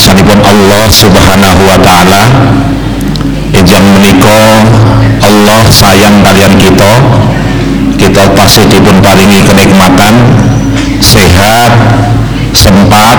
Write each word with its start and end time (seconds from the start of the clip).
pun 0.00 0.40
Allah 0.40 0.88
Subhanahu 0.88 1.60
wa 1.68 1.76
taala 1.76 2.22
ijang 3.52 3.84
menika 3.92 4.64
Allah 5.20 5.60
sayang 5.68 6.24
kalian 6.24 6.56
kita 6.56 6.92
kita 8.00 8.24
pasti 8.32 8.64
dipun 8.64 9.04
paringi 9.04 9.44
kenikmatan 9.44 10.14
sehat 11.04 11.70
sempat 12.56 13.18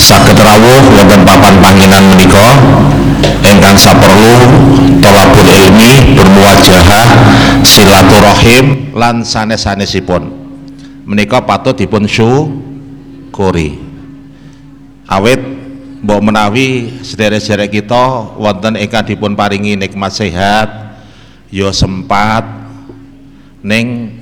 saged 0.00 0.38
rawuh 0.40 0.82
wonten 0.94 1.20
papan 1.26 1.54
panggilan 1.60 2.04
menika. 2.16 2.48
Ingkang 3.38 3.74
saperlu 3.74 4.34
tolabul 5.02 5.46
ilmi 5.46 6.14
bermuajahah 6.14 7.06
silaturahim 7.66 8.94
lan 8.94 9.26
sanes-sanesipun. 9.26 10.30
Menika 11.08 11.42
patut 11.42 11.74
dipun 11.74 12.06
syukuri 12.06 13.88
awit 15.08 15.40
mbok 16.08 16.24
menawi 16.24 17.04
sederek-sederek 17.04 17.84
kita 17.84 18.32
wonten 18.40 18.80
ingkang 18.80 19.04
dipun 19.04 19.36
paringi 19.36 19.76
nikmat 19.76 20.08
sehat 20.08 20.96
ya 21.52 21.68
sempat 21.68 22.48
ning 23.60 24.16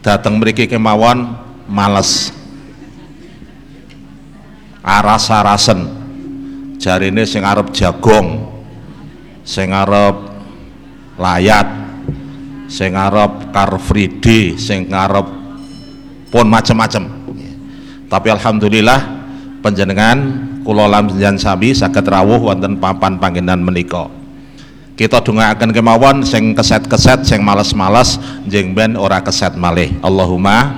dateng 0.00 0.40
mriki 0.40 0.64
kemawon 0.64 1.36
males. 1.68 2.32
Aras-arasen. 4.80 6.00
Jarine 6.80 7.28
sing 7.28 7.44
arep 7.44 7.68
jagong 7.76 8.48
sing 9.44 9.68
arep 9.68 10.16
layat 11.20 11.68
sing 12.72 12.96
arep 12.96 13.52
car 13.52 13.76
free 13.76 14.08
day 14.08 14.56
sing 14.56 14.88
arep 14.88 15.28
pun 16.32 16.48
macem-macem. 16.48 17.04
Tapi 18.08 18.28
alhamdulillah 18.32 19.19
panjenengan 19.60 20.18
kula 20.64 20.88
panjenengan 20.88 21.36
sami 21.40 21.72
saged 21.72 22.04
rawuh 22.04 22.40
wonten 22.40 22.80
papan 22.80 23.16
panggenan 23.20 23.60
menika. 23.60 24.08
Kita 25.00 25.24
dongaaken 25.24 25.72
kemawon 25.72 26.28
sing 26.28 26.52
keset-keset 26.52 27.24
sing 27.24 27.40
males-males 27.40 28.20
njing 28.44 28.76
ben 28.76 29.00
ora 29.00 29.24
keset 29.24 29.56
malih. 29.56 29.96
Allahumma 30.04 30.76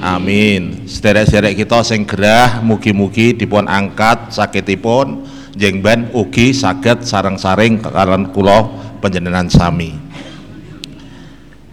amin. 0.00 0.88
Sederek-sederek 0.88 1.52
kita 1.52 1.84
sing 1.84 2.08
gerah 2.08 2.64
mugi-mugi 2.64 3.36
dipun 3.36 3.68
angkat 3.68 4.32
sakitipun 4.32 5.28
njing 5.52 5.84
ben 5.84 6.08
ugi 6.16 6.56
saged 6.56 7.04
sareng-saring 7.04 7.84
kalian 7.84 8.32
kula 8.32 8.72
panjenengan 9.04 9.52
sami. 9.52 9.92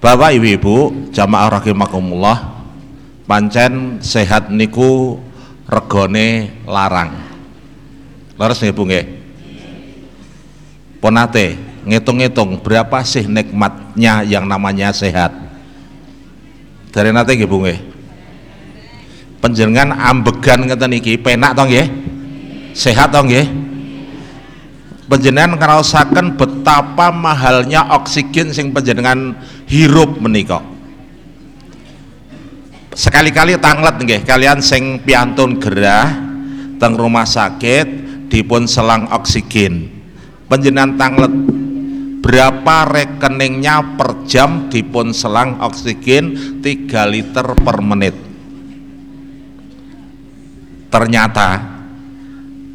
Bapak 0.03 0.35
Ibu-ibu 0.35 1.09
jamaah 1.15 1.63
rahimakumullah 1.63 2.37
pancen 3.25 4.03
sehat 4.03 4.53
niku 4.53 5.17
regone 5.65 6.61
larang. 6.69 7.11
Leres 8.35 8.61
nih 8.61 8.73
Bu 8.75 8.83
nggih? 8.85 9.05
Ponate 11.01 11.57
ngitung-ngitung 11.85 12.61
berapa 12.61 13.01
sih 13.05 13.25
nikmatnya 13.25 14.25
yang 14.25 14.45
namanya 14.45 14.91
sehat? 14.91 15.33
Dari 16.93 17.09
nate 17.13 17.37
nggih 17.37 17.49
Bu 17.49 17.63
nggih? 17.65 17.79
Panjenengan 19.41 19.93
ambegan 19.93 20.65
ngeten 20.65 20.97
iki 20.97 21.17
penak 21.21 21.53
to 21.53 21.63
nggih? 21.65 21.87
Sehat 22.73 23.13
to 23.13 23.21
nggih? 23.23 23.45
Ngraosaken 25.05 26.33
betapa 26.33 27.13
mahalnya 27.13 27.93
oksigen 27.93 28.49
sing 28.49 28.73
panjenengan 28.73 29.37
hirup 29.69 30.17
menika 30.17 30.74
sekali-kali 32.95 33.59
tanglet 33.59 33.99
nggih 33.99 34.23
kalian 34.23 34.63
sing 34.63 35.03
piantun 35.03 35.59
gerah 35.59 36.07
teng 36.79 36.95
rumah 36.95 37.27
sakit 37.27 37.87
dipun 38.31 38.63
selang 38.71 39.11
oksigen. 39.11 39.91
Panjenengan 40.47 40.95
tanglet 40.95 41.33
berapa 42.23 42.87
rekeningnya 42.87 43.99
per 43.99 44.23
jam 44.23 44.71
dipun 44.71 45.11
selang 45.11 45.59
oksigen? 45.59 46.57
3 46.63 47.11
liter 47.11 47.45
per 47.59 47.83
menit. 47.83 48.15
Ternyata 50.87 51.59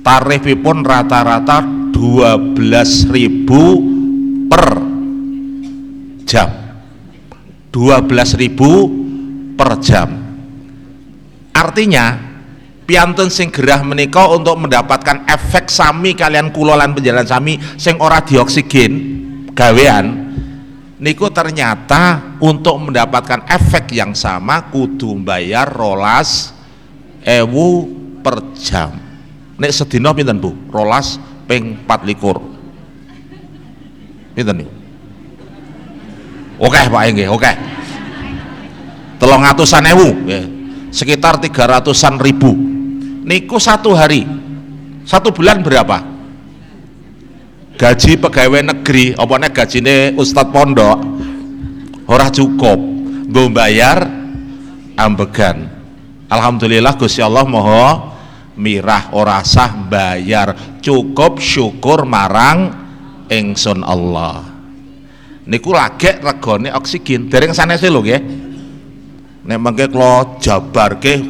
tarifipun 0.04 0.84
rata-rata 0.84 1.64
12.000 1.96 3.48
per 4.52 4.66
jam. 6.28 6.48
12.000 7.72 8.99
per 9.60 9.76
jam. 9.84 10.08
Artinya 11.52 12.16
piantun 12.88 13.28
sing 13.28 13.52
gerah 13.52 13.84
menika 13.84 14.24
untuk 14.32 14.56
mendapatkan 14.56 15.28
efek 15.28 15.68
sami 15.68 16.16
kalian 16.16 16.48
kulolan 16.48 16.96
penjalan 16.96 17.28
sami 17.28 17.60
sing 17.76 18.00
ora 18.00 18.24
dioksigen 18.24 18.92
gawean 19.52 20.32
niku 20.96 21.28
ternyata 21.28 22.32
untuk 22.40 22.80
mendapatkan 22.80 23.44
efek 23.52 23.92
yang 23.92 24.16
sama 24.16 24.72
kudu 24.72 25.20
bayar 25.20 25.68
rolas 25.68 26.56
ewu 27.20 27.84
per 28.24 28.56
jam. 28.56 28.96
Nek 29.60 29.76
sedina 29.76 30.16
pinten 30.16 30.40
bu? 30.40 30.56
Rolas 30.72 31.20
ping 31.44 31.84
4 31.84 32.08
likur. 32.08 32.40
Pinten 34.32 34.64
niku 34.64 34.80
oke 36.60 36.80
pak 36.92 37.02
oke 37.32 37.50
telung 39.20 39.44
atusan 39.44 39.84
ewu 39.92 40.08
ya. 40.24 40.42
sekitar 40.88 41.36
tiga 41.38 41.68
ratusan 41.68 42.16
ribu. 42.16 42.56
Niku 43.20 43.60
satu 43.60 43.92
hari. 43.92 44.24
Satu 45.04 45.28
bulan 45.30 45.60
berapa? 45.60 46.02
Gaji 47.76 48.20
pegawai 48.20 48.60
negeri 48.60 49.16
nih 49.16 49.50
gajine 49.52 49.96
ustadz 50.16 50.52
pondok 50.52 50.98
ora 52.08 52.32
cukup. 52.32 52.80
Gue 53.30 53.46
bayar 53.52 54.04
ambegan. 54.98 55.70
Alhamdulillah 56.26 56.98
Gusti 56.98 57.22
Allah 57.22 57.46
moho 57.46 58.10
mirah 58.58 59.14
ora 59.14 59.40
sah 59.46 59.72
bayar 59.86 60.80
cukup 60.82 61.38
syukur 61.38 62.04
marang 62.04 62.74
ingsun 63.30 63.80
Allah. 63.86 64.44
Niku 65.46 65.72
lagi 65.72 66.20
regone 66.20 66.74
oksigen. 66.74 67.32
Dereng 67.32 67.56
sanese 67.56 67.88
lho 67.88 68.02
nggih 68.04 68.20
nek 69.44 69.58
mangke 69.60 69.88
kula 69.88 70.36
jabarke 70.40 71.20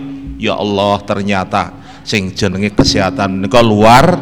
ya 0.41 0.59
Allah 0.59 0.99
ternyata 1.07 1.63
sing 2.03 2.33
jenenge 2.35 2.75
kesehatan 2.75 3.39
menika 3.39 3.61
luar 3.63 4.19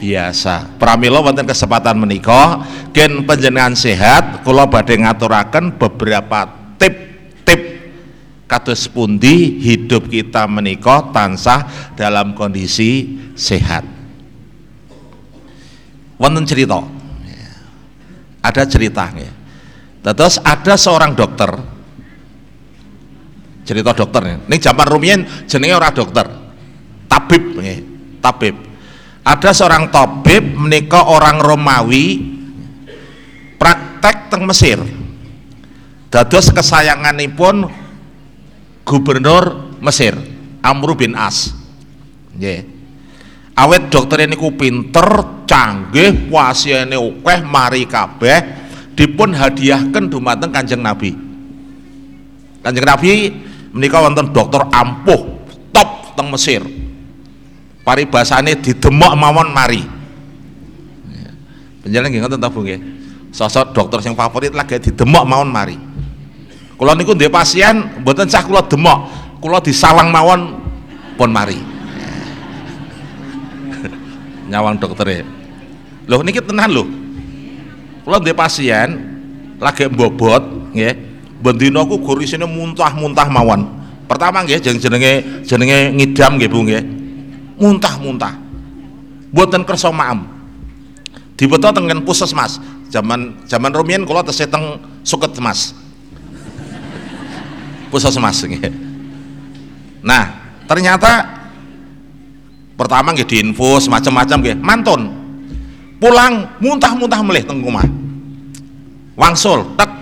biasa. 0.00 0.80
Pramila 0.80 1.20
wonten 1.20 1.44
kesempatan 1.44 2.00
menika 2.00 2.64
gen 2.90 3.28
panjenengan 3.28 3.76
sehat 3.76 4.40
kula 4.42 4.64
badhe 4.66 4.96
ngaturaken 4.96 5.76
beberapa 5.76 6.48
tip-tip 6.80 7.60
kados 8.48 8.88
pundi 8.88 9.60
hidup 9.60 10.08
kita 10.08 10.48
menika 10.48 11.12
tansah 11.12 11.92
dalam 11.94 12.32
kondisi 12.32 13.20
sehat. 13.36 13.84
Wonten 16.16 16.48
cerita. 16.48 16.80
Ada 18.40 18.64
cerita 18.64 19.04
ya. 19.12 19.32
Terus 20.00 20.40
ada 20.40 20.80
seorang 20.80 21.12
dokter 21.12 21.52
cerita 23.70 23.94
dokter 23.94 24.18
nih. 24.26 24.36
Ini 24.50 24.56
zaman 24.58 24.86
rumiyin 24.90 25.20
jenenge 25.46 25.78
ora 25.78 25.94
dokter. 25.94 26.26
Tabib 27.06 27.62
nih, 27.62 27.78
tabib. 28.18 28.58
Ada 29.22 29.54
seorang 29.54 29.86
tabib 29.94 30.42
menika 30.58 31.06
orang 31.06 31.38
Romawi 31.38 32.18
praktek 33.54 34.26
teng 34.26 34.42
Mesir. 34.42 34.82
Dados 36.10 36.50
kesayanganipun 36.50 37.70
gubernur 38.82 39.78
Mesir, 39.78 40.18
Amr 40.66 40.98
bin 40.98 41.14
As. 41.14 41.54
Nggih. 42.34 42.66
Awet 43.54 43.92
dokter 43.92 44.26
niku 44.26 44.50
pinter, 44.56 45.06
canggih, 45.46 46.26
pasiene 46.26 46.98
akeh, 46.98 47.40
mari 47.46 47.86
kabeh 47.86 48.40
dipun 48.98 49.30
hadiahkan 49.36 50.10
dumateng 50.10 50.50
Kanjeng 50.50 50.82
Nabi. 50.82 51.12
Kanjeng 52.64 52.86
Nabi 52.88 53.10
menika 53.74 54.02
wonten 54.02 54.30
dokter 54.30 54.62
ampuh 54.70 55.20
top 55.70 55.88
teng 56.18 56.28
Mesir. 56.30 56.62
Paribasane 57.80 58.60
didemok 58.60 59.12
mawon 59.16 59.48
mari. 59.50 59.82
Penjalan 61.80 62.12
nggih 62.12 62.20
ngoten 62.22 62.38
ta 62.38 62.52
Bu 62.52 62.60
nggih? 62.60 62.80
Sosok 63.32 63.72
dokter 63.72 64.04
yang 64.04 64.16
favorit 64.18 64.52
lagi 64.52 64.76
didemok 64.78 65.24
mawon 65.24 65.48
mari. 65.48 65.76
Kula 66.76 66.96
niku 66.96 67.16
ndek 67.16 67.32
pasien 67.32 68.04
mboten 68.04 68.28
cah 68.28 68.44
kula 68.44 68.64
demok 68.64 68.98
kula 69.40 69.64
disawang 69.64 70.12
mawon 70.12 70.60
pun 71.16 71.32
mari. 71.32 71.56
Nyawang 74.50 74.76
dokter 74.76 75.06
ya 75.08 75.24
loh 76.10 76.26
niki 76.26 76.42
tenan 76.42 76.74
loh 76.74 76.90
kula 78.02 78.18
ndek 78.18 78.34
pasien 78.34 78.98
lagi 79.62 79.86
mbobot 79.86 80.74
nggih 80.74 80.94
bendina 81.40 81.82
ku 81.88 81.98
gur 82.00 82.20
muntah-muntah 82.20 83.28
mawon. 83.32 83.66
Pertama 84.06 84.42
nggih 84.44 84.60
jenenge 84.60 85.44
jenenge 85.46 85.78
ngidam 85.96 86.36
nggih 86.36 86.50
Bu 86.50 86.60
nggih. 86.66 86.84
muntah-muntah. 87.60 88.40
Buatan 89.30 89.68
kersa 89.68 89.92
maem. 89.92 90.24
Dibeto 91.36 91.68
tengen 91.72 92.00
puskesmas 92.04 92.56
zaman 92.88 93.36
zaman 93.44 93.70
rumiyin 93.72 94.08
kula 94.08 94.24
tesih 94.24 94.48
teng 94.48 94.80
suket 95.04 95.36
mas. 95.38 95.76
Puskesmas 97.92 98.40
nggih. 98.44 98.72
Nah 100.00 100.56
ternyata 100.64 101.28
pertama 102.80 103.12
nggih 103.12 103.28
diinfus 103.28 103.86
macam-macam 103.92 104.36
nggih. 104.40 104.56
Mantun. 104.58 105.02
Pulang 106.00 106.56
muntah-muntah 106.64 107.20
melih 107.20 107.44
teng 107.44 107.60
omah 107.60 108.00
wangsul 109.20 109.76
tek 109.76 109.99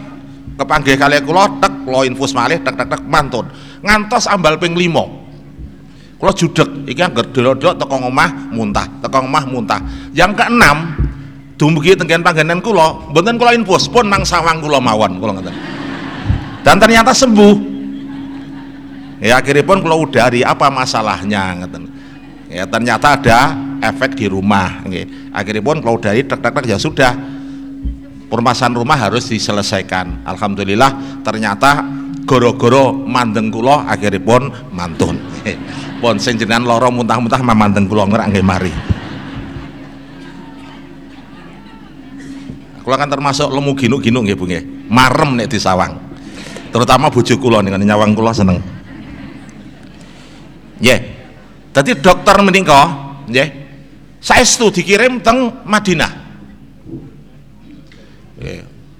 kepanggih 0.58 0.98
kali 0.98 1.22
kula 1.22 1.62
tek 1.62 1.86
kula 1.86 2.02
infus 2.02 2.34
malih 2.34 2.58
tek 2.58 2.74
tek 2.74 2.90
tek 2.90 3.02
mantun. 3.06 3.46
Ngantos 3.80 4.26
ambal 4.26 4.58
ping 4.58 4.74
5 4.74 6.18
kula 6.18 6.34
judek 6.34 6.90
iki 6.90 6.98
anggar 6.98 7.30
delok-delok 7.30 7.78
teko 7.78 7.94
omah 8.10 8.50
muntah 8.50 8.86
teko 8.98 9.22
omah 9.22 9.44
muntah. 9.46 9.78
Yang 10.10 10.42
keenam 10.42 10.98
dumugi 11.54 11.94
tenggen 11.94 12.26
panggenan 12.26 12.58
kula 12.58 13.14
mboten 13.14 13.38
kula 13.38 13.54
infus 13.54 13.86
pun 13.86 14.10
nang 14.10 14.26
sawang 14.26 14.58
kula 14.58 14.82
mawon 14.82 15.22
kula 15.22 15.38
ngoten. 15.38 15.54
Dan 16.66 16.76
ternyata 16.82 17.14
sembuh. 17.14 17.78
Ya 19.22 19.38
akhirnya 19.38 19.62
pun 19.62 19.78
kula 19.78 19.94
udari 19.94 20.42
apa 20.42 20.66
masalahnya 20.74 21.54
ngoten. 21.62 21.86
Ya 22.50 22.66
ternyata 22.66 23.14
ada 23.14 23.40
efek 23.78 24.18
di 24.18 24.26
rumah 24.26 24.82
akhirnya 25.30 25.62
pun 25.62 25.78
kalau 25.78 26.02
dari 26.02 26.26
tek 26.26 26.42
tek 26.42 26.50
tek 26.50 26.66
ya 26.66 26.78
sudah 26.82 27.37
permasalahan 28.28 28.76
rumah 28.76 28.96
harus 29.00 29.32
diselesaikan. 29.32 30.22
Alhamdulillah 30.28 31.20
ternyata 31.24 31.82
goro-goro 32.28 32.92
mandeng 32.92 33.48
kulo 33.48 33.80
akhirnya 33.82 34.20
pun 34.20 34.52
mantun. 34.70 35.16
Pun 35.98 36.20
sing 36.20 36.36
jenengan 36.38 36.68
loro 36.68 36.92
muntah-muntah 36.92 37.40
mandeng 37.42 37.88
kulo 37.88 38.04
ngerak 38.06 38.28
mari. 38.44 38.72
Kulo 42.84 42.94
kan 42.96 43.08
termasuk 43.08 43.48
lemu 43.48 43.72
ginu-ginu 43.72 44.20
nggih 44.22 44.36
Bu 44.36 44.44
nggih. 44.44 44.64
Marem 44.92 45.36
nek 45.36 45.48
disawang 45.48 46.08
terutama 46.68 47.08
bojo 47.08 47.34
kula 47.40 47.64
dengan 47.64 47.80
nyawang 47.80 48.12
kula 48.12 48.32
seneng. 48.36 48.60
Nggih. 50.78 50.88
Yeah. 50.88 51.00
Jadi 51.72 52.00
dokter 52.00 52.36
menika 52.44 52.80
nggih 53.24 53.48
saestu 54.20 54.68
dikirim 54.68 55.24
teng 55.24 55.64
Madinah. 55.64 56.27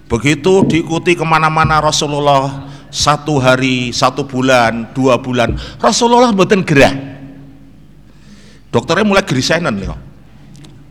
Begitu 0.09 0.65
diikuti 0.65 1.13
ke 1.13 1.25
mana-mana 1.25 1.85
Rasulullah 1.85 2.69
satu 2.89 3.37
hari, 3.37 3.93
satu 3.93 4.25
bulan, 4.25 4.91
dua 4.97 5.21
bulan, 5.21 5.53
Rasulullah 5.77 6.33
mboten 6.33 6.65
gerah. 6.65 6.97
Dokternya 8.69 9.05
mulai 9.05 9.25
gerisenan 9.25 9.73
nih 9.81 9.89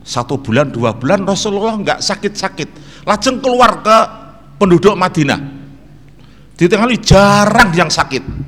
Satu 0.02 0.38
bulan, 0.40 0.70
dua 0.70 0.94
bulan 0.98 1.26
Rasulullah 1.26 1.78
nggak 1.78 2.00
sakit-sakit. 2.00 2.70
Lajeng 3.06 3.42
keluar 3.42 3.82
ke 3.82 3.98
penduduk 4.62 4.94
Madinah. 4.94 5.42
Di 6.58 6.66
tengah 6.66 6.90
jarang 7.02 7.70
yang 7.74 7.90
sakit 7.90 8.48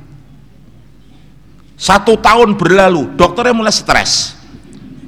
satu 1.80 2.20
tahun 2.20 2.60
berlalu 2.60 3.16
dokternya 3.16 3.56
mulai 3.56 3.72
stres 3.72 4.36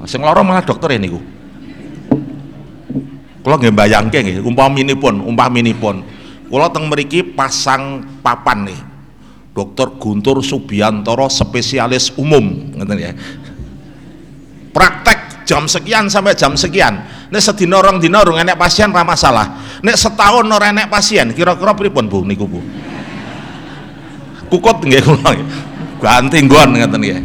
sing 0.08 0.24
lara 0.24 0.40
malah 0.40 0.64
dokter 0.64 0.96
ini 0.96 1.12
kalau 3.42 3.58
nggak 3.58 3.74
bayangke 3.74 4.18
nggih 4.22 4.38
umpaminipun 4.46 5.18
umpaminipun. 5.26 5.96
Kula 6.46 6.68
teng 6.68 6.86
mriki 6.86 7.24
pasang 7.24 8.04
papan 8.20 8.68
nih 8.68 8.80
dokter 9.56 9.88
Guntur 9.98 10.44
Subiantoro 10.44 11.26
spesialis 11.26 12.14
umum 12.14 12.70
ngeten 12.76 12.98
ya. 13.00 13.12
Praktek 14.72 15.44
jam 15.44 15.66
sekian 15.66 16.06
sampai 16.08 16.38
jam 16.38 16.54
sekian. 16.54 17.02
Nek 17.32 17.42
sedina 17.42 17.80
orang 17.80 17.98
dina 17.98 18.22
urung 18.22 18.38
enek 18.38 18.56
pasien 18.56 18.92
ra 18.92 19.02
masalah. 19.02 19.80
Nek 19.82 19.96
setahun 19.96 20.46
ora 20.48 20.70
enek 20.70 20.88
pasien 20.88 21.32
kira-kira 21.34 21.72
pripun 21.74 22.06
Bu 22.06 22.22
niku 22.22 22.46
Bu? 22.46 22.60
Kukut 24.52 24.86
nggih 24.86 25.02
kula. 25.02 25.32
Ganti 25.98 26.38
nggon 26.46 26.68
ngaten 26.78 27.00
nggih. 27.00 27.18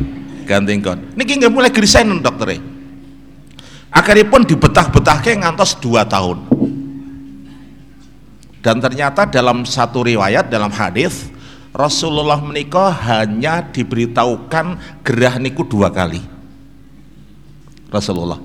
Ganti 0.47 0.71
nggon. 0.81 1.19
Niki 1.19 1.37
nggih 1.37 1.51
mulai 1.51 1.69
grisen 1.69 2.23
dokter 2.23 2.55
akhirnya 3.91 4.25
pun 4.27 4.41
dibetah-betahke 4.43 5.37
ngantos 5.39 5.77
dua 5.79 6.07
tahun. 6.07 6.43
Dan 8.61 8.83
ternyata 8.83 9.23
dalam 9.23 9.63
satu 9.63 10.03
riwayat 10.03 10.51
dalam 10.51 10.73
hadis 10.73 11.31
Rasulullah 11.71 12.41
menikah 12.41 12.89
hanya 12.89 13.63
diberitahukan 13.63 14.99
gerah 15.05 15.35
niku 15.37 15.63
dua 15.63 15.93
kali. 15.93 16.19
Rasulullah. 17.87 18.41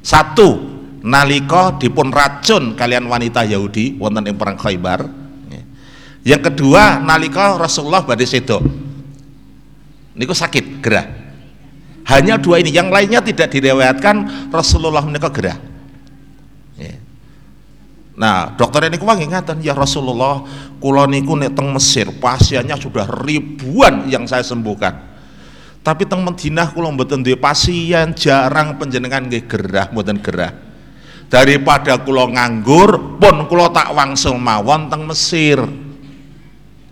Satu 0.00 0.56
nalika 1.04 1.76
dipun 1.76 2.08
racun 2.08 2.72
kalian 2.72 3.04
wanita 3.04 3.44
Yahudi 3.44 4.00
wonten 4.00 4.32
ing 4.32 4.36
perang 4.38 4.56
Khaybar. 4.56 5.20
Yang 6.20 6.52
kedua 6.52 7.00
nalika 7.00 7.56
Rasulullah 7.56 8.04
badhe 8.04 8.28
sedo 8.28 8.60
niku 10.12 10.36
sakit 10.36 10.84
gerah 10.84 11.06
hanya 12.10 12.34
dua 12.36 12.58
ini. 12.58 12.74
Yang 12.74 12.88
lainnya 12.90 13.20
tidak 13.22 13.54
direwetkan 13.54 14.50
Rasulullah 14.50 15.06
menikah 15.06 15.30
gerah. 15.30 15.58
Ya. 16.74 16.96
nah 18.16 18.52
dokter 18.56 18.88
ini 18.88 18.96
wangi 19.00 19.28
ngatan 19.28 19.60
ya 19.60 19.76
Rasulullah 19.76 20.44
kula 20.80 21.04
niku 21.08 21.36
teng 21.52 21.76
Mesir 21.76 22.08
pasiennya 22.20 22.76
sudah 22.76 23.06
ribuan 23.06 24.10
yang 24.10 24.26
saya 24.26 24.42
sembuhkan. 24.42 25.08
Tapi 25.80 26.04
teng 26.04 26.26
Madinah 26.26 26.74
kula 26.74 26.92
mboten 26.92 27.24
duwe 27.24 27.38
pasien 27.38 28.12
jarang 28.12 28.76
penjenengan 28.76 29.24
nggih 29.24 29.46
gerah 29.48 29.88
mboten 29.88 30.18
gerah. 30.20 30.52
Daripada 31.30 32.02
kula 32.02 32.26
nganggur 32.26 33.22
pun 33.22 33.46
kula 33.46 33.70
tak 33.70 33.94
wangsul 33.94 34.34
mawon 34.36 34.90
teng 34.90 35.06
Mesir. 35.06 35.62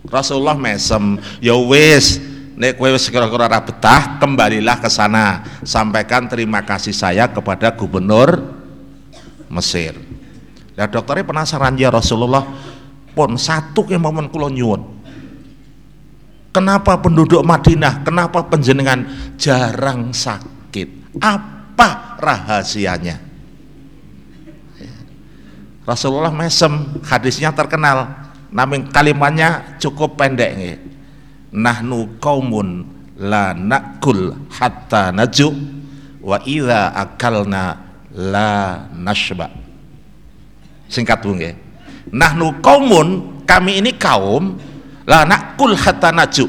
Rasulullah 0.09 0.57
mesem 0.57 1.19
ya 1.43 1.53
wis 1.53 2.17
nek 2.59 2.75
kowe 2.75 2.91
wis 2.91 3.07
kira-kira 3.07 3.47
ora 3.47 3.63
betah 3.63 4.19
kembalilah 4.19 4.83
ke 4.83 4.91
sana. 4.91 5.47
Sampaikan 5.63 6.27
terima 6.27 6.59
kasih 6.61 6.91
saya 6.91 7.31
kepada 7.31 7.71
gubernur 7.71 8.59
Mesir. 9.47 9.95
Ya 10.75 10.85
dokternya 10.85 11.25
penasaran 11.25 11.79
ya 11.79 11.89
Rasulullah 11.89 12.45
pun 13.15 13.39
satu 13.39 13.87
yang 13.87 14.03
momen 14.03 14.27
kula 14.27 14.51
nyuwun. 14.51 14.99
Kenapa 16.51 16.99
penduduk 16.99 17.41
Madinah 17.41 18.03
kenapa 18.03 18.43
penjenengan 18.45 19.07
jarang 19.39 20.11
sakit? 20.11 21.15
Apa 21.17 22.19
rahasianya? 22.19 23.23
Rasulullah 25.87 26.29
mesem 26.29 27.01
hadisnya 27.07 27.55
terkenal. 27.55 28.29
Namun 28.49 28.89
kalimatnya 28.89 29.77
cukup 29.77 30.17
pendek 30.17 30.51
nih 30.57 30.88
nahnu 31.53 32.21
qaumun 32.21 32.85
la 33.19 33.51
nakul 33.57 34.33
hatta 34.53 35.11
naju 35.11 35.49
wa 36.23 36.37
idza 36.45 36.93
akalna 36.93 37.63
la 38.15 38.85
nashba. 38.93 39.49
Singkat 40.89 41.17
bu 41.21 41.37
nggih 41.37 41.55
nahnu 42.09 42.61
qaumun 42.63 43.41
kami 43.45 43.81
ini 43.81 43.93
kaum 43.97 44.57
la 45.05 45.25
nakul 45.25 45.73
hatta 45.77 46.09
naju 46.13 46.45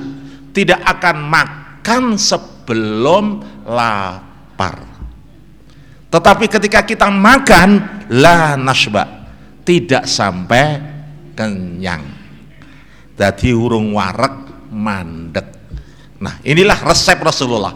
tidak 0.50 0.80
akan 0.84 1.16
makan 1.28 2.02
sebelum 2.16 3.40
lapar. 3.64 4.88
Tetapi 6.10 6.44
ketika 6.50 6.82
kita 6.82 7.06
makan 7.06 8.02
la 8.10 8.58
nashba 8.58 9.06
tidak 9.62 10.10
sampai 10.10 10.82
kenyang. 11.38 12.02
Jadi 13.14 13.52
urung 13.54 13.94
warek 13.94 14.49
mandek. 14.70 15.46
Nah 16.22 16.38
inilah 16.46 16.78
resep 16.86 17.18
Rasulullah. 17.18 17.74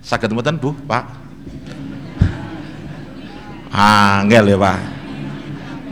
Sakit 0.00 0.32
mboten 0.32 0.56
Bu 0.56 0.72
Pak? 0.86 1.04
Angel 3.70 4.54
ya 4.54 4.56
Pak. 4.56 4.78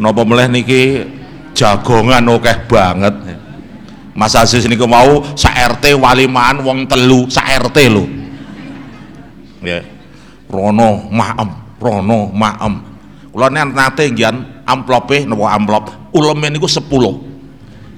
Nopo 0.01 0.25
meleh 0.27 0.49
niki 0.49 1.05
jagongan 1.53 2.25
oke 2.33 2.53
banget. 2.67 3.15
Mas 4.15 4.39
Aziz 4.39 4.65
niku 4.71 4.87
mau 4.87 5.27
sa 5.35 5.51
RT 5.51 5.99
walimaan 5.99 6.63
wong 6.63 6.87
telu 6.87 7.27
sa 7.27 7.43
RT 7.45 7.79
lho. 7.91 8.07
Ya 9.61 9.83
rono 10.47 11.11
maem 11.11 11.51
rono 11.83 12.31
maem. 12.31 12.75
Kula 13.35 13.51
nate 13.51 14.07
ngian 14.15 14.63
amplope 14.63 15.27
napa 15.27 15.59
amplop. 15.59 15.85
Uleme 16.15 16.47
niku 16.55 16.71
10 16.71 17.34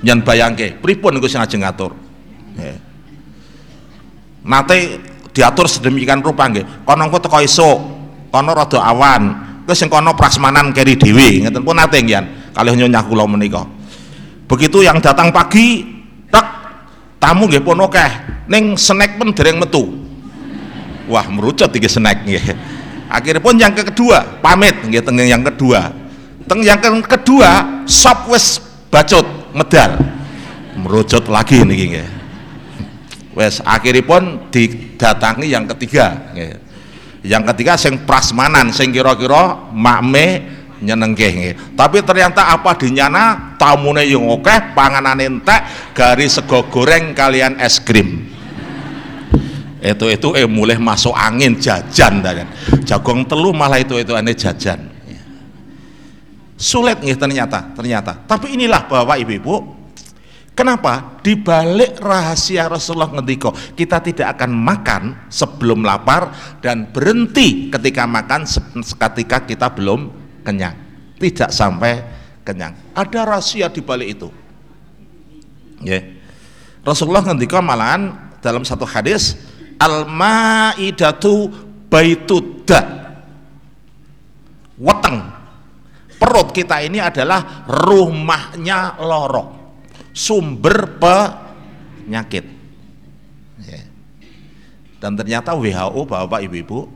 yang 0.05 0.21
bayangke. 0.21 0.77
Pripun 0.81 1.17
sing 1.25 1.41
ajeng 1.41 1.63
ngatur? 1.65 1.93
Ya. 2.57 2.75
nate 4.47 5.03
diatur 5.35 5.67
sedemikian 5.67 6.23
rupa 6.23 6.49
nggih. 6.49 6.87
Kono 6.87 7.11
engko 7.11 7.19
teko 7.21 7.39
esuk 7.43 7.79
kono 8.31 8.51
rada 8.55 8.81
awan 8.81 9.23
terus 9.67 9.83
sing 9.83 9.91
kono 9.91 10.15
prasmanan 10.15 10.71
keri 10.71 10.95
dhewe. 10.97 11.45
Ngeten 11.45 11.61
pun 11.67 11.77
nate 11.77 11.99
nggih 12.01 12.55
kalih 12.55 12.73
nyonya 12.79 13.03
kula 13.05 13.27
menika. 13.27 13.67
Begitu 14.47 14.87
yang 14.87 15.03
datang 15.03 15.35
pagi 15.35 15.85
tak 16.31 16.47
tamu 17.19 17.51
nggih 17.51 17.61
pun 17.61 17.83
akeh. 17.85 18.11
Ning 18.47 18.79
snack 18.79 19.19
pun 19.19 19.35
dereng 19.35 19.59
metu. 19.59 19.91
Wah 21.11 21.27
merucut 21.27 21.75
iki 21.75 21.91
snack 21.91 22.25
nggih. 22.25 22.45
Akhirnya 23.11 23.43
pun 23.43 23.55
yang 23.59 23.75
kedua 23.75 24.39
pamit 24.39 24.79
nggih 24.87 25.03
teng 25.03 25.19
yang 25.19 25.43
kedua. 25.43 25.91
Teng 26.47 26.63
yang 26.63 26.79
kedua 27.03 27.83
sop 27.91 28.31
wis 28.31 28.63
bacut 28.87 29.27
medal 29.57 29.97
merucut 30.77 31.25
lagi 31.33 31.65
niki 31.65 31.97
nggih 31.97 32.09
wes 33.33 33.65
pun 34.05 34.53
didatangi 34.53 35.49
yang 35.49 35.65
ketiga 35.73 36.33
yang 37.27 37.43
ketiga 37.53 37.75
sing 37.75 38.05
prasmanan 38.05 38.71
sing 38.71 38.95
kira-kira 38.95 39.73
makme 39.75 40.57
nyenengke. 40.81 41.57
Tapi 41.75 42.05
ternyata 42.05 42.53
apa 42.53 42.77
dinyana 42.77 43.57
tamune 43.57 44.05
yang 44.05 44.29
oke, 44.29 44.77
panganan 44.77 45.19
entek, 45.21 45.93
garis 45.97 46.37
sego 46.37 46.69
goreng 46.69 47.17
kalian 47.17 47.57
es 47.57 47.81
krim. 47.81 48.29
Itu 49.81 50.11
itu 50.11 50.35
eh 50.35 50.49
mulai 50.49 50.81
masuk 50.81 51.15
angin 51.15 51.57
jajan 51.57 52.21
kan. 52.21 52.49
Jagung 52.83 53.25
telu 53.25 53.55
malah 53.55 53.81
itu 53.81 53.97
itu 54.01 54.13
aneh 54.13 54.35
jajan. 54.35 54.96
Sulit 56.57 57.05
nih 57.05 57.17
ternyata, 57.17 57.73
ternyata. 57.77 58.17
Tapi 58.25 58.57
inilah 58.57 58.89
Bapak 58.89 59.21
Ibu-ibu, 59.21 59.77
Kenapa? 60.57 61.21
Di 61.21 61.37
balik 61.37 62.01
rahasia 62.01 62.65
Rasulullah 62.65 63.13
ngendiko, 63.13 63.53
kita 63.77 64.01
tidak 64.01 64.41
akan 64.41 64.57
makan 64.57 65.03
sebelum 65.29 65.85
lapar 65.85 66.33
dan 66.65 66.89
berhenti 66.89 67.69
ketika 67.69 68.09
makan 68.09 68.49
ketika 68.81 69.45
kita 69.45 69.69
belum 69.69 70.09
kenyang. 70.41 70.73
Tidak 71.21 71.53
sampai 71.53 72.01
kenyang. 72.41 72.73
Ada 72.97 73.29
rahasia 73.29 73.69
di 73.69 73.85
balik 73.85 74.17
itu. 74.17 74.33
Ya. 75.85 76.01
Rasulullah 76.81 77.21
ngendiko 77.21 77.61
malahan 77.61 78.17
dalam 78.41 78.65
satu 78.65 78.89
hadis, 78.89 79.37
al-maidatu 79.77 81.53
baitudda. 81.93 82.81
Weteng. 84.81 85.36
Perut 86.17 86.49
kita 86.53 86.81
ini 86.81 86.97
adalah 86.97 87.69
rumahnya 87.69 88.97
lorok 89.01 89.49
sumber 90.17 90.97
penyakit. 90.97 92.57
Ya. 93.57 93.81
dan 95.01 95.17
ternyata 95.17 95.57
WHO 95.57 96.05
Bapak 96.09 96.45
Ibu-ibu 96.45 96.89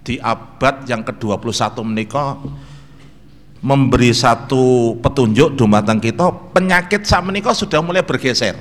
di 0.00 0.16
abad 0.16 0.88
yang 0.88 1.04
ke-21 1.04 1.76
menikah 1.84 2.40
memberi 3.60 4.16
satu 4.16 4.96
petunjuk 5.04 5.52
dumateng 5.52 6.00
kita 6.00 6.32
penyakit 6.56 7.04
saat 7.04 7.20
menikah 7.24 7.52
sudah 7.52 7.84
mulai 7.84 8.00
bergeser 8.00 8.56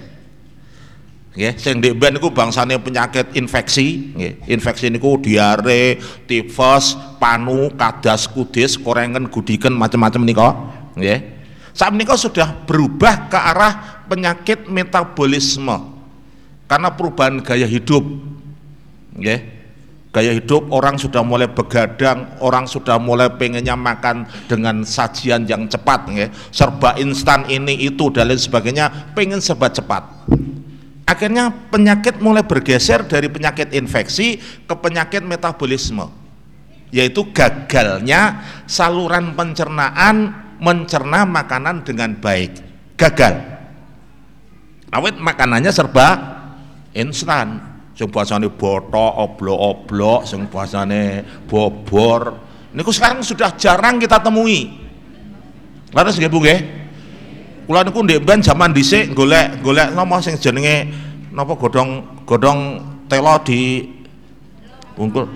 ya 1.37 1.53
sing 1.57 1.81
di 1.81 1.93
ben 1.93 2.17
bangsane 2.17 2.77
penyakit 2.81 3.37
infeksi 3.37 4.17
nggih 4.17 4.33
infeksi 4.49 4.89
niku 4.89 5.21
diare 5.21 6.01
tifus 6.25 6.97
panu 7.21 7.69
kadas 7.77 8.25
kudis 8.25 8.77
korengen 8.81 9.29
gudiken 9.29 9.77
macam-macam 9.77 10.21
nika 10.25 10.49
nggih 10.97 11.19
saat 11.79 11.95
ini 11.95 12.03
sudah 12.03 12.65
berubah 12.65 13.29
ke 13.29 13.39
arah 13.39 14.03
penyakit 14.09 14.67
metabolisme 14.67 15.99
karena 16.69 16.93
perubahan 16.93 17.41
gaya 17.41 17.65
hidup. 17.65 18.05
Okay. 19.17 19.57
Gaya 20.09 20.33
hidup 20.33 20.73
orang 20.73 20.97
sudah 20.97 21.21
mulai 21.21 21.45
begadang, 21.45 22.33
orang 22.41 22.65
sudah 22.65 22.97
mulai 22.97 23.29
pengennya 23.29 23.77
makan 23.77 24.25
dengan 24.49 24.81
sajian 24.81 25.45
yang 25.45 25.69
cepat, 25.69 26.09
okay. 26.09 26.33
serba 26.49 26.97
instan 26.97 27.45
ini 27.45 27.77
itu 27.77 28.09
dan 28.09 28.33
lain 28.33 28.41
sebagainya, 28.41 29.13
pengen 29.13 29.37
serba 29.37 29.69
cepat. 29.69 30.01
Akhirnya 31.09 31.49
penyakit 31.49 32.21
mulai 32.21 32.45
bergeser 32.45 33.01
dari 33.09 33.33
penyakit 33.33 33.73
infeksi 33.73 34.37
ke 34.37 34.75
penyakit 34.77 35.25
metabolisme, 35.25 36.05
yaitu 36.93 37.33
gagalnya 37.33 38.45
saluran 38.69 39.33
pencernaan 39.33 40.29
mencerna 40.61 41.25
makanan 41.25 41.81
dengan 41.81 42.13
baik. 42.13 42.61
Gagal. 42.93 43.41
Awet 44.93 45.17
makanannya 45.17 45.73
serba 45.73 46.07
instan. 46.93 47.57
Sing 47.97 48.07
bahasane 48.13 48.47
boto 48.47 49.01
oblok-oblok 49.01 50.29
sing 50.29 50.45
bahasane 50.45 51.25
bobor. 51.49 52.37
Niku 52.69 52.93
sekarang 52.93 53.25
sudah 53.25 53.57
jarang 53.57 53.97
kita 53.97 54.21
temui. 54.21 54.71
Laras 55.89 56.21
nggih 56.21 56.29
Bu 56.29 56.39
kula 57.69 57.85
niku 57.85 58.01
ndek 58.01 58.25
ben 58.25 58.41
zaman 58.41 58.73
dhisik 58.73 59.13
golek 59.13 59.61
golek 59.61 59.93
napa 59.93 60.17
sing 60.25 60.41
jenenge 60.41 60.89
napa 61.29 61.53
godhong 61.53 62.01
godhong 62.25 62.81
telo 63.05 63.37
di 63.45 63.85
bungkul. 64.97 65.29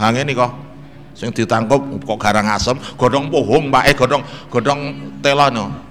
Ha 0.00 0.08
ngene 0.08 0.32
kok. 0.32 0.52
Sing 1.12 1.36
ditangkap 1.36 1.84
kok 2.00 2.16
garang 2.16 2.48
asem. 2.48 2.80
Godhong 2.96 3.28
pohong 3.28 3.68
Pak 3.68 3.92
eh 3.92 3.94
godhong 3.94 4.24
godhong 4.48 4.80
telono 5.20 5.84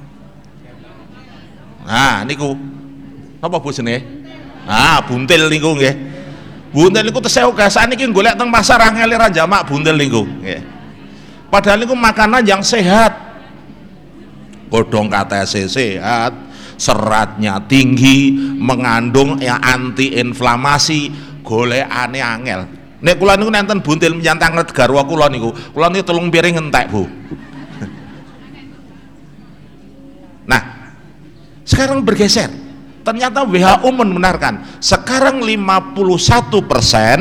nah 1.86 2.26
niku. 2.26 2.58
Napa 3.38 3.62
Bu 3.62 3.70
jenenge? 3.70 4.02
Ah 4.66 5.06
buntil 5.06 5.54
niku 5.54 5.78
nggih. 5.78 5.94
Buntil 6.74 7.06
niku 7.06 7.22
tesih 7.22 7.46
gasan 7.54 7.94
iki 7.94 8.10
golek 8.10 8.34
teng 8.42 8.50
pasar 8.50 8.82
angel 8.82 9.14
jamak 9.30 9.70
buntil 9.70 9.94
niku 9.94 10.26
nggih. 10.26 10.66
Padahal 11.54 11.86
niku 11.86 11.94
makanan 11.94 12.42
yang 12.42 12.66
sehat 12.66 13.25
godhong 14.76 15.08
KTC 15.08 15.72
sehat 15.72 16.36
seratnya 16.76 17.64
tinggi 17.64 18.36
mengandung 18.60 19.40
ya 19.40 19.56
anti 19.64 20.20
inflamasi 20.20 21.08
golek 21.40 21.88
aneh 21.88 22.20
angel 22.20 22.62
Nek 23.06 23.22
kula 23.22 23.38
niku 23.38 23.54
nenten 23.54 23.86
buntil 23.86 24.18
nyantang 24.18 24.58
garwa 24.74 25.06
kula 25.06 25.30
niku. 25.30 25.54
Kula 25.54 25.94
niku 25.94 26.10
telung 26.10 26.34
piring 26.34 26.58
entek, 26.58 26.90
Bu. 26.90 27.06
Nah, 30.50 30.62
sekarang 31.62 32.02
bergeser. 32.02 32.50
Ternyata 33.06 33.46
WHO 33.46 33.90
membenarkan 33.94 34.82
sekarang 34.82 35.46
51 35.46 35.94
persen 36.66 37.18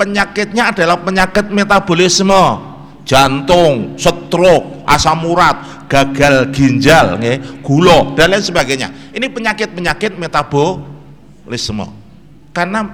penyakitnya 0.00 0.72
adalah 0.72 0.96
penyakit 1.00 1.52
metabolisme, 1.52 2.44
jantung, 3.04 3.96
stroke, 4.00 4.84
asam 4.88 5.20
urat, 5.28 5.75
gagal 5.86 6.50
ginjal, 6.52 7.18
gula 7.62 8.12
dan 8.18 8.34
lain 8.34 8.42
sebagainya. 8.42 9.14
Ini 9.14 9.26
penyakit-penyakit 9.30 10.18
metabolisme. 10.18 11.86
Karena 12.52 12.86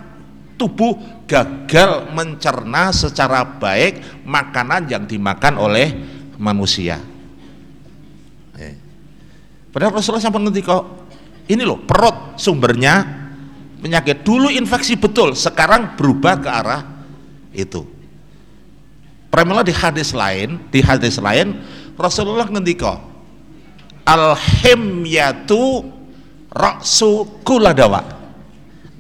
tubuh 0.61 0.95
gagal 1.27 2.13
mencerna 2.13 2.93
secara 2.95 3.43
baik 3.43 4.23
makanan 4.23 4.87
yang 4.87 5.05
dimakan 5.09 5.59
oleh 5.59 5.91
manusia. 6.39 7.01
Padahal 9.73 9.97
Rasulullah 9.97 10.21
sampai 10.21 10.45
nanti 10.45 10.61
kok 10.61 11.09
ini 11.49 11.65
loh 11.65 11.81
perut 11.81 12.37
sumbernya 12.37 13.09
penyakit 13.81 14.21
dulu 14.21 14.53
infeksi 14.53 15.01
betul 15.01 15.33
sekarang 15.33 15.97
berubah 15.97 16.37
ke 16.39 16.49
arah 16.53 16.83
itu. 17.57 17.89
Premila 19.33 19.65
di 19.65 19.73
hadis 19.73 20.13
lain 20.13 20.61
di 20.69 20.85
hadis 20.85 21.17
lain 21.17 21.57
Rasulullah 22.03 22.51
ngendika 22.51 22.99
alhimyatu 24.03 25.87
raksu 26.51 27.41
kuladawa. 27.47 28.03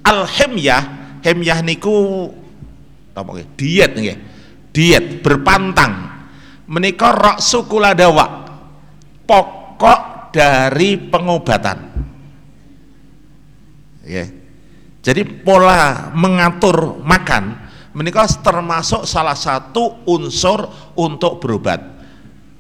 Alhimyah 0.02 1.18
hemyah 1.26 1.58
niku 1.66 2.30
apa 3.14 3.30
diet 3.58 3.98
nggih. 3.98 4.18
Diet 4.70 5.20
berpantang. 5.20 6.14
Menika 6.70 7.12
rok 7.12 7.38
sukula 7.42 7.92
dawa 7.92 8.46
pokok 9.26 10.32
dari 10.32 10.96
pengobatan. 10.96 11.78
Ya 14.06 14.24
jadi 15.02 15.26
pola 15.26 16.14
mengatur 16.14 17.02
makan 17.02 17.58
menika 17.92 18.24
termasuk 18.40 19.02
salah 19.04 19.34
satu 19.34 20.06
unsur 20.06 20.70
untuk 20.94 21.42
berobat 21.42 21.91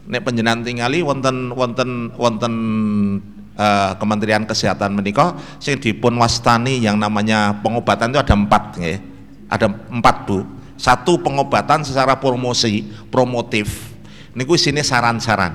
nek 0.06 0.22
penjenan 0.26 0.66
tingali 0.66 1.00
wonten 1.02 1.54
wonten 1.54 2.10
wonten 2.18 2.54
uh, 3.56 3.92
Kementerian 3.96 4.44
Kesehatan 4.48 4.96
menikah 4.96 5.36
sing 5.62 5.78
dipun 5.78 6.16
wastani 6.18 6.82
yang 6.82 6.98
namanya 6.98 7.60
pengobatan 7.62 8.10
itu 8.12 8.20
ada 8.20 8.34
empat 8.34 8.64
ya. 8.78 8.96
ada 9.52 9.66
empat 9.68 10.16
bu. 10.24 10.38
Satu 10.80 11.20
pengobatan 11.20 11.86
secara 11.86 12.18
promosi 12.18 12.90
promotif. 13.12 13.94
Niku 14.32 14.56
sini 14.56 14.80
saran-saran. 14.80 15.54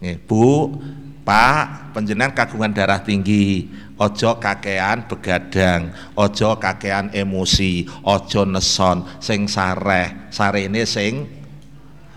Ya, 0.00 0.16
bu 0.16 0.80
pak 1.20 1.92
penjenengan 1.92 2.32
kagungan 2.32 2.72
darah 2.72 3.04
tinggi 3.04 3.68
ojo 4.00 4.40
kakean 4.40 5.04
begadang 5.04 5.92
ojo 6.16 6.56
kakean 6.56 7.12
emosi 7.12 7.84
ojo 8.08 8.48
neson 8.48 9.04
sing 9.20 9.44
sareh 9.44 10.32
sare 10.32 10.66
ini 10.66 10.82
sing 10.88 11.39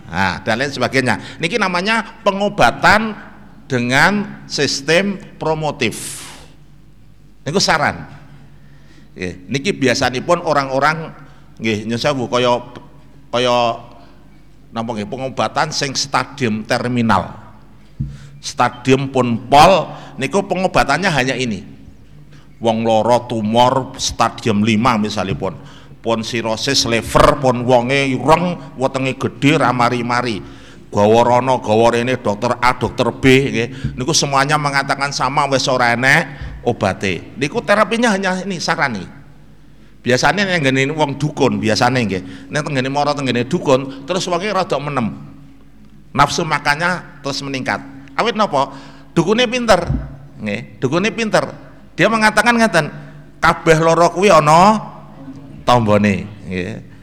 nah, 0.07 0.41
dan 0.43 0.59
lain 0.59 0.71
sebagainya 0.71 1.39
niki 1.39 1.55
namanya 1.55 2.23
pengobatan 2.23 3.15
dengan 3.67 4.43
sistem 4.45 5.17
promotif. 5.39 6.21
Itu 7.43 7.59
saran. 7.59 8.05
Niki 9.49 9.75
biasanipun 9.75 10.41
orang-orang 10.41 11.13
nggih 11.57 11.85
kaya 12.29 12.53
kaya 13.29 13.57
napa 14.73 14.89
nggih 14.93 15.09
pengobatan 15.09 15.73
sing 15.73 15.97
stadium 15.97 16.65
terminal. 16.65 17.41
Stadium 18.43 19.07
pun 19.09 19.47
pol 19.47 19.89
niku 20.19 20.43
pengobatannya 20.45 21.09
hanya 21.09 21.35
ini. 21.37 21.63
Wong 22.63 22.87
loro 22.87 23.27
tumor 23.27 23.95
stadium 23.99 24.63
5 24.63 25.03
misalnya 25.03 25.35
pun 26.03 26.19
sirosis 26.19 26.83
liver 26.83 27.39
pun 27.39 27.63
wonge 27.63 28.11
reng 28.19 28.75
wetenge 28.75 29.15
gedhe 29.15 29.55
ramari-mari 29.55 30.43
gawa 30.91 31.19
rono 31.23 31.63
gawa 31.63 31.95
rene 31.95 32.19
dokter 32.19 32.59
A 32.59 32.75
dokter 32.77 33.09
B 33.17 33.23
nggih. 33.49 33.97
Niku 33.97 34.11
semuanya 34.13 34.59
mengatakan 34.59 35.09
sama 35.09 35.49
wis 35.49 35.65
ora 35.65 35.95
enek 35.95 36.21
obate. 36.67 37.33
Niku 37.39 37.63
terapinya 37.65 38.13
hanya 38.13 38.43
ini 38.43 38.61
sarani 38.61 39.23
biasanya 40.03 40.43
yang 40.43 40.61
gini 40.67 40.91
wong 40.91 41.15
dukun 41.15 41.57
biasanya 41.57 41.97
nggih. 42.03 42.51
Nek 42.51 42.61
tenggene 42.67 42.91
mara 42.91 43.15
tenggene 43.15 43.47
dukun 43.47 44.03
terus 44.03 44.27
wonge 44.27 44.51
rada 44.51 44.77
menem. 44.77 45.07
Nafsu 46.13 46.45
makannya 46.45 47.23
terus 47.25 47.41
meningkat. 47.41 47.81
Awit 48.13 48.37
napa? 48.37 48.75
Dukune 49.15 49.49
pinter 49.49 49.81
nggih. 50.37 50.77
Dukune 50.83 51.09
pinter. 51.09 51.47
Dia 51.95 52.11
mengatakan 52.11 52.53
ngaten 52.59 52.85
kabeh 53.39 53.77
loro 53.81 54.13
kuwi 54.13 54.29
ana 54.29 54.92
tombone 55.65 56.45
nggih. 56.47 56.93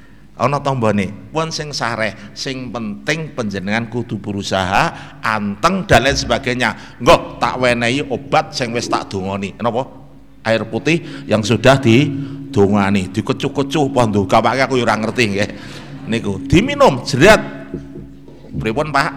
Ana 0.41 0.57
tombone 0.57 1.29
pun 1.29 1.53
sing 1.53 1.69
sareh 1.69 2.33
sing 2.33 2.73
penting 2.73 3.37
penjenengan 3.37 3.93
kudu 3.93 4.17
berusaha 4.17 5.21
anteng 5.21 5.85
dan 5.85 6.09
lain 6.09 6.17
sebagainya. 6.17 6.97
Nggo 6.97 7.37
tak 7.37 7.61
wenehi 7.61 8.01
obat 8.09 8.57
sing 8.57 8.73
wis 8.73 8.89
tak 8.89 9.13
dongoni. 9.13 9.53
Napa 9.61 9.85
air 10.49 10.65
putih 10.65 11.29
yang 11.29 11.45
sudah 11.45 11.77
didongani 11.77 13.13
dikecuh-kecuh 13.13 13.93
apa 13.93 14.01
ndongawake 14.09 14.63
aku 14.65 14.81
ora 14.81 14.97
ngerti 14.97 15.23
nggih. 15.29 15.51
Niku 16.09 16.41
diminum 16.49 17.05
jerat 17.05 17.69
pripun 18.57 18.89
Pak? 18.89 19.13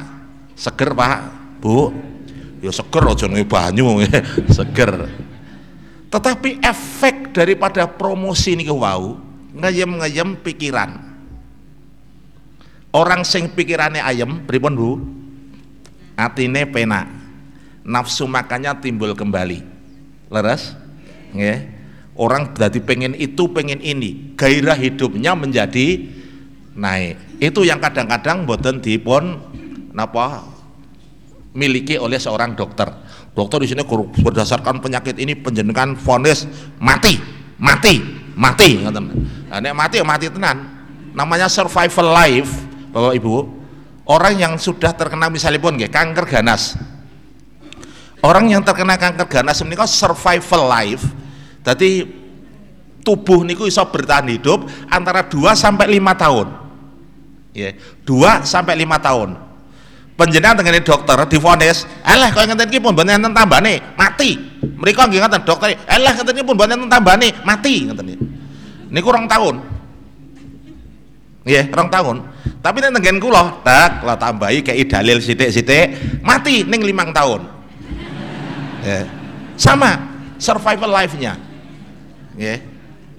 Seger 0.59 0.91
Pak? 0.91 1.17
Bu? 1.63 1.87
Ya 2.59 2.71
seger 2.75 3.03
aja 3.07 3.31
banyu 3.31 4.03
seger. 4.59 5.07
Tetapi 6.11 6.59
efek 6.59 7.31
daripada 7.31 7.87
promosi 7.87 8.59
niku 8.59 8.75
wau 8.75 9.32
ngayem-ngayem 9.53 10.41
pikiran. 10.41 11.13
Orang 12.93 13.25
sing 13.25 13.49
pikirannya 13.49 14.05
ayem 14.05 14.45
pripun 14.45 14.73
Bu? 14.77 14.91
Atine 16.13 16.69
penak 16.69 17.09
nafsu 17.81 18.29
makannya 18.29 18.77
timbul 18.77 19.17
kembali. 19.17 19.65
Leres? 20.29 20.77
Nggih. 21.33 21.73
Orang 22.13 22.53
berarti 22.53 22.77
pengen 22.77 23.17
itu 23.17 23.49
pengen 23.49 23.81
ini. 23.81 24.37
Gairah 24.37 24.77
hidupnya 24.77 25.33
menjadi 25.33 26.05
naik. 26.77 27.41
Itu 27.41 27.65
yang 27.65 27.81
kadang-kadang 27.81 28.45
boten 28.45 28.77
dipun 28.77 29.41
napa 29.97 30.45
miliki 31.57 31.97
oleh 31.97 32.21
seorang 32.21 32.53
dokter. 32.53 32.93
Dokter 33.33 33.65
di 33.65 33.73
sini 33.73 33.81
berdasarkan 34.21 34.77
penyakit 34.77 35.17
ini 35.17 35.33
penjenengan 35.33 35.97
vonis 35.97 36.45
mati. 36.77 37.17
Mati 37.57 38.22
mati 38.33 38.81
nah, 38.81 39.57
nek 39.61 39.73
mati 39.73 40.01
ya 40.01 40.05
mati 40.05 40.27
tenan. 40.29 40.57
Namanya 41.13 41.45
survival 41.45 42.09
life 42.09 42.51
Bapak 42.89 43.13
Ibu. 43.17 43.35
Orang 44.03 44.35
yang 44.35 44.53
sudah 44.59 44.91
terkena 44.91 45.31
misalnya 45.31 45.63
pun 45.63 45.79
kanker 45.79 46.25
ganas. 46.27 46.75
Orang 48.23 48.51
yang 48.51 48.63
terkena 48.63 48.99
kanker 48.99 49.27
ganas 49.27 49.63
ini 49.63 49.75
kan 49.77 49.87
survival 49.87 50.67
life. 50.67 51.03
Jadi 51.63 52.03
tubuh 53.03 53.47
niku 53.47 53.67
bisa 53.67 53.83
bertahan 53.87 54.27
hidup 54.31 54.67
antara 54.91 55.23
2 55.23 55.55
sampai 55.55 55.99
5 55.99 56.23
tahun. 56.23 56.47
Ya 57.53 57.77
2 58.03 58.43
sampai 58.43 58.73
5 58.83 58.97
tahun 58.99 59.29
penjenengan 60.13 60.59
dengan 60.61 60.81
dokter 60.81 61.17
difonis. 61.29 61.85
Alah 62.05 62.29
kau 62.33 62.45
ngeten 62.45 62.69
iki 62.69 62.79
pun 62.79 62.93
mboten 62.93 63.17
enten 63.17 63.33
tambane 63.33 63.81
mati. 63.97 64.37
Mereka 64.61 65.09
nggih 65.09 65.19
ngoten 65.21 65.41
dokter. 65.45 65.77
Alah 65.89 66.13
ngeten 66.17 66.33
iki 66.37 66.43
pun 66.45 66.55
mboten 66.55 66.75
enten 66.77 66.89
tambane 66.89 67.27
mati 67.43 67.89
ngeten 67.89 68.05
niku 68.93 69.09
rong 69.09 69.25
tahun. 69.25 69.55
Nggih 71.43 71.63
rong 71.73 71.89
tahun. 71.89 72.15
Tapi 72.63 72.77
nek 72.79 72.91
tenggen 72.95 73.19
kula 73.19 73.59
tak 73.65 74.07
lah 74.07 74.15
tambahi 74.15 74.63
kayak 74.63 74.87
dalil 74.87 75.19
sithik-sithik 75.19 76.21
mati 76.23 76.63
ning 76.63 76.79
limang 76.85 77.11
tahun. 77.11 77.51
Ya. 78.83 79.07
sama 79.55 79.95
survival 80.39 80.91
life-nya. 80.91 81.39
Ya. 82.35 82.59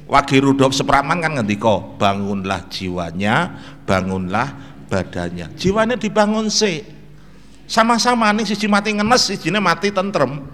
Wagi 0.04 0.37
Rudolf 0.37 0.76
Supratman 0.76 1.24
kan 1.24 1.33
ngendika 1.40 1.96
bangunlah 1.96 2.68
jiwanya 2.68 3.57
bangunlah 3.88 4.73
badannya. 4.88 5.53
Jiwanya 5.57 5.97
dibangun 5.99 6.49
sih 6.53 6.85
sama-sama 7.64 8.29
nih 8.37 8.44
sisi 8.44 8.68
mati 8.68 8.92
ngenes 8.92 9.33
sisinya 9.33 9.61
mati 9.61 9.88
tentrem. 9.88 10.44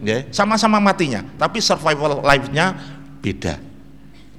Ya 0.00 0.24
sama-sama 0.32 0.80
matinya 0.80 1.20
tapi 1.36 1.60
survival 1.60 2.24
life-nya 2.24 2.72
beda. 3.20 3.60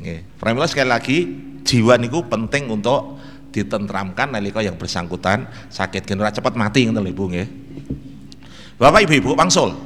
Ya 0.02 0.26
Pramila 0.42 0.66
sekali 0.66 0.90
lagi 0.90 1.18
jiwa 1.62 2.02
niku 2.02 2.26
penting 2.26 2.66
untuk 2.74 3.22
ditentramkan 3.54 4.34
nalika 4.34 4.66
yang 4.66 4.74
bersangkutan 4.76 5.46
sakit. 5.70 6.10
Genera 6.10 6.34
cepat 6.34 6.58
mati 6.58 6.90
ngoten 6.90 7.06
Ibu 7.06 7.24
nggih. 7.30 7.48
Bapak 8.82 9.06
Ibu 9.06 9.14
Ibu 9.22 9.32
pangsul 9.38 9.78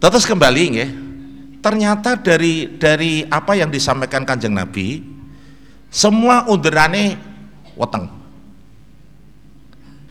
terus 0.00 0.24
kembali 0.24 0.62
nggih. 0.72 0.90
Ternyata 1.60 2.20
dari 2.20 2.76
dari 2.76 3.24
apa 3.24 3.56
yang 3.56 3.72
disampaikan 3.72 4.24
Kanjeng 4.28 4.52
Nabi 4.52 5.00
semua 5.88 6.44
underane 6.48 7.16
weteng 7.76 8.23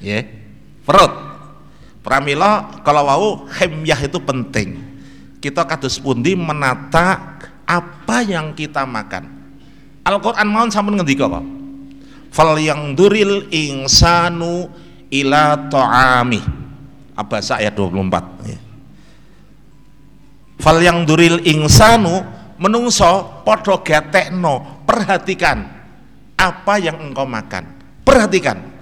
ya 0.03 0.43
perut. 0.83 1.31
Pramila 2.03 2.83
kalau 2.83 3.07
wau 3.07 3.27
hemyah 3.47 3.95
itu 4.03 4.19
penting. 4.19 4.75
Kita 5.39 5.63
kados 5.63 6.03
pundi 6.03 6.35
menata 6.35 7.39
apa 7.63 8.17
yang 8.27 8.51
kita 8.51 8.83
makan. 8.83 9.23
Al-Quran 10.03 10.47
mohon 10.51 10.67
sampun 10.67 10.99
ngendika 10.99 11.31
kok. 11.31 11.45
Fal 12.27 12.59
yang 12.59 12.91
duril 12.91 13.47
insanu 13.47 14.67
ila 15.07 15.55
ta'ami. 15.71 16.43
Abasa 17.15 17.63
ayat 17.63 17.77
24 17.77 18.51
ya. 18.51 18.59
fal 20.57 20.81
yang 20.81 21.05
duril 21.05 21.39
insanu 21.45 22.25
menungso 22.57 23.43
podo 23.45 23.85
getekno 23.85 24.83
perhatikan 24.83 25.61
apa 26.35 26.73
yang 26.83 26.99
engkau 26.99 27.23
makan. 27.23 27.63
Perhatikan 28.03 28.72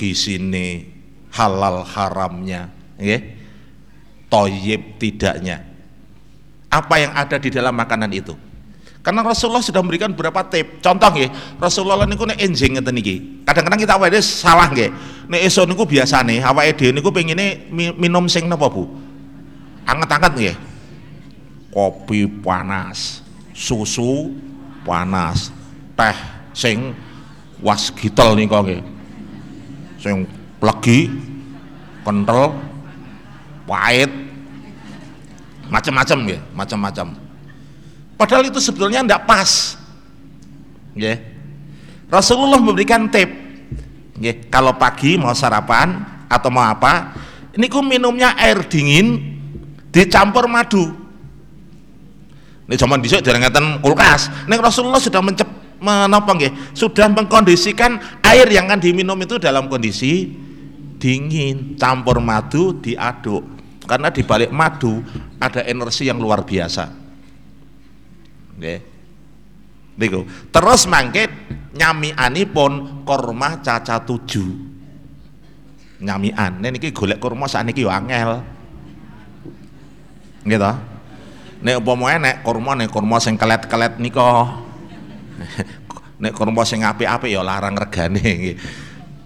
gisine 0.00 0.88
halal 1.36 1.84
haramnya 1.84 2.72
ya 2.96 3.20
toyib 4.32 4.96
tidaknya. 4.96 5.68
Apa 6.70 7.02
yang 7.02 7.12
ada 7.12 7.36
di 7.36 7.50
dalam 7.52 7.74
makanan 7.76 8.08
itu? 8.14 8.32
Karena 9.02 9.26
Rasulullah 9.26 9.64
sudah 9.64 9.82
memberikan 9.82 10.14
beberapa 10.14 10.46
tip. 10.46 10.78
Contoh 10.78 11.10
ya 11.18 11.28
Rasulullah 11.58 12.06
niku 12.06 12.24
nek 12.24 12.38
enjing 12.38 12.78
ngeten 12.78 12.96
iki. 13.00 13.44
Kadang-kadang 13.44 13.80
kita 13.82 13.94
awake 13.98 14.22
salah 14.22 14.70
nggih. 14.70 14.88
Nek 15.26 15.40
esuk 15.44 15.66
niku 15.66 15.84
biasane 15.84 16.40
awake 16.40 16.78
dhewe 16.78 16.94
niku 16.94 17.10
pengine 17.10 17.68
minum 17.74 18.30
sing 18.30 18.46
napa 18.46 18.70
Bu? 18.70 18.86
Anget-anget 19.84 20.32
nggih. 20.36 20.56
Kopi 21.74 22.28
panas 22.40 23.26
susu 23.50 24.30
panas 24.86 25.50
teh 25.98 26.16
sing 26.54 26.94
was 27.58 27.90
gitel 27.90 28.38
niku 28.38 28.62
nggih 28.62 28.99
sing 30.00 30.24
legi 30.58 31.12
kental 32.02 32.56
pahit. 33.68 34.10
Macam-macam 35.70 36.18
ya 36.26 36.38
macam-macam 36.50 37.14
padahal 38.20 38.44
itu 38.52 38.60
sebetulnya 38.60 39.00
tidak 39.00 39.24
pas. 39.24 39.80
Ya 40.92 41.16
Rasulullah 42.12 42.60
memberikan 42.60 43.08
tip. 43.08 43.32
Ya 44.20 44.36
kalau 44.52 44.76
pagi 44.76 45.16
mau 45.16 45.32
sarapan 45.32 46.04
atau 46.28 46.52
mau 46.52 46.60
apa 46.60 47.16
ini 47.56 47.72
ku 47.72 47.80
minumnya 47.80 48.36
air 48.36 48.60
dingin 48.68 49.40
dicampur 49.88 50.44
madu. 50.44 50.92
Ini 52.68 52.76
zaman 52.76 53.00
bisa 53.00 53.18
jangan 53.24 53.80
kulkas. 53.80 54.28
Ini 54.46 54.54
Rasulullah 54.60 55.00
sudah 55.00 55.24
mencep 55.24 55.48
menapa 55.80 56.36
nggih 56.36 56.76
sudah 56.76 57.08
mengkondisikan 57.08 57.98
air 58.22 58.46
yang 58.52 58.68
akan 58.68 58.80
diminum 58.80 59.16
itu 59.20 59.40
dalam 59.40 59.66
kondisi 59.66 60.28
dingin. 61.00 61.74
Campur 61.80 62.20
madu 62.20 62.76
diaduk. 62.78 63.42
Karena 63.88 64.12
di 64.12 64.22
balik 64.22 64.54
madu 64.54 65.02
ada 65.42 65.66
energi 65.66 66.06
yang 66.06 66.20
luar 66.20 66.46
biasa. 66.46 66.84
Nggih. 68.60 68.80
Niku. 69.98 70.20
Terus 70.52 70.86
mangke 70.86 71.26
nyamianipun 71.74 73.02
korma 73.02 73.58
caca 73.58 73.98
tujuh. 74.04 74.70
Nyamian 76.00 76.64
niki 76.64 76.94
golek 76.96 77.20
kurma 77.20 77.44
sakniki 77.50 77.84
yo 77.84 77.90
angel. 77.90 78.40
Nggih 80.46 80.60
nek 81.60 81.76
umpama 81.76 82.16
enek 82.16 82.40
kurma 82.40 82.72
nek 82.72 82.88
kurma 82.88 83.20
sing 83.20 83.36
kelet-kelet 83.36 84.00
nika 84.00 84.48
nek 86.20 86.32
kurma 86.36 86.62
sing 86.68 86.84
apik-apik 86.84 87.32
ya 87.32 87.40
larang 87.40 87.76
regane 87.76 88.56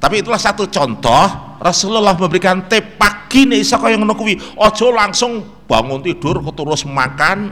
tapi 0.04 0.20
itulah 0.20 0.36
satu 0.36 0.68
contoh 0.68 1.56
Rasulullah 1.64 2.12
memberikan 2.12 2.68
tip 2.68 3.00
pagi 3.00 3.48
nih 3.48 3.64
iso 3.64 3.80
kaya 3.80 3.96
ngono 3.96 4.12
kuwi. 4.12 4.36
Aja 4.36 4.92
langsung 4.92 5.64
bangun 5.64 6.04
tidur 6.04 6.44
terus 6.52 6.84
makan 6.84 7.48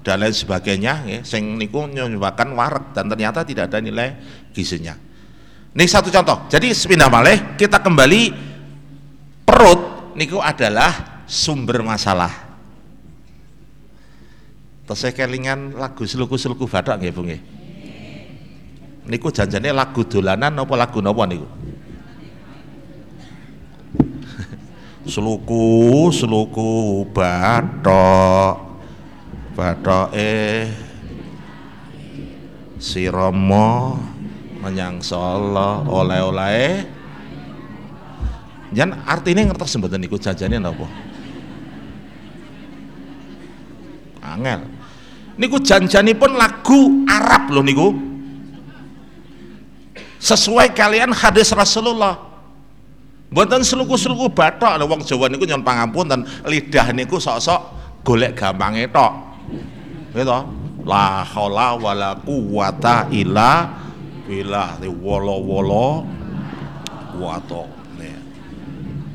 dan 0.00 0.16
lain 0.24 0.32
sebagainya 0.32 1.04
ya, 1.04 1.20
sing 1.20 1.60
niku 1.60 1.84
menyebabkan 1.84 2.56
warak 2.56 2.96
dan 2.96 3.04
ternyata 3.12 3.44
tidak 3.44 3.68
ada 3.68 3.84
nilai 3.84 4.16
gizinya. 4.56 4.96
Ini 5.76 5.84
satu 5.84 6.08
contoh. 6.08 6.48
Jadi 6.48 6.72
sepindah 6.72 7.12
malih 7.12 7.52
kita 7.60 7.84
kembali 7.84 8.32
perut 9.44 10.16
niku 10.16 10.40
adalah 10.40 11.22
sumber 11.28 11.84
masalah 11.84 12.41
saya 14.90 15.14
kelingan 15.14 15.78
lagu 15.78 16.02
seluku-seluku 16.02 16.66
badak 16.66 16.98
nggih 17.00 17.14
Bu 17.14 17.22
niku 19.06 19.34
janjane 19.34 19.70
lagu 19.74 20.06
dolanan 20.06 20.54
apa 20.54 20.74
lagu 20.78 21.02
napa 21.02 21.26
niku? 21.26 21.48
Seluku 25.12 26.10
seluku 26.14 27.02
bathok 27.10 28.54
bathoke 29.58 30.70
si 32.78 33.10
Romo 33.10 33.98
menyang 34.62 35.02
Solo 35.02 35.82
oleh-oleh. 35.90 36.86
Jan 38.72 39.04
artinya 39.04 39.44
ngertos 39.50 39.76
mboten 39.76 40.00
niku 40.00 40.16
janjane 40.16 40.62
napa 40.62 41.11
angel. 44.22 44.62
Niku 45.36 45.58
janjanipun 45.58 46.38
lagu 46.38 47.04
Arab 47.10 47.50
loh 47.50 47.64
niku. 47.66 47.90
Sesuai 50.22 50.70
kalian 50.70 51.10
hadis 51.10 51.50
Rasulullah. 51.50 52.30
Buatan 53.32 53.64
seluku-seluku 53.64 54.30
batok 54.30 54.76
lho 54.76 54.84
wong 54.86 55.02
Jawa 55.02 55.26
niku 55.26 55.48
nyon 55.48 55.64
pangapunten 55.66 56.22
lidah 56.46 56.94
niku 56.94 57.18
sok-sok 57.18 57.60
golek 58.06 58.38
gampang 58.38 58.76
tok. 58.92 59.12
Gitu 60.12 60.62
la 60.82 61.22
haula 61.22 61.78
wala 61.78 62.10
quwata 62.18 63.06
illa 63.14 63.70
billah 64.26 64.82
wolo-wolo 64.82 66.06
wato 67.18 67.82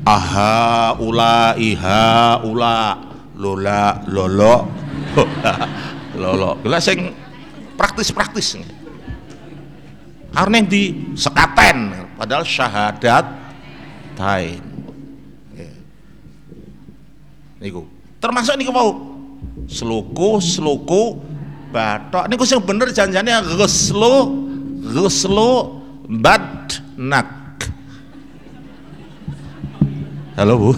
aha 0.08 0.96
ula 0.96 1.52
iha 1.60 2.40
ula 2.40 2.96
lola 3.36 4.00
lolo 4.08 4.54
lolo 6.20 6.58
lolo 6.62 6.78
sing 6.80 7.12
praktis-praktis. 7.78 8.58
Karena 10.28 10.60
di 10.62 11.14
sekaten 11.16 12.10
padahal 12.18 12.44
syahadat 12.44 13.26
tain 14.18 14.60
niku. 17.62 17.86
Termasuk 18.18 18.54
niku 18.58 18.70
mau 18.74 18.88
seluku 19.70 20.42
seluku 20.42 21.18
batok 21.70 22.26
niku 22.26 22.42
sing 22.42 22.58
bener 22.62 22.90
janjane 22.90 23.30
ghuslu 23.54 24.14
ghuslu 24.82 25.50
badnak. 26.06 27.30
Halo 30.38 30.54
bu. 30.54 30.70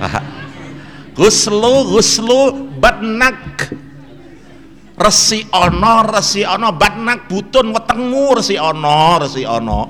Ghuslu 1.20 1.92
ghuslu 1.92 2.69
badnak. 2.80 3.68
Resi 4.96 5.44
ono 5.52 5.94
resi 6.08 6.40
ono. 6.42 6.72
Batnak 6.72 7.28
butun 7.28 7.76
wetengmu 7.76 8.40
resi 8.40 8.56
ono 8.56 9.20
resi 9.20 9.44
ono. 9.44 9.80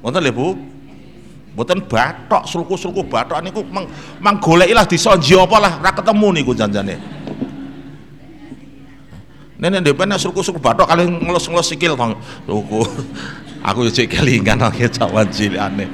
Wonten 0.00 0.24
lho 0.24 0.32
Bu. 0.32 0.46
Mboten 1.50 1.82
batok 1.84 2.46
sulku-sulku 2.46 3.04
batok 3.10 3.42
niku 3.42 3.60
mang, 3.68 3.84
mang 4.22 4.38
goleki 4.38 4.72
lah 4.72 4.86
disonji 4.86 5.34
apa 5.34 5.56
lah 5.58 5.72
ora 5.82 5.92
ketemu 5.92 6.28
niku 6.40 6.52
janjane. 6.56 6.96
Nenek 9.60 9.92
depan 9.92 10.16
sulku-sulku 10.16 10.56
batok 10.56 10.88
kali 10.88 11.04
ngelus-ngelus 11.04 11.68
sikil 11.68 11.98
bang 11.98 12.16
sulku 12.48 12.80
aku 13.60 13.88
yo 13.88 13.90
cek 13.92 14.08
kelingan 14.08 14.60
oke 14.64 14.88
cawan 14.88 15.28
cilikane 15.28 15.84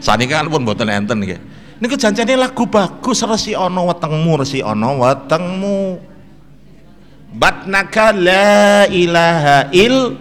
saniki 0.00 0.36
kan 0.36 0.48
pun 0.52 0.60
mboten 0.64 0.88
enten 0.92 1.16
nggih 1.24 1.40
niku 1.78 1.94
janjane 1.98 2.34
lagu 2.38 2.66
bagus 2.66 3.22
resi 3.26 3.52
ono 3.54 3.88
wetengmu 3.90 4.32
resi 4.38 4.60
ono 4.60 5.00
wetengmu. 5.02 5.78
Batnaka 7.34 8.14
la 8.14 8.86
ilaha 8.86 9.74
il 9.74 10.14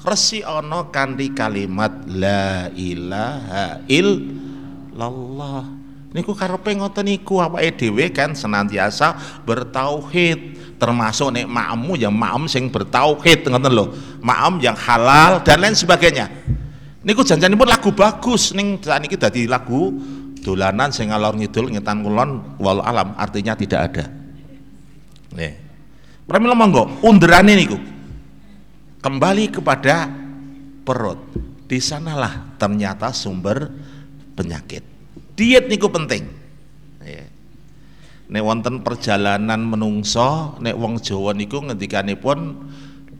resi 0.00 0.40
ono 0.40 0.88
kanthi 0.88 1.36
kalimat 1.36 2.08
la 2.08 2.72
ilaha 2.72 3.84
illallah. 3.84 5.64
Niku 6.10 6.34
karepe 6.34 6.74
ngoten 6.74 7.06
niku 7.06 7.38
awake 7.38 7.76
dhewe 7.78 8.10
kan 8.10 8.34
senantiasa 8.34 9.14
bertauhid. 9.46 10.58
Termasuk 10.80 11.36
nek 11.36 11.44
makmu 11.44 12.00
yang 12.00 12.16
makm 12.16 12.48
sing 12.48 12.72
bertauhid 12.72 13.46
ngoten 13.46 13.70
lho. 13.70 13.92
Makm 14.24 14.58
yang 14.64 14.74
halal 14.74 15.44
dan 15.44 15.60
lain 15.60 15.76
sebagainya. 15.76 16.26
Niku 17.04 17.20
janjanipun 17.20 17.68
lagu 17.68 17.92
bagus 17.92 18.56
ning 18.56 18.80
saniki 18.80 19.14
dadi 19.20 19.44
lagu 19.46 19.92
dolanan 20.40 20.90
sing 20.90 21.12
ngalor 21.12 21.36
ngidul 21.36 21.70
ngetan 21.70 22.02
kulon 22.02 22.58
walau 22.60 22.82
alam 22.82 23.12
artinya 23.16 23.54
tidak 23.54 23.80
ada 23.92 24.04
nih 25.36 25.70
Pramila 26.30 26.54
monggo 26.54 27.02
underane 27.02 27.58
niku 27.58 27.74
kembali 29.02 29.50
kepada 29.50 30.06
perut. 30.86 31.18
Di 31.66 31.78
sanalah 31.78 32.58
ternyata 32.58 33.10
sumber 33.10 33.70
penyakit. 34.38 34.82
Diet 35.34 35.66
niku 35.66 35.90
penting. 35.90 36.26
Ya. 37.02 37.26
Nek 38.30 38.42
wonten 38.46 38.86
perjalanan 38.86 39.58
menungso, 39.58 40.54
nek 40.62 40.78
wong 40.78 41.02
Jawa 41.02 41.34
niku 41.34 41.62
pun 42.22 42.38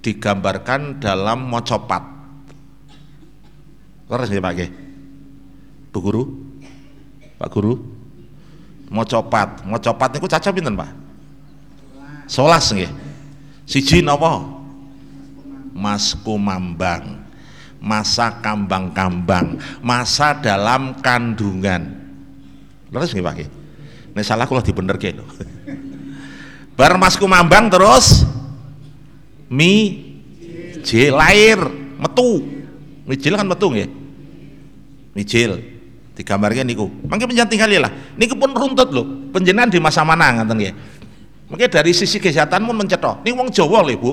digambarkan 0.03 1.03
dalam 1.03 1.51
mocopat. 1.51 2.03
Leres 4.11 4.31
nggih 4.31 4.43
Pak 4.43 4.55
Bu 5.91 5.99
Guru? 5.99 6.23
Pak 7.41 7.49
Guru? 7.49 7.81
Mocopat, 8.93 9.65
mocopat 9.65 10.09
niku 10.13 10.29
caca 10.29 10.53
pinten 10.53 10.77
Pak? 10.77 10.93
Solas 12.29 12.69
nggih. 12.69 12.93
Siji 13.65 14.05
napa? 14.05 14.45
Mas 15.73 16.13
Kumambang. 16.21 17.25
Masa 17.81 18.45
kambang-kambang, 18.45 19.57
masa 19.81 20.37
dalam 20.37 21.01
kandungan. 21.01 21.97
Leres 22.93 23.17
nggih 23.17 23.25
Pak? 23.25 23.37
Nek 24.13 24.25
salah 24.27 24.45
kula 24.45 24.61
dibenerke 24.61 25.17
lho. 25.17 25.25
Bar 26.77 27.01
Mas 27.01 27.17
Kumambang 27.17 27.73
terus 27.73 28.29
mi 29.49 29.97
j 30.85 31.09
lahir 31.09 31.57
metu. 31.97 32.45
Mijil 33.09 33.33
kan 33.33 33.49
metu 33.49 33.73
nggih. 33.73 33.89
Mijil 35.17 35.70
digambarkan 36.21 36.69
niku. 36.69 36.93
Mangke 37.09 37.25
penjanting 37.25 37.57
kali 37.57 37.81
lah. 37.81 37.89
Niku 38.21 38.37
pun 38.37 38.53
runtut 38.53 38.93
lho. 38.93 39.33
Penjenan 39.33 39.73
di 39.73 39.81
masa 39.81 40.05
mana 40.05 40.29
ngaten 40.37 40.61
nggih. 40.61 40.75
Mungkin 41.49 41.69
dari 41.73 41.97
sisi 41.97 42.21
kesehatan 42.21 42.69
pun 42.69 42.77
mencetok. 42.77 43.25
Ini 43.25 43.33
wong 43.33 43.49
Jawa 43.49 43.81
lho, 43.81 43.97
Bu. 43.97 44.11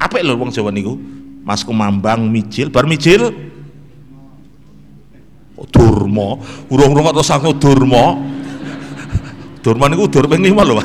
Apa 0.00 0.24
lho 0.24 0.34
wong 0.40 0.48
Jawa 0.48 0.72
niku? 0.72 0.96
Mas 1.44 1.64
Kumambang 1.64 2.28
mijil, 2.28 2.68
bar 2.68 2.84
mijil 2.84 3.32
oh, 5.56 5.66
Durma, 5.72 6.36
urung-urung 6.68 7.08
atau 7.08 7.24
sangu 7.24 7.56
Durma. 7.56 8.16
Durma 9.60 9.92
niku 9.92 10.08
dur 10.08 10.24
ping 10.24 10.40
5 10.40 10.68
lho. 10.68 10.76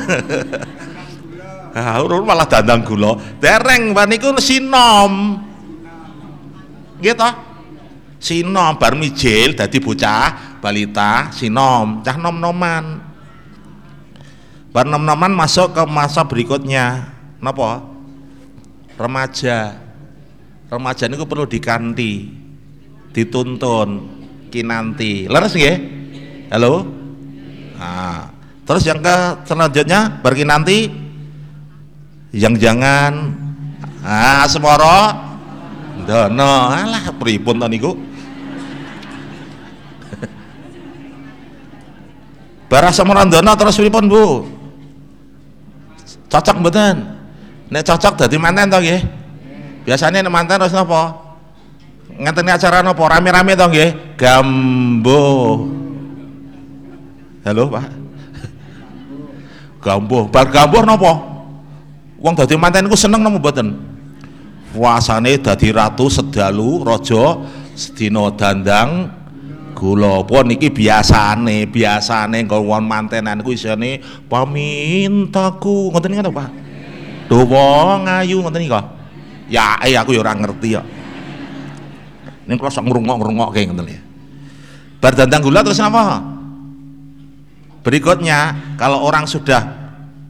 Ah, 1.76 2.00
urung 2.00 2.24
malah 2.24 2.48
dandang 2.48 2.80
gula. 2.80 3.20
Dereng 3.36 3.92
niku 4.08 4.32
sinom. 4.40 5.36
Gitu. 7.04 7.28
Sinom 8.16 8.80
bar 8.80 8.96
mijil 8.96 9.52
dadi 9.52 9.76
bocah 9.76 10.55
balita 10.58 11.30
sinom, 11.32 12.00
cah 12.02 12.16
nom-noman 12.18 13.16
bar 14.76 14.84
nom-noman 14.84 15.32
masuk 15.32 15.72
ke 15.72 15.82
masa 15.88 16.20
berikutnya. 16.28 17.08
Napa? 17.40 17.80
Remaja. 19.00 19.72
Remaja 20.68 21.08
itu 21.08 21.24
perlu 21.24 21.48
dikanti 21.48 22.28
dituntun 23.16 23.88
kinanti. 24.52 25.32
Leres 25.32 25.56
nggih? 25.56 25.76
Halo? 26.52 26.84
Nah, 27.80 28.28
terus 28.68 28.84
yang 28.84 29.00
ke 29.00 29.48
selanjutnya 29.48 30.20
berkinanti 30.20 30.92
yang 32.36 32.52
jangan. 32.60 33.32
Ah 34.04 34.44
semoro 34.44 35.24
dono 36.06 36.70
alah 36.70 37.10
pripun 37.18 37.58
to 37.58 37.66
niku 37.66 37.90
Barah 42.66 42.90
Samarandana 42.90 43.54
terus 43.54 43.78
pripun 43.78 44.10
Bu 44.10 44.24
Cocok 46.26 46.56
mboten? 46.58 46.96
Nek 47.70 47.82
cocok 47.86 48.14
dadi 48.18 48.36
manten 48.38 48.70
to 48.70 48.78
nggih? 48.78 49.02
Biasanya 49.86 50.26
nek 50.26 50.32
manten 50.34 50.58
terus 50.58 50.74
napa? 50.74 51.14
Ngenteni 52.18 52.50
acara 52.50 52.82
napa? 52.82 53.02
Rame-rame 53.06 53.54
to 53.54 53.66
nggih? 53.70 53.90
Gambo. 54.18 55.22
Halo, 57.46 57.62
Pak. 57.70 57.86
Gambo. 59.82 60.26
Bar 60.26 60.46
gambo 60.50 60.82
napa? 60.82 61.12
Wong 62.18 62.34
dadi 62.34 62.58
manten 62.58 62.90
iku 62.90 62.98
seneng 62.98 63.22
napa 63.22 63.38
mboten? 63.38 63.78
Puasane 64.74 65.38
dadi 65.38 65.70
ratu 65.70 66.10
sedalu 66.10 66.82
raja 66.82 67.38
sedina 67.78 68.28
dandang 68.34 69.08
gula 69.76 70.24
pun 70.24 70.48
iki 70.48 70.72
biasane? 70.72 71.68
Biasane 71.68 72.48
kalau 72.48 72.80
mantenan 72.80 73.44
ku 73.44 73.52
isine 73.52 74.00
pamintaku. 74.32 75.92
Ngoten 75.92 76.16
niku 76.16 76.32
Pak? 76.32 76.48
Dawa 77.28 78.00
ngayu 78.00 78.40
ngoten 78.40 78.64
niku 78.64 78.96
ya 79.46 79.78
eh 79.82 79.94
aku 79.94 80.14
ya 80.14 80.20
ora 80.22 80.34
ngerti 80.34 80.68
ya 80.74 80.82
ini 82.46 82.54
kalau 82.58 82.70
sok 82.70 82.86
ngrungok 82.86 83.50
kayak 83.54 83.66
ngoten 83.70 83.86
ya 83.90 84.00
bar 84.98 85.14
dandang 85.14 85.42
gula 85.42 85.62
terus 85.62 85.78
apa 85.78 86.22
berikutnya 87.86 88.74
kalau 88.74 89.06
orang 89.06 89.30
sudah 89.30 89.62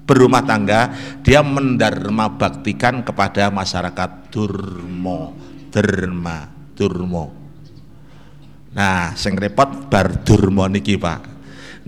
berumah 0.05 0.45
tangga 0.45 0.93
dia 1.25 1.41
mendarma 1.41 2.37
baktikan 2.37 3.03
kepada 3.03 3.49
masyarakat 3.49 4.31
durmo 4.31 5.35
derma 5.73 6.47
durmo 6.77 7.36
Nah, 8.77 9.17
sing 9.17 9.33
repot 9.41 9.89
bar 9.89 10.21
durma 10.21 10.69
niki, 10.69 11.01
Pak. 11.01 11.25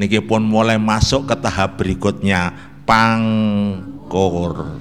Niki 0.01 0.25
pun 0.25 0.41
mulai 0.41 0.81
masuk 0.81 1.29
ke 1.29 1.37
tahap 1.37 1.77
berikutnya 1.77 2.57
pangkur. 2.89 4.81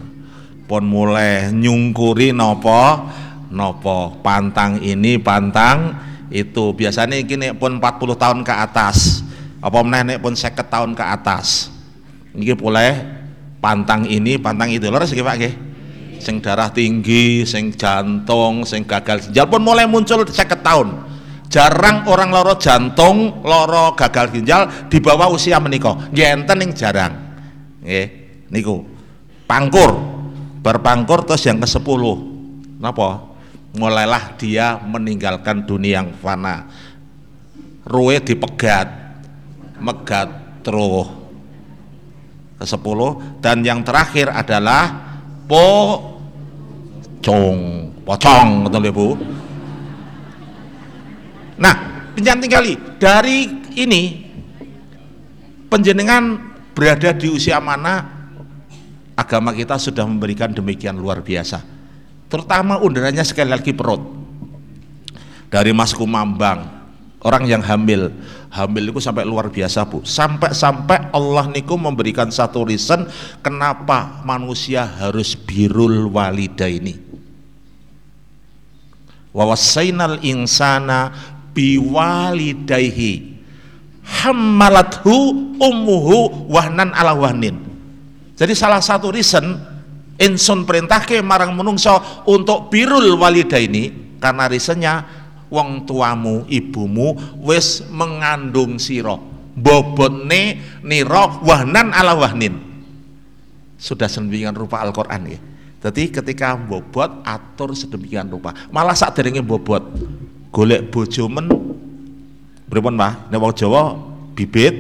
Pun 0.72 0.84
mulai 0.88 1.52
nyungkuri 1.52 2.32
nopo 2.32 3.12
nopo. 3.52 4.24
Pantang 4.24 4.80
ini 4.80 5.20
pantang 5.20 6.00
itu. 6.32 6.72
Biasanya 6.72 7.20
ini 7.20 7.52
pun 7.52 7.76
40 7.76 8.16
tahun 8.16 8.40
ke 8.48 8.54
atas. 8.56 9.28
Apa 9.60 9.84
meneh 9.84 10.16
pun 10.16 10.32
50 10.32 10.64
tahun 10.64 10.96
ke 10.96 11.04
atas. 11.04 11.68
Ini 12.32 12.56
boleh 12.56 13.04
pantang 13.60 14.08
ini 14.08 14.40
pantang 14.40 14.72
itu. 14.72 14.88
Lho 14.88 15.04
sih 15.04 15.20
Pak 15.20 15.36
nggih. 15.44 15.56
Sing 16.24 16.40
darah 16.40 16.72
tinggi 16.72 17.44
sing 17.44 17.76
jantung 17.76 18.64
sing 18.64 18.88
gagal. 18.88 19.28
Ginjal 19.28 19.52
pun 19.52 19.60
mulai 19.60 19.84
muncul 19.84 20.24
50 20.24 20.64
tahun 20.64 21.07
jarang 21.48 22.04
orang 22.08 22.30
loro 22.32 22.60
jantung 22.60 23.44
loro 23.44 23.96
gagal 23.96 24.36
ginjal 24.36 24.68
di 24.92 25.00
bawah 25.00 25.32
usia 25.32 25.60
menikah 25.60 26.12
ngenten 26.12 26.64
yang 26.64 26.72
jarang. 26.76 27.14
Nggih 27.84 28.08
niku. 28.52 28.84
Pangkur. 29.48 29.96
Berpangkur 30.60 31.24
terus 31.24 31.48
yang 31.48 31.64
ke 31.64 31.68
sepuluh. 31.70 32.20
Napa? 32.84 33.24
Mulailah 33.78 34.36
dia 34.36 34.76
meninggalkan 34.84 35.64
dunia 35.64 36.04
yang 36.04 36.12
fana. 36.20 36.68
Ruwe 37.88 38.20
dipegat 38.20 38.92
megat 39.80 40.60
terus 40.66 41.08
ke 42.60 42.66
sepuluh. 42.68 43.40
Dan 43.40 43.64
yang 43.64 43.88
terakhir 43.88 44.28
adalah 44.34 44.92
pocong 45.48 46.20
pocong 48.04 48.68
betul 48.68 48.92
Bu 48.92 49.16
Nah, 51.58 52.06
penyanting 52.14 52.50
kali 52.50 52.74
dari 53.02 53.50
ini 53.74 54.26
penjenengan 55.68 56.38
berada 56.78 57.10
di 57.14 57.34
usia 57.34 57.58
mana 57.58 58.06
agama 59.18 59.50
kita 59.52 59.82
sudah 59.82 60.06
memberikan 60.06 60.54
demikian 60.54 60.94
luar 60.94 61.26
biasa. 61.26 61.66
Terutama 62.30 62.78
undangannya 62.78 63.26
sekali 63.26 63.50
lagi 63.50 63.74
perut. 63.74 64.16
Dari 65.48 65.72
Mas 65.72 65.96
Kumambang, 65.96 66.68
orang 67.24 67.48
yang 67.48 67.64
hamil, 67.64 68.12
hamil 68.52 68.92
itu 68.92 69.00
sampai 69.00 69.24
luar 69.24 69.48
biasa 69.48 69.88
bu. 69.88 70.04
Sampai-sampai 70.04 71.10
Allah 71.16 71.48
niku 71.50 71.80
memberikan 71.80 72.28
satu 72.28 72.68
reason 72.68 73.08
kenapa 73.40 74.22
manusia 74.28 74.84
harus 74.84 75.34
birul 75.40 76.12
walida 76.12 76.68
ini. 76.68 77.00
Wawasainal 79.32 80.20
insana 80.26 81.16
biwalidaihi. 81.58 83.34
Hammalathu 84.08 85.58
ummuhu 85.58 86.48
wahnan 86.48 86.94
ala 86.94 87.18
wahnin. 87.18 87.58
Jadi 88.38 88.54
salah 88.54 88.80
satu 88.80 89.10
reason 89.10 89.58
insun 90.22 90.64
perintahke 90.64 91.20
marang 91.26 91.58
menungso 91.58 91.98
untuk 92.30 92.70
birul 92.70 93.18
walida 93.18 93.58
ini 93.58 94.16
karena 94.22 94.46
reasonnya 94.46 94.94
wong 95.50 95.90
tuamu 95.90 96.46
ibumu 96.46 97.18
wis 97.42 97.84
mengandung 97.90 98.80
siro 98.80 99.20
bobotne 99.58 100.62
niro 100.86 101.42
wahnan 101.42 101.90
ala 101.92 102.14
wahnin. 102.14 102.54
Sudah 103.78 104.06
sedemikian 104.06 104.54
rupa 104.54 104.86
Al-Quran 104.86 105.22
ya. 105.34 105.40
Jadi 105.78 106.10
ketika 106.10 106.58
bobot 106.58 107.22
atur 107.22 107.78
sedemikian 107.78 108.30
rupa. 108.30 108.54
Malah 108.74 108.98
saat 108.98 109.18
bobot 109.46 109.86
golek 110.58 110.90
bojo 110.90 111.30
men. 111.30 111.46
Pripun 112.66 112.98
Pak 112.98 113.30
nek 113.30 113.38
wong 113.38 113.54
Jawa 113.54 113.94
bibit 114.34 114.76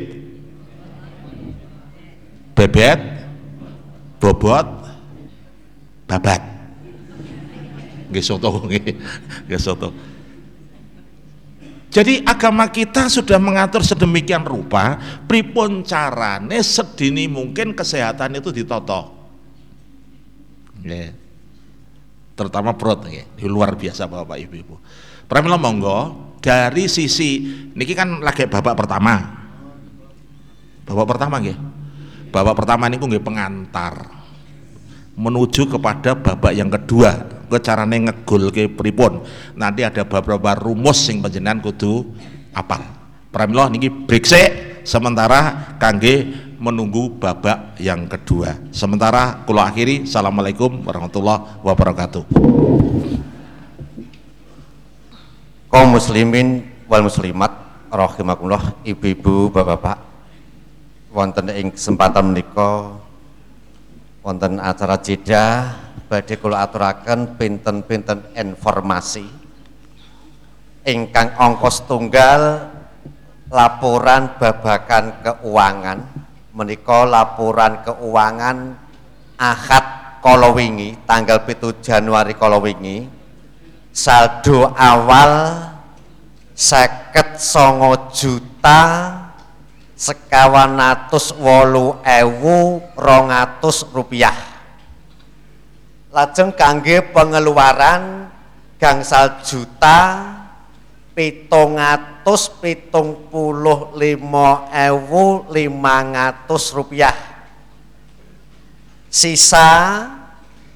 bebet 2.58 3.00
bobot 4.18 4.66
babat. 6.10 6.42
Nggih 8.10 8.24
soto. 8.26 8.66
Nggih 9.46 9.62
soto. 9.62 9.94
Jadi 11.88 12.20
agama 12.26 12.68
kita 12.68 13.08
sudah 13.08 13.40
mengatur 13.40 13.80
sedemikian 13.86 14.44
rupa 14.44 15.00
pripun 15.24 15.88
carane 15.88 16.60
sedini 16.60 17.32
mungkin 17.32 17.72
kesehatan 17.72 18.38
itu 18.38 18.52
ditoto 18.52 19.18
yeah. 20.88 21.12
Terutama 22.38 22.78
perut 22.78 23.10
ya. 23.10 23.26
luar 23.50 23.74
biasa 23.74 24.06
Bapak 24.06 24.38
Ibu 24.38 24.54
Ibu 24.62 24.76
Pramila 25.28 25.60
monggo 25.60 26.30
dari 26.40 26.88
sisi 26.88 27.44
niki 27.76 27.92
kan 27.92 28.24
lagi 28.24 28.48
babak 28.48 28.80
pertama. 28.80 29.20
Babak 30.88 31.08
pertama 31.12 31.44
nggih. 31.44 31.58
Babak 32.32 32.56
pertama 32.56 32.88
niku 32.88 33.12
nggih 33.12 33.20
pengantar 33.20 34.08
menuju 35.18 35.68
kepada 35.68 36.16
babak 36.16 36.54
yang 36.56 36.72
kedua 36.72 37.42
ke 37.50 37.58
carane 37.60 38.08
ngegul 38.08 38.54
ke 38.54 38.70
pripun 38.70 39.26
nanti 39.58 39.82
ada 39.82 40.06
beberapa 40.06 40.54
rumus 40.54 41.10
sing 41.10 41.26
panjenengan 41.26 41.58
kudu 41.64 42.06
apal 42.54 42.86
pramila 43.34 43.66
niki 43.66 43.90
break 43.90 44.30
sementara 44.88 45.76
kangge 45.76 46.32
menunggu 46.56 47.20
babak 47.20 47.76
yang 47.76 48.08
kedua. 48.08 48.56
Sementara 48.72 49.44
kula 49.44 49.68
akhiri. 49.68 50.08
Assalamualaikum 50.08 50.88
warahmatullahi 50.88 51.60
wabarakatuh. 51.60 52.24
Kaum 55.68 55.90
muslimin 55.92 56.64
wal 56.88 57.04
muslimat 57.04 57.52
rahimakumullah 57.92 58.80
ibu-ibu 58.88 59.52
bapak-bapak. 59.52 60.00
Wonten 61.12 61.52
ing 61.52 61.76
kesempatan 61.76 62.32
menika 62.32 62.96
wonten 64.24 64.64
acara 64.64 64.96
jeda 65.04 65.76
badhe 66.08 66.40
kula 66.40 66.64
aturaken 66.64 67.36
pinten-pinten 67.36 68.32
informasi 68.36 69.28
ingkang 70.88 71.36
ongkos 71.36 71.84
tunggal 71.84 72.72
laporan 73.48 74.36
babakan 74.36 75.24
keuangan 75.24 76.00
menika 76.52 77.08
laporan 77.08 77.80
keuangan 77.84 78.58
Ahad 79.38 79.86
kala 80.26 80.50
wingi 80.50 80.98
tanggal 81.06 81.46
7 81.46 81.78
Januari 81.86 82.34
kala 82.34 82.58
wingi 82.58 83.06
saldo 83.94 84.74
awal 84.74 85.62
seket 86.58 87.38
songo 87.38 88.10
juta 88.10 89.14
sekawan 89.98 90.78
atus 90.78 91.34
wolu 91.38 92.02
ewu 92.06 92.82
rongatus 92.94 93.86
rupiah. 93.94 94.34
Lajeng 96.14 96.54
kangge 96.54 97.02
pengeluaran 97.14 98.30
gangsal 98.82 99.42
juta 99.46 99.98
pitung 101.18 101.82
atus 101.82 102.54
pitung 102.62 103.26
puluh 103.34 103.98
lima 103.98 104.70
ewu 104.70 105.50
limangatus 105.50 106.78
rupiah. 106.78 107.18
Sisa 109.10 109.66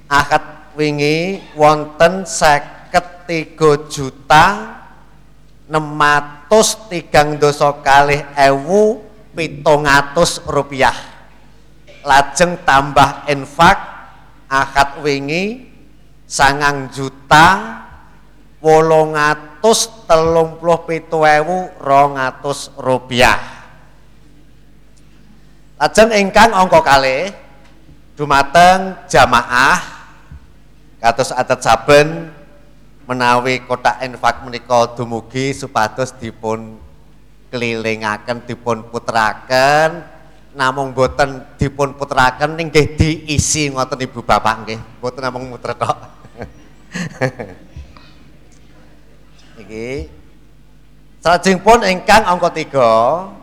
akad 0.10 0.73
wingi 0.73 1.45
wonten 1.54 2.25
sek 2.25 2.89
tiga 3.30 3.86
juta 3.86 4.45
nematus 5.69 6.89
tigang 6.89 7.38
dosa 7.38 7.77
kalih 7.86 8.25
ewu 8.34 8.97
pitung 9.38 9.86
atus 9.86 10.41
rupiah. 10.49 10.97
Lajeng 12.01 12.65
tambah 12.65 13.30
infak 13.30 13.77
akad 14.49 15.06
wingi 15.06 15.69
sangang 16.25 16.89
juta 16.89 17.77
wolong 18.58 19.13
atus 19.62 19.93
telung 20.10 20.58
puluh 20.58 20.82
pitu 20.89 21.21
ewu 21.21 21.69
rong 21.78 22.17
atus 22.17 22.74
rupiah. 22.82 23.38
Lajeng 25.78 26.10
ingkang 26.17 26.50
angka 26.50 26.82
kalih 26.82 27.30
dumateng 28.17 28.97
jamaah 29.06 29.78
kados 30.97 31.30
adat 31.30 31.62
saben 31.62 32.34
menawi 33.06 33.62
kotak 33.69 34.02
infak 34.02 34.41
menika 34.41 34.97
dumugi 34.97 35.54
supados 35.54 36.10
dipun 36.17 36.82
kelilingaken 37.54 38.41
dipun 38.50 38.89
puteraken. 38.89 40.10
Namung 40.58 40.89
boten 40.97 41.45
dipun 41.62 41.93
puteraken 42.02 42.58
nggih 42.58 42.97
diisi 42.97 43.69
ngoten 43.69 44.10
Ibu 44.10 44.26
Bapak 44.26 44.65
nggih. 44.65 44.82
Boten 44.97 45.21
namung 45.21 45.54
muter 45.54 45.78
tok 45.78 46.02
iki. 49.62 50.10
Salajengipun 51.21 51.86
ingkang 51.86 52.26
angka 52.26 52.50
3 52.50 53.41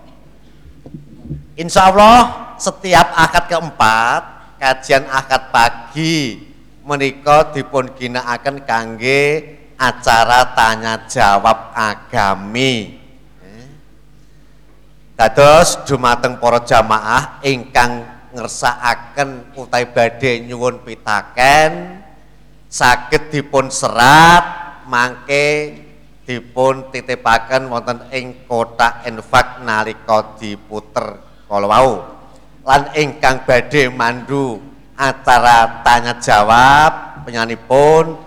Insya 1.58 1.90
Allah 1.90 2.54
setiap 2.54 3.18
akad 3.18 3.50
keempat 3.50 4.22
kajian 4.62 5.10
akad 5.10 5.50
pagi 5.50 6.38
menika 6.86 7.50
dipun 7.50 7.90
ginakaken 7.98 8.62
kangge 8.62 9.22
acara 9.74 10.54
tanya 10.54 11.02
jawab 11.10 11.74
agami. 11.74 12.98
Dados 15.18 15.82
dumateng 15.82 16.38
para 16.38 16.62
jamaah 16.62 17.42
ingkang 17.42 18.06
ngersakaken 18.38 19.58
utawi 19.58 19.90
badhe 19.90 20.46
nyuwun 20.46 20.78
pitaken 20.86 21.98
saged 22.70 23.34
dipun 23.34 23.66
serat 23.66 24.46
mangke 24.86 25.74
dipun 26.28 26.92
titipaken 26.92 27.72
wonten 27.72 28.04
ing 28.12 28.44
kotak 28.44 29.08
infak 29.08 29.64
nalika 29.64 30.36
diputer 30.36 31.24
kala 31.48 31.64
wau. 31.64 31.92
Lan 32.68 32.92
ingkang 32.92 33.48
badhe 33.48 33.88
mandu 33.88 34.60
acara 34.92 35.80
tanya 35.80 36.20
jawab 36.20 37.24
penyanipun 37.24 38.18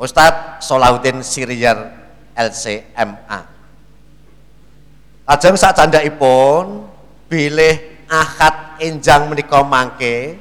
Ustadz 0.00 0.64
Solahuddin 0.64 1.20
Siriyar 1.20 1.76
LCMA 2.32 3.40
Ajeng 5.28 5.54
sak 5.60 5.76
candhaipun 5.76 6.88
bilih 7.28 8.06
akad 8.08 8.82
enjang 8.82 9.28
menika 9.28 9.60
mangke 9.60 10.34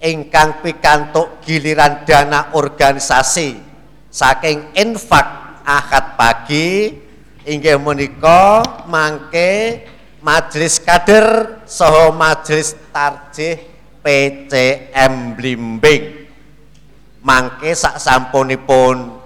ingkang 0.00 0.64
pikantuk 0.64 1.38
giliran 1.44 2.02
dana 2.02 2.50
organisasi 2.56 3.58
saking 4.10 4.72
infak 4.74 5.47
akad 5.68 6.16
pagi 6.16 6.96
inggih 7.44 7.76
menika 7.76 8.64
mangke 8.88 9.84
majelis 10.24 10.80
kader 10.80 11.60
saha 11.68 12.08
majelis 12.08 12.72
tarjih 12.88 13.60
PCM 14.00 15.36
Blimbing 15.36 16.24
mangke 17.20 17.76
sak 17.76 18.00
sampunipun 18.00 19.20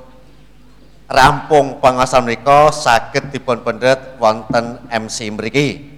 rampung 1.06 1.78
pengawasan 1.78 2.26
mereka 2.26 2.74
sakit 2.74 3.30
dipun 3.30 3.62
pendet 3.62 4.16
wonten 4.16 4.80
MC 4.88 5.28
mriki. 5.30 5.92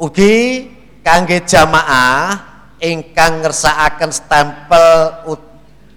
Ugi 0.00 0.70
kangge 1.04 1.44
jamaah 1.44 2.38
ingkang 2.80 3.44
ngersakaken 3.44 4.14
stempel 4.14 4.88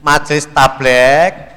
majelis 0.04 0.50
tablek 0.52 1.53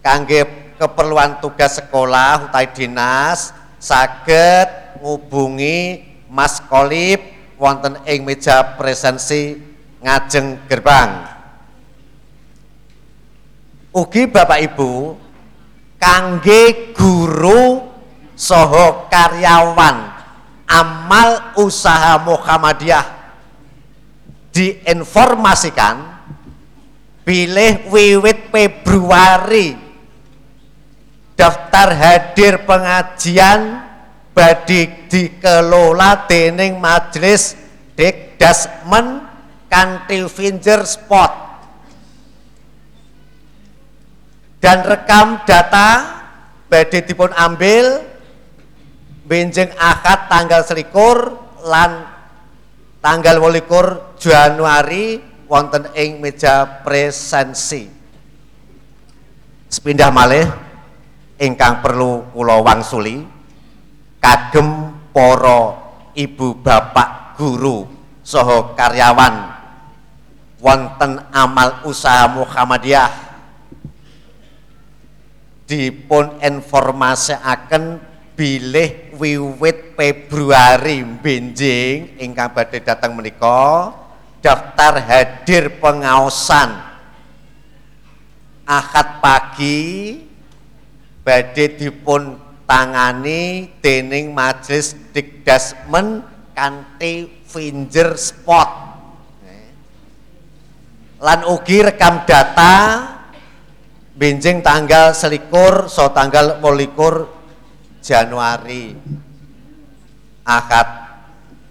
kangge 0.00 0.74
keperluan 0.80 1.40
tugas 1.44 1.76
sekolah 1.76 2.48
utawi 2.48 2.68
dinas 2.72 3.52
saged 3.80 4.96
ngubungi 5.00 6.04
Mas 6.28 6.60
Kolip 6.64 7.20
wonten 7.60 8.00
ing 8.08 8.24
meja 8.24 8.76
presensi 8.76 9.56
ngajeng 10.00 10.64
gerbang. 10.64 11.10
Ugi 13.90 14.30
Bapak 14.30 14.60
Ibu 14.70 15.18
kangge 16.00 16.94
guru 16.94 17.90
soho 18.38 19.10
karyawan 19.10 19.96
amal 20.70 21.58
usaha 21.58 22.16
Muhammadiyah 22.22 23.06
diinformasikan 24.54 25.96
pilih 27.26 27.90
wiwit 27.90 28.48
Februari 28.54 29.74
daftar 31.40 31.96
hadir 31.96 32.68
pengajian 32.68 33.80
badi 34.36 35.08
dikelola 35.08 36.28
dening 36.28 36.76
majelis 36.76 37.56
Dekdasmen 38.00 39.28
kanthi 39.68 40.24
finger 40.24 40.88
spot. 40.88 41.32
Dan 44.56 44.84
rekam 44.88 45.44
data 45.44 45.88
badhe 46.64 47.04
dipun 47.04 47.28
ambil 47.36 48.00
benjeng 49.28 49.68
akad 49.76 50.32
tanggal 50.32 50.64
selikur 50.64 51.36
lan 51.68 52.08
tanggal 53.04 53.36
wolikur 53.36 54.16
Januari 54.16 55.20
wonten 55.44 55.92
ing 55.92 56.24
meja 56.24 56.80
presensi. 56.80 57.84
Sepindah 59.68 60.08
malih 60.08 60.69
ingkang 61.40 61.80
perlu 61.80 62.28
kula 62.36 62.60
wangsuli 62.60 63.24
kagem 64.20 64.92
para 65.10 65.80
ibu 66.12 66.52
bapak 66.60 67.40
guru 67.40 67.88
soho 68.20 68.76
karyawan 68.76 69.50
wonten 70.60 71.16
amal 71.32 71.88
usaha 71.88 72.28
Muhammadiyah. 72.28 73.32
Dipun 75.64 76.42
informasiaken 76.42 78.02
bilih 78.34 79.16
wiwit 79.16 79.94
Februari 79.96 81.00
benjing 81.00 82.20
ingkang 82.20 82.50
badhe 82.52 82.82
datang 82.82 83.16
menika 83.16 83.94
daftar 84.44 84.98
hadir 85.00 85.80
pengaosan. 85.80 86.90
Akad 88.66 89.18
pagi 89.22 90.29
badhe 91.30 91.78
dipun 91.78 92.34
tangani 92.66 93.70
dening 93.78 94.34
majelis 94.34 94.98
dikdasmen 95.14 96.26
kanthi 96.58 97.30
finger 97.46 98.18
spot. 98.18 98.98
Lan 101.22 101.46
ugi 101.46 101.86
rekam 101.86 102.26
data 102.26 102.74
Benjing 104.20 104.60
tanggal 104.60 105.16
selikur 105.16 105.88
so 105.88 106.12
tanggal 106.12 106.60
molikur 106.60 107.24
Januari. 108.04 108.92
Akad 110.44 110.88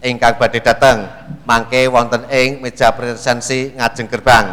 ingkang 0.02 0.40
badhe 0.40 0.58
dateng. 0.58 1.06
Mangke 1.46 1.86
wonten 1.92 2.26
ing 2.32 2.58
meja 2.58 2.90
presensi 2.90 3.70
ngajeng 3.78 4.10
gerbang. 4.10 4.50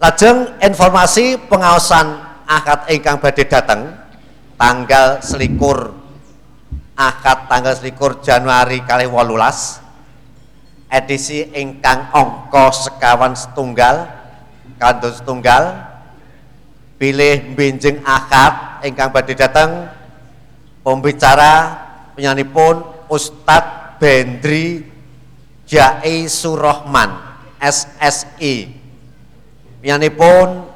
Lajeng 0.00 0.56
informasi 0.64 1.36
pengawasan 1.44 2.33
akad 2.46 2.88
ingkang 2.92 3.18
badhe 3.20 3.44
dateng 3.48 3.92
tanggal 4.56 5.20
selikur. 5.20 5.92
Akad 6.94 7.50
tanggal 7.50 7.74
selikur 7.74 8.22
Januari 8.22 8.84
kali 8.86 9.08
wolulas. 9.10 9.82
Edisi 10.86 11.50
ingkang 11.58 12.14
ongko 12.14 12.70
sekawan 12.70 13.34
setunggal 13.34 14.06
kandos 14.78 15.24
tunggal 15.26 15.90
pilih 17.00 17.56
benjeng 17.58 17.98
akad 18.06 18.86
ingkang 18.86 19.10
badhe 19.10 19.34
dateng 19.34 19.90
pembicara 20.86 21.82
penyanipun 22.14 22.86
Ustadz 23.10 23.98
Bendri 23.98 24.86
Jai 25.66 26.30
Surahman 26.30 27.10
SSI 27.58 28.70
penyanipun 29.82 30.73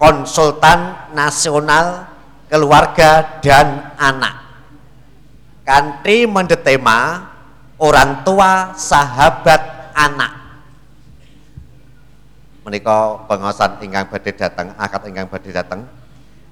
konsultan 0.00 1.12
nasional 1.12 2.08
keluarga 2.48 3.38
dan 3.44 3.92
anak. 4.00 4.40
Kanti 5.62 6.24
mendetema 6.24 7.28
orang 7.76 8.24
tua 8.24 8.72
sahabat 8.74 9.92
anak. 9.92 10.32
Menika 12.64 13.28
pengawasan 13.28 13.76
ingkang 13.84 14.08
badhe 14.08 14.32
dateng 14.32 14.72
akad 14.80 15.04
ingkang 15.04 15.28
badhe 15.28 15.52
dateng. 15.52 15.84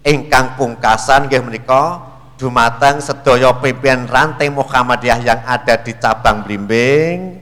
Ingkang 0.04 0.54
pungkasan 0.54 1.26
nggih 1.26 1.42
menika 1.42 2.04
dumateng 2.38 3.02
sedaya 3.02 3.50
pimpinan 3.58 4.06
rantai 4.06 4.46
Muhammadiyah 4.46 5.20
yang 5.24 5.40
ada 5.42 5.74
di 5.82 5.90
cabang 5.98 6.46
Blimbing 6.46 7.37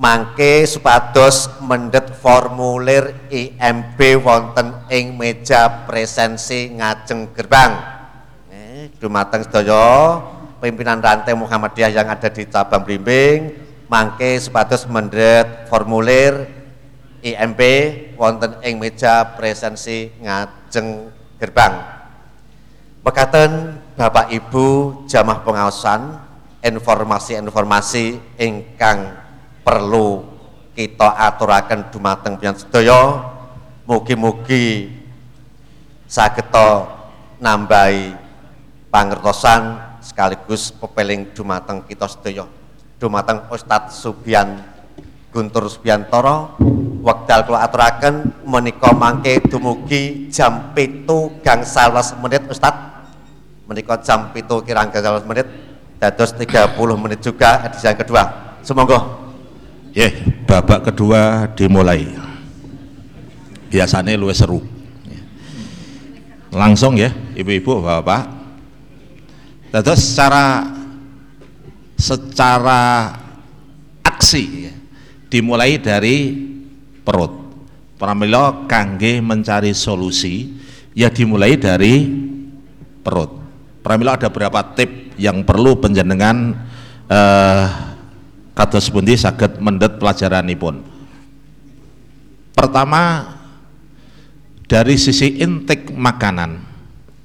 mangke 0.00 0.64
supados 0.64 1.60
mendet 1.60 2.16
formulir 2.16 3.28
IMB 3.28 4.00
wonten 4.24 4.72
ing 4.88 5.20
meja 5.20 5.84
presensi 5.84 6.72
ngajeng 6.72 7.36
gerbang. 7.36 7.76
Eh, 8.48 8.88
dumateng 8.96 9.44
sedaya 9.44 10.16
pimpinan 10.56 11.04
rantai 11.04 11.36
Muhammadiyah 11.36 11.92
yang 11.92 12.08
ada 12.08 12.32
di 12.32 12.48
cabang 12.48 12.80
Blimbing 12.80 13.52
mangke 13.92 14.40
supados 14.40 14.88
mendet 14.88 15.68
formulir 15.68 16.48
IMB 17.20 17.60
wonten 18.16 18.56
ing 18.64 18.80
meja 18.80 19.36
presensi 19.36 20.08
ngajeng 20.24 21.12
gerbang. 21.36 21.76
Pekaten 23.04 23.76
Bapak 24.00 24.32
Ibu 24.32 25.04
jamaah 25.04 25.44
pengawasan 25.44 26.00
informasi-informasi 26.64 28.16
ingkang 28.40 29.19
perlu 29.70 30.26
kita 30.74 31.14
aturaken 31.14 31.94
dumateng 31.94 32.34
pian 32.34 32.58
sedaya 32.58 33.22
mugi-mugi 33.86 34.90
sageta 36.10 36.90
nambahi 37.38 38.10
pangertosan 38.90 39.78
sekaligus 40.02 40.74
pepeling 40.74 41.30
dumateng 41.30 41.86
kita 41.86 42.10
sedaya. 42.10 42.50
Dumateng 42.98 43.46
Ustadz 43.46 44.02
Subian 44.02 44.58
Guntur 45.30 45.70
Subiantoro. 45.70 46.58
Wekdal 47.00 47.46
kula 47.48 47.64
aturaken 47.64 48.44
menika 48.44 48.90
mangke 48.92 49.40
dumugi 49.46 50.28
jam 50.28 50.74
7 50.76 51.06
gang 51.40 51.62
11 51.64 52.18
menit 52.20 52.42
Ustadz 52.50 53.06
menikah 53.70 54.02
jam 54.02 54.34
itu 54.34 54.56
kira-kira 54.66 55.22
menit 55.22 55.46
dados 56.02 56.34
30 56.34 56.74
menit 56.98 57.22
juga 57.22 57.70
edisi 57.70 57.86
yang 57.86 57.96
kedua. 57.96 58.50
Semoga 58.60 59.19
ya 59.94 60.08
babak 60.46 60.90
kedua 60.92 61.50
dimulai. 61.54 62.06
Biasanya 63.70 64.18
luwes 64.18 64.42
seru. 64.42 64.62
Langsung 66.50 66.98
ya 66.98 67.14
ibu-ibu 67.38 67.78
bapak 67.78 68.26
dados 69.70 70.02
secara 70.02 70.66
secara 71.94 73.14
aksi 74.02 74.66
ya, 74.66 74.74
dimulai 75.30 75.78
dari 75.78 76.34
perut. 77.06 77.38
Pramila 78.00 78.66
kangge 78.66 79.22
mencari 79.22 79.70
solusi 79.76 80.58
ya 80.96 81.06
dimulai 81.06 81.54
dari 81.54 82.08
perut. 83.06 83.30
Pramila 83.86 84.18
ada 84.18 84.26
beberapa 84.26 84.74
tip 84.74 85.14
yang 85.20 85.46
perlu 85.46 85.78
penjenengan 85.78 86.56
eh, 87.06 87.89
kados 88.60 88.92
pundi 88.92 89.16
saged 89.16 89.56
mendet 89.56 89.96
pelajaranipun. 89.96 90.84
Pertama 92.52 93.32
dari 94.68 95.00
sisi 95.00 95.40
intik 95.40 95.88
makanan. 95.96 96.68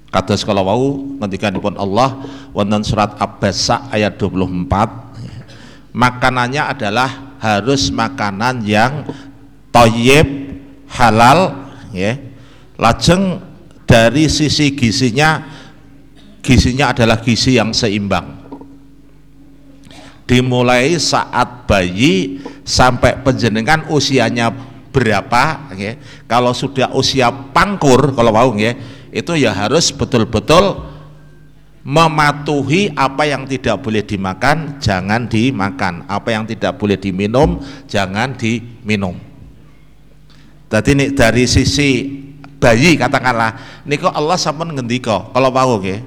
Kados 0.08 0.48
kalau 0.48 0.64
wau 0.64 0.88
ngendikanipun 1.20 1.76
Allah 1.76 2.24
wonten 2.56 2.88
surat 2.88 3.20
Abbasa 3.20 3.92
ayat 3.92 4.16
24 4.16 5.92
makanannya 5.92 6.64
adalah 6.72 7.36
harus 7.44 7.92
makanan 7.92 8.64
yang 8.64 9.04
toyib 9.76 10.24
halal 10.88 11.68
ya 11.92 12.16
lajeng 12.80 13.44
dari 13.84 14.32
sisi 14.32 14.72
gizinya 14.72 15.44
gizinya 16.40 16.96
adalah 16.96 17.20
gizi 17.20 17.60
yang 17.60 17.76
seimbang 17.76 18.45
dimulai 20.26 20.98
saat 20.98 21.70
bayi 21.70 22.42
sampai 22.66 23.22
penjenengan 23.22 23.86
usianya 23.94 24.50
berapa 24.90 25.70
ya. 25.78 26.00
kalau 26.26 26.56
sudah 26.56 26.94
usia 26.98 27.30
pangkur 27.30 28.16
kalau 28.16 28.34
mau 28.34 28.52
ya, 28.58 28.74
itu 29.14 29.38
ya 29.38 29.54
harus 29.54 29.94
betul-betul 29.94 30.82
mematuhi 31.86 32.90
apa 32.98 33.30
yang 33.30 33.46
tidak 33.46 33.78
boleh 33.86 34.02
dimakan 34.02 34.82
jangan 34.82 35.30
dimakan 35.30 36.02
apa 36.10 36.34
yang 36.34 36.50
tidak 36.50 36.82
boleh 36.82 36.98
diminum 36.98 37.62
jangan 37.86 38.34
diminum 38.34 39.14
jadi 40.66 40.90
ini 40.98 41.06
dari 41.14 41.46
sisi 41.46 41.90
bayi 42.58 42.98
katakanlah 42.98 43.86
ini 43.86 44.02
kok 44.02 44.16
Allah 44.18 44.34
sampun 44.34 44.74
ngendika 44.74 45.30
kalau 45.30 45.54
mau 45.54 45.78
ya 45.86 46.02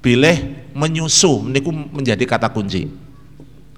bilih 0.00 0.36
menyusu 0.76 1.48
niku 1.50 1.74
menjadi 1.74 2.22
kata 2.22 2.52
kunci. 2.54 3.05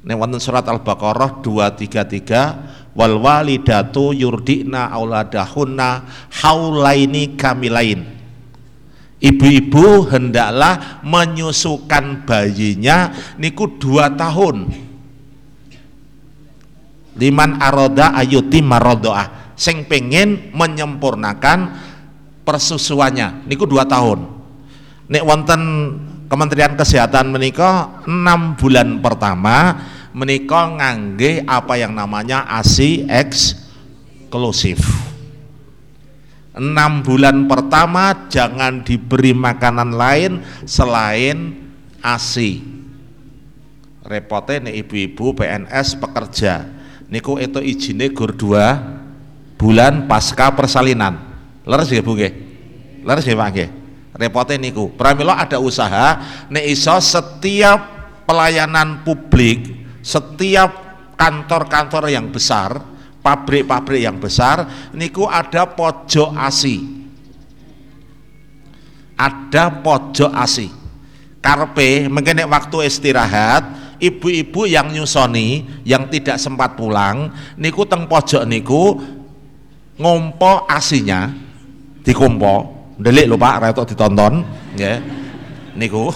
Nek 0.09 0.17
wonten 0.17 0.41
surat 0.41 0.65
Al-Baqarah 0.65 1.45
233 1.45 2.97
wal 2.97 3.21
walidatu 3.21 4.17
yurdina 4.17 4.89
auladahunna 4.89 6.09
haulaini 6.33 7.37
kamilain. 7.37 8.09
Ibu-ibu 9.21 10.09
hendaklah 10.09 11.05
menyusukan 11.05 12.25
bayinya 12.25 13.13
niku 13.37 13.69
dua 13.77 14.09
tahun. 14.17 14.73
Liman 17.21 17.61
aroda 17.61 18.17
ayuti 18.17 18.65
marodoah. 18.65 19.53
Sing 19.61 19.85
pengen 19.91 20.57
menyempurnakan 20.57 21.77
persusuannya 22.49 23.45
niku 23.45 23.69
dua 23.69 23.85
tahun. 23.85 24.25
Nek 25.13 25.25
wonten 25.27 25.61
Kementerian 26.29 26.77
Kesehatan 26.77 27.33
menikah 27.33 28.05
enam 28.05 28.53
bulan 28.53 29.01
pertama 29.01 29.81
menikah 30.19 30.75
ngangge 30.75 31.47
apa 31.47 31.79
yang 31.79 31.95
namanya 31.95 32.43
ASI 32.51 33.07
eksklusif. 33.07 34.83
Enam 36.59 37.07
bulan 37.07 37.47
pertama 37.47 38.27
jangan 38.27 38.83
diberi 38.83 39.31
makanan 39.31 39.95
lain 39.95 40.43
selain 40.67 41.55
ASI. 42.03 42.59
Repotnya 44.03 44.67
nih 44.67 44.83
ibu-ibu 44.83 45.39
PNS 45.39 45.95
pekerja. 46.03 46.67
Niku 47.07 47.39
itu 47.39 47.63
izinnya 47.63 48.11
gur 48.11 48.35
dua 48.35 48.75
bulan 49.55 50.11
pasca 50.11 50.51
persalinan. 50.51 51.15
Leres 51.63 51.95
ya 51.95 52.03
Bu 52.03 52.19
nggih? 52.19 52.33
Leres 53.07 53.23
ya 53.23 53.39
Pak 53.39 53.49
nggih? 53.55 53.71
repotnya 54.19 54.59
niku 54.59 54.91
pramila 54.99 55.39
ada 55.39 55.63
usaha 55.63 56.19
nek 56.51 56.67
iso 56.67 56.99
setiap 56.99 57.79
pelayanan 58.27 59.07
publik 59.07 59.78
setiap 60.09 60.71
kantor-kantor 61.21 62.09
yang 62.09 62.33
besar 62.33 62.81
pabrik-pabrik 63.21 64.01
yang 64.01 64.17
besar 64.17 64.89
niku 64.97 65.29
ada 65.29 65.69
pojok 65.69 66.33
asi 66.33 66.81
ada 69.21 69.69
pojok 69.85 70.33
asi 70.33 70.73
karpe 71.45 72.09
mungkin 72.09 72.41
waktu 72.49 72.89
istirahat 72.89 73.99
ibu-ibu 74.01 74.65
yang 74.65 74.89
nyusoni 74.89 75.83
yang 75.85 76.09
tidak 76.09 76.41
sempat 76.41 76.73
pulang 76.73 77.29
niku 77.61 77.85
teng 77.85 78.09
pojok 78.09 78.49
niku 78.49 78.97
ngompo 80.01 80.65
asinya 80.71 81.29
dikompo 82.01 82.79
delik 82.97 83.29
lho 83.29 83.37
Pak 83.37 83.57
retok 83.61 83.93
ditonton 83.93 84.41
ya 84.79 85.03
niku 85.77 86.09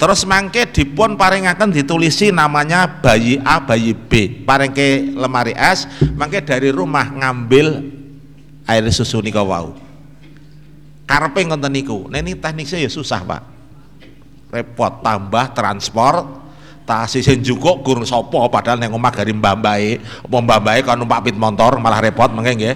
terus 0.00 0.24
mangke 0.24 0.64
dipun 0.64 1.20
paringaken 1.20 1.76
ditulisi 1.76 2.32
namanya 2.32 2.88
bayi 2.88 3.36
A 3.44 3.60
bayi 3.60 3.92
B. 3.92 4.40
Paringke 4.48 5.12
lemari 5.12 5.52
es 5.52 5.84
mangke 6.16 6.40
dari 6.40 6.72
rumah 6.72 7.04
ngambil 7.04 7.84
air 8.64 8.88
susu 8.88 9.20
nika 9.20 9.44
wau. 9.44 9.76
Karepe 11.04 11.44
ngoten 11.44 11.68
niku? 11.68 12.08
Nah 12.08 12.24
ini 12.24 12.32
tekniknya 12.32 12.80
ya 12.80 12.88
susah 12.88 13.20
Pak. 13.28 13.42
Repot 14.48 15.04
tambah 15.04 15.52
transport 15.52 16.40
tasisin 16.88 17.44
cukup 17.44 17.86
kurang 17.86 18.02
sopo 18.02 18.40
padahal 18.50 18.80
neng 18.80 18.90
omah 18.90 19.14
gari 19.14 19.30
mbambai 19.30 20.02
apa 20.02 20.36
mbambai 20.42 20.82
kalau 20.82 21.06
numpak 21.06 21.30
pit 21.30 21.38
motor 21.38 21.78
malah 21.78 22.02
repot 22.02 22.32
mungkin 22.32 22.56
ya 22.56 22.72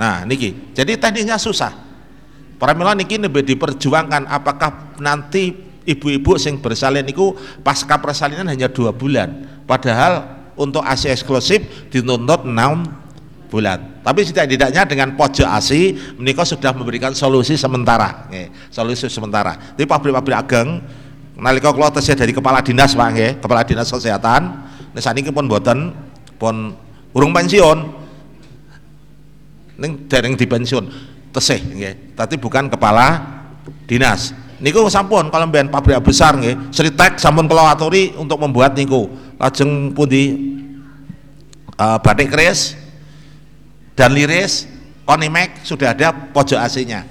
nah 0.00 0.24
niki. 0.24 0.72
Jadi 0.72 0.96
tekniknya 0.96 1.36
susah. 1.36 1.76
Pramila 2.56 2.96
niki 2.96 3.20
lebih 3.20 3.44
diperjuangkan 3.44 4.24
apakah 4.26 4.96
nanti 4.96 5.69
ibu-ibu 5.88 6.36
sing 6.36 6.60
bersalin 6.60 7.06
itu 7.08 7.32
pasca 7.64 7.96
persalinan 8.00 8.48
hanya 8.48 8.68
dua 8.68 8.92
bulan. 8.92 9.60
Padahal 9.64 10.40
untuk 10.60 10.84
ASI 10.84 11.08
eksklusif 11.12 11.88
dituntut 11.88 12.44
enam 12.44 12.84
bulan. 13.50 14.00
Tapi 14.00 14.24
tidak-tidaknya 14.28 14.86
dengan 14.86 15.18
pojok 15.18 15.48
ASI 15.48 16.14
menikah 16.16 16.46
sudah 16.46 16.70
memberikan 16.72 17.12
solusi 17.16 17.58
sementara. 17.58 18.30
Solusi 18.70 19.10
sementara. 19.10 19.74
Di 19.74 19.84
pabrik-pabrik 19.84 20.36
ageng 20.36 20.80
nalika 21.40 21.72
kula 21.72 21.88
tesih 21.90 22.14
dari 22.14 22.36
kepala 22.36 22.60
dinas 22.60 22.92
Pak 22.92 23.08
nge, 23.16 23.28
kepala 23.40 23.64
dinas 23.64 23.88
kesehatan 23.88 24.70
ini 24.92 25.30
pun 25.32 25.48
buatan 25.48 25.96
pun 26.36 26.76
urung 27.16 27.32
pensiun. 27.34 27.78
Ning 29.80 30.06
dereng 30.06 30.36
di 30.36 30.44
pensiun 30.44 30.84
tesih 31.32 31.60
nggih. 31.60 32.14
Tapi 32.14 32.36
bukan 32.36 32.68
kepala 32.68 33.18
dinas. 33.88 34.36
Niku 34.60 34.84
sampun 34.92 35.32
kalau 35.32 35.48
mbiyen 35.48 35.72
pabrik 35.72 35.96
besar 36.04 36.36
nggih, 36.36 36.68
Sritek 36.68 37.16
sampun 37.16 37.48
kula 37.48 37.72
aturi 37.72 38.12
untuk 38.20 38.36
membuat 38.36 38.76
niku. 38.76 39.08
Lajeng 39.40 39.96
pundi 39.96 40.36
uh, 41.80 41.96
batik 42.04 42.28
keris 42.28 42.76
dan 43.96 44.12
liris 44.12 44.68
Onimek 45.08 45.64
sudah 45.64 45.96
ada 45.96 46.12
pojok 46.12 46.60
AC-nya. 46.60 47.02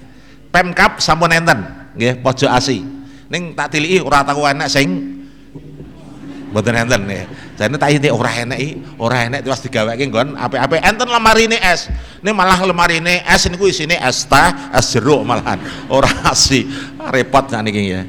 Pemkap 0.54 1.02
sampun 1.02 1.34
enten 1.34 1.66
nggih 1.97 2.22
pojok 2.22 2.47
AC. 2.47 2.80
Ning 3.34 3.58
tak 3.58 3.74
tiliki 3.74 4.00
ora 4.00 4.22
tahu 4.24 4.45
enak 4.45 4.70
sing 4.70 5.20
mboten 6.50 6.76
enten 6.76 7.02
nggih. 7.06 7.26
Jane 7.56 7.76
tak 7.78 7.89
inti 7.93 8.10
ora 8.10 8.32
enek 8.34 8.60
iki, 8.60 8.72
ora 8.97 9.30
enek 9.30 9.45
terus 9.45 9.62
digaweke 9.62 10.04
nggon 10.10 10.36
apik-apik 10.36 10.82
enten 10.82 11.08
lemarine 11.08 11.58
es. 11.62 11.89
Ini 12.20 12.34
malah 12.34 12.60
lemarine 12.66 13.22
es 13.24 13.45
niku 13.47 13.70
isine 13.70 13.95
es 14.02 14.26
teh, 14.26 14.50
es 14.74 14.86
jeruk 14.91 15.22
malahan. 15.24 15.62
Ora 15.88 16.10
asi. 16.28 16.66
Repot 17.10 17.47
sakniki 17.47 17.82
ya. 17.89 18.02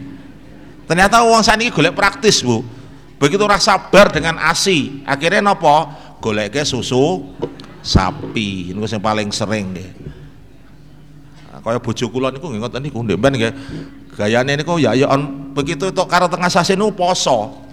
Ternyata 0.90 1.22
uang 1.22 1.46
saniki 1.46 1.70
golek 1.70 1.94
praktis, 1.94 2.42
Bu. 2.42 2.66
Begitu 3.20 3.46
ora 3.46 3.60
sabar 3.60 4.10
dengan 4.10 4.40
ASI, 4.40 5.04
akhirnya 5.06 5.44
nopo? 5.44 5.86
Goleke 6.18 6.66
susu 6.66 7.36
sapi. 7.84 8.74
Niku 8.74 8.90
yang 8.90 8.98
paling 8.98 9.28
sering 9.30 9.70
nggih. 9.70 9.90
Nah, 11.52 11.60
kaya 11.62 11.78
bojo 11.78 12.10
kula 12.10 12.34
niku 12.34 12.50
nggih 12.50 12.60
ngoten 12.64 12.80
niku 12.80 12.98
ndek 13.04 13.18
ben 13.20 13.32
nggih. 13.38 13.52
Gayane 14.16 14.58
niku 14.58 14.82
ya 14.82 14.96
ya 14.98 15.06
on, 15.12 15.52
begitu 15.54 15.92
tok 15.94 16.10
karo 16.10 16.26
tengah 16.26 16.50
sasi 16.50 16.74
niku 16.74 16.96
poso. 16.96 17.69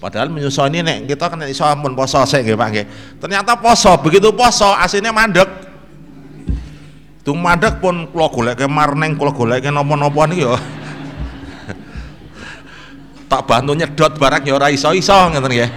Padahal 0.00 0.32
menyusoni 0.32 0.80
nek 0.80 1.04
kita 1.04 1.28
kan 1.28 1.44
iso 1.44 1.60
ampun 1.60 1.92
poso 1.92 2.24
sik 2.24 2.48
nggih 2.48 2.56
Pak. 2.56 2.68
Ternyata 3.20 3.60
poso, 3.60 3.92
begitu 4.00 4.32
poso 4.32 4.72
asine 4.72 5.12
mandek. 5.12 5.44
Tung 7.20 7.36
mandek 7.36 7.84
pun 7.84 8.08
kula 8.08 8.32
goleke 8.32 8.64
marneng, 8.64 9.20
kula 9.20 9.36
goleke 9.36 9.68
napa-napa 9.68 10.24
niki 10.24 10.48
ya. 10.48 10.56
tak 13.30 13.44
bantu 13.44 13.76
nyedot 13.76 14.16
barang 14.16 14.42
ya 14.48 14.56
ora 14.56 14.72
iso-iso 14.72 15.12
ngoten 15.12 15.52
nggih. 15.52 15.70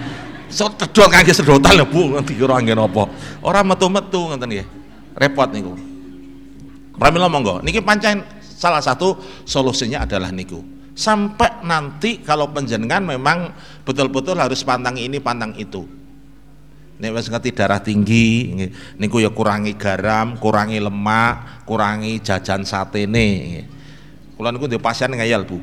So 0.47 0.71
sedot 0.71 1.11
kangge 1.11 1.36
sedotan 1.36 1.76
lho 1.76 1.86
Bu, 1.91 2.15
dikira 2.24 2.63
nggih 2.63 2.80
napa. 2.80 3.11
Ora 3.43 3.59
metu-metu 3.59 4.32
ngoten 4.32 4.47
nggih. 4.47 4.65
Repot 5.19 5.51
niku. 5.51 5.76
Pramila 6.95 7.28
monggo, 7.28 7.59
niki 7.59 7.84
pancen 7.84 8.24
salah 8.39 8.80
satu 8.80 9.19
solusinya 9.43 10.07
adalah 10.07 10.32
niku 10.32 10.72
sampai 10.93 11.65
nanti 11.65 12.21
kalau 12.21 12.49
penjenengan 12.53 13.01
memang 13.01 13.51
betul-betul 13.81 14.37
harus 14.37 14.61
pantang 14.61 14.97
ini 14.97 15.17
pantang 15.17 15.57
itu. 15.57 15.85
Ini 17.01 17.09
wis 17.09 17.27
ngerti 17.27 17.51
darah 17.51 17.81
tinggi 17.81 18.53
niku 19.01 19.17
ya 19.17 19.33
kurangi 19.33 19.73
garam 19.75 20.37
kurangi 20.37 20.77
lemak 20.77 21.65
kurangi 21.65 22.21
jajan 22.21 22.63
sate 22.63 23.09
nih 23.09 23.65
kalau 24.37 24.49
niku 24.53 24.69
di 24.69 24.77
pasien 24.77 25.11
ngayal 25.11 25.43
bu. 25.43 25.57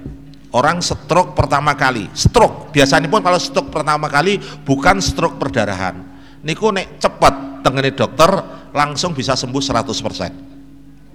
Orang 0.51 0.83
stroke 0.83 1.39
pertama 1.39 1.79
kali 1.79 2.11
stroke. 2.11 2.75
Biasanya 2.75 3.07
pun 3.07 3.23
kalau 3.23 3.39
stroke 3.39 3.71
pertama 3.71 4.11
kali 4.11 4.43
bukan 4.67 4.99
stroke 4.99 5.39
perdarahan. 5.39 6.03
Niku 6.43 6.75
nek 6.75 6.99
cepet 6.99 7.63
tengene 7.63 7.95
dokter 7.95 8.31
langsung 8.75 9.15
bisa 9.15 9.39
sembuh 9.39 9.63
100% 9.63 10.50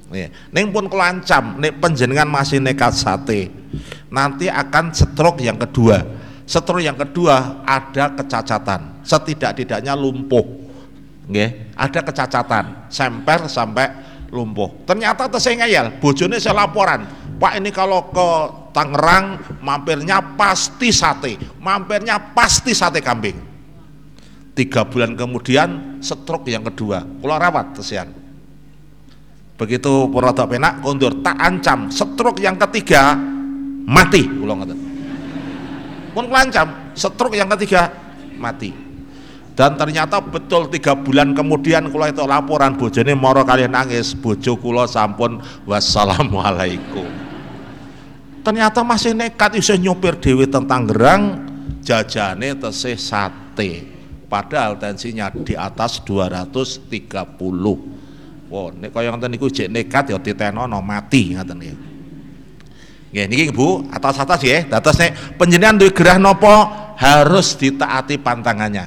Nih, 0.05 0.29
neng 0.53 0.69
pun 0.69 0.85
kelancam, 0.85 1.57
nek 1.57 1.81
penjenengan 1.81 2.29
masih 2.29 2.61
nekat 2.61 2.93
sate, 2.93 3.49
nanti 4.13 4.45
akan 4.45 4.93
stroke 4.93 5.41
yang 5.41 5.57
kedua. 5.57 6.05
Stroke 6.45 6.85
yang 6.85 6.93
kedua 6.93 7.65
ada 7.65 8.13
kecacatan, 8.13 9.01
setidak-tidaknya 9.01 9.97
lumpuh. 9.97 10.45
Nggih, 11.25 11.73
ada 11.73 12.05
kecacatan, 12.05 12.85
semper 12.93 13.49
sampai 13.49 13.87
lumpuh. 14.29 14.85
Ternyata 14.85 15.25
tesih 15.25 15.57
ngeyel, 15.57 15.97
bojone 15.97 16.37
saya 16.37 16.53
laporan, 16.53 17.09
Pak 17.41 17.53
ini 17.57 17.73
kalau 17.73 18.05
ke 18.13 18.29
Tangerang 18.75 19.39
mampirnya 19.63 20.35
pasti 20.35 20.91
sate, 20.93 21.39
mampirnya 21.63 22.19
pasti 22.35 22.75
sate 22.77 23.01
kambing. 23.01 23.39
Tiga 24.53 24.85
bulan 24.85 25.17
kemudian 25.17 25.97
stroke 26.03 26.51
yang 26.51 26.61
kedua, 26.61 27.01
kalau 27.01 27.35
rawat 27.39 27.73
tesian 27.73 28.24
begitu 29.55 30.11
purwata 30.11 30.47
penak 30.47 30.83
kondur 30.83 31.23
tak 31.23 31.39
ancam. 31.39 31.91
Stroke 31.91 32.43
yang 32.43 32.59
ketiga 32.59 33.15
mati. 33.87 34.23
Kula 34.27 34.53
ngoten 34.55 34.85
pun 36.15 36.31
kelancam 36.31 36.95
stroke 36.95 37.35
yang 37.35 37.51
ketiga 37.51 37.91
mati. 38.39 38.71
Dan 39.55 39.75
ternyata 39.79 40.19
betul 40.19 40.67
tiga 40.67 40.95
bulan 40.95 41.31
kemudian 41.31 41.87
kula 41.91 42.11
itu 42.11 42.23
laporan 42.23 42.75
bojone 42.79 43.11
moro 43.15 43.43
kalian 43.43 43.75
nangis. 43.75 44.15
Bojo 44.15 44.55
kula 44.59 44.87
sampun. 44.87 45.39
Wassalamualaikum. 45.67 47.07
Ternyata 48.43 48.83
masih 48.83 49.15
nekat 49.15 49.55
bisa 49.55 49.75
nyopir 49.79 50.19
dewi 50.19 50.47
tentang 50.47 50.87
gerang 50.87 51.23
jajane 51.83 52.55
tesih 52.55 52.99
sate. 52.99 53.95
Padahal 54.27 54.75
tensinya 54.75 55.31
di 55.31 55.55
atas 55.55 56.03
230 56.03 57.94
Wah, 58.45 58.69
nek 58.69 58.93
kaya 58.93 59.09
ngoten 59.09 59.33
niku 59.33 59.49
jek 59.49 59.73
nekat 59.73 60.13
ya 60.13 60.21
ditenono 60.21 60.77
mati 60.85 61.33
ngoten 61.33 61.57
nggih. 61.57 61.77
Nggih 63.09 63.25
niki 63.25 63.43
Bu, 63.49 63.89
atas-atas 63.89 64.43
ya, 64.45 64.61
dados 64.69 64.93
nek 65.01 65.39
panjenengan 65.39 65.81
duwe 65.81 65.89
gerah 65.89 66.21
napa 66.21 66.53
harus 66.93 67.57
ditaati 67.57 68.21
pantangannya. 68.21 68.85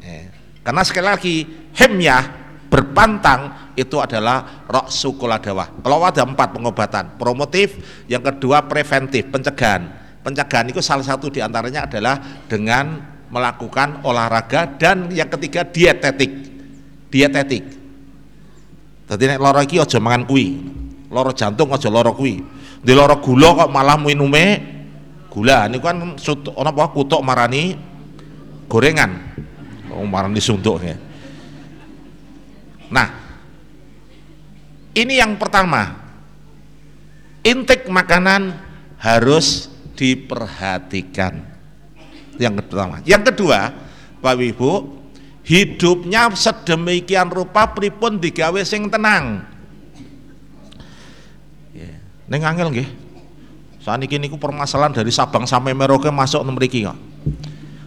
Eh, 0.00 0.24
karena 0.64 0.82
sekali 0.88 1.06
lagi 1.06 1.34
hemyah 1.76 2.24
berpantang 2.72 3.72
itu 3.76 4.00
adalah 4.00 4.64
rok 4.64 4.88
sukuladawah. 4.88 5.84
Kalau 5.84 6.00
ada 6.00 6.24
empat 6.24 6.48
pengobatan, 6.56 7.20
promotif, 7.20 7.76
yang 8.08 8.24
kedua 8.24 8.64
preventif, 8.64 9.28
pencegahan. 9.28 10.00
Pencegahan 10.24 10.72
itu 10.72 10.80
salah 10.80 11.04
satu 11.04 11.28
di 11.28 11.44
antaranya 11.44 11.84
adalah 11.84 12.46
dengan 12.48 13.04
melakukan 13.28 14.00
olahraga 14.06 14.80
dan 14.80 15.12
yang 15.12 15.28
ketiga 15.28 15.68
dietetik. 15.68 16.30
Dietetik 17.12 17.81
Dadi 19.12 19.28
nek 19.28 19.44
lara 19.44 19.60
iki 19.60 19.76
aja 19.76 20.00
mangan 20.00 20.24
kuwi. 20.24 20.56
Lara 21.12 21.36
jantung 21.36 21.68
aja 21.68 21.92
lara 21.92 22.16
kuwi. 22.16 22.40
Di 22.80 22.96
lara 22.96 23.20
gula 23.20 23.52
kok 23.52 23.68
malah 23.68 24.00
minume 24.00 24.44
gula. 25.28 25.68
Niku 25.68 25.84
kan 25.84 26.16
ana 26.16 26.70
apa 26.72 26.88
kutuk 26.96 27.20
marani 27.20 27.76
gorengan. 28.72 29.36
Oh, 29.92 30.08
marani 30.08 30.40
suntuk 30.40 30.80
ya. 30.80 30.96
Nah, 32.88 33.08
ini 34.96 35.20
yang 35.20 35.36
pertama. 35.36 36.00
Intake 37.44 37.92
makanan 37.92 38.56
harus 38.96 39.68
diperhatikan. 39.92 41.36
Yang 42.40 42.64
pertama. 42.64 43.04
Yang 43.04 43.28
kedua, 43.28 43.76
Pak 44.24 44.40
Ibu, 44.40 45.01
hidupnya 45.42 46.30
sedemikian 46.32 47.30
rupa 47.30 47.70
pripun 47.74 48.18
digawe 48.18 48.58
sing 48.62 48.86
tenang? 48.86 49.42
Yeah. 51.74 51.98
neng 52.30 52.42
angel 52.46 52.70
nggih. 52.70 52.88
Saniki 53.82 54.14
niku 54.14 54.38
permasalahan 54.38 54.94
dari 54.94 55.10
Sabang 55.10 55.42
sampai 55.42 55.74
Merauke 55.74 56.06
masuk 56.14 56.46
mriki 56.46 56.86
kok. 56.86 56.94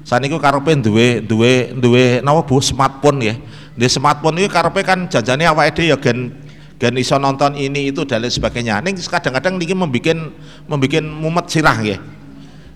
Saniki 0.04 0.36
karepe 0.36 0.76
duwe 0.84 1.24
duwe 1.24 1.72
duwe 1.72 2.20
napa 2.20 2.44
Bu? 2.44 2.60
Smartphone 2.60 3.20
ya 3.24 3.36
di 3.74 3.88
smartphone 3.88 4.44
ini 4.44 4.52
karepe 4.52 4.84
kan 4.84 5.08
janjane 5.08 5.48
awake 5.48 5.80
dhewe 5.80 5.96
ya 5.96 5.98
gen 5.98 6.36
gen 6.76 6.94
iso 7.00 7.16
nonton 7.16 7.56
ini 7.56 7.96
itu 7.96 8.04
dan 8.04 8.20
lain 8.20 8.30
sebagainya. 8.30 8.84
Ning 8.84 9.00
kadang-kadang 9.00 9.56
niki 9.56 9.72
membikin 9.72 10.36
membikin 10.68 11.08
mumet 11.08 11.48
sirah 11.48 11.80
nggih. 11.80 12.00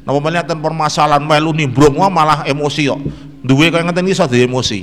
Napa 0.07 0.19
melihat 0.23 0.47
permasalahan 0.55 1.19
melu 1.19 1.51
nimbrung 1.51 1.99
malah 1.99 2.47
emosi 2.47 2.87
kok 2.87 3.03
duwe 3.43 3.71
kaya 3.71 3.87
ngeten 3.87 4.07
iso 4.09 4.27
dadi 4.27 4.43
emosi. 4.43 4.79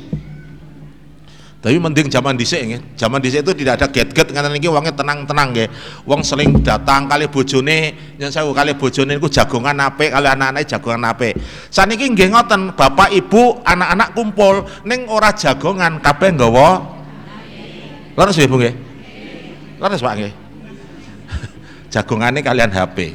Tapi 1.57 1.83
mending 1.83 2.07
zaman 2.07 2.39
dhisik 2.39 2.63
nggih. 2.63 2.81
Zaman 2.95 3.19
dhisik 3.19 3.43
itu 3.43 3.53
tidak 3.59 3.83
ada 3.83 3.87
get-get 3.91 4.31
ngeten 4.31 4.55
iki 4.55 4.71
wonge 4.71 4.95
tenang-tenang 4.95 5.51
nggih. 5.51 5.69
Wong 6.07 6.23
seling 6.23 6.63
datang 6.63 7.11
kali 7.11 7.27
bojone 7.27 7.79
yen 8.23 8.31
sewu 8.31 8.55
kali 8.55 8.79
bojone 8.79 9.19
niku 9.19 9.27
jagongan 9.27 9.75
apik 9.83 10.15
kali 10.15 10.31
anak-anake 10.31 10.69
jagongan 10.69 11.11
apik. 11.11 11.35
Saniki 11.67 12.07
nggih 12.07 12.31
ngoten 12.31 12.71
bapak 12.79 13.11
ibu 13.11 13.59
anak-anak 13.67 14.15
kumpul 14.15 14.63
ning 14.87 15.11
ora 15.11 15.35
jagongan 15.35 15.99
kabeh 15.99 16.39
nggawa. 16.39 16.69
Leres 18.15 18.37
nggih 18.39 18.49
Bu 18.49 18.57
nggih? 18.63 18.75
Leres 19.83 20.01
Pak 20.01 20.15
nggih? 20.17 20.33
Jagongane 21.93 22.41
kalian 22.47 22.71
HP 22.73 23.13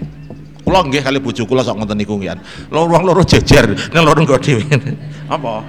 kula 0.72 0.88
nggih 0.88 1.04
kali 1.04 1.20
bojo 1.20 1.44
kula 1.44 1.68
sok 1.68 1.84
ngoten 1.84 2.00
niku 2.00 2.16
nggih 2.16 2.32
loro 2.72 2.96
loro 3.04 3.28
jejer 3.28 3.68
ning 3.92 4.04
loro 4.08 4.24
nggo 4.24 4.40
dhewe. 4.40 4.64
Apa? 5.36 5.60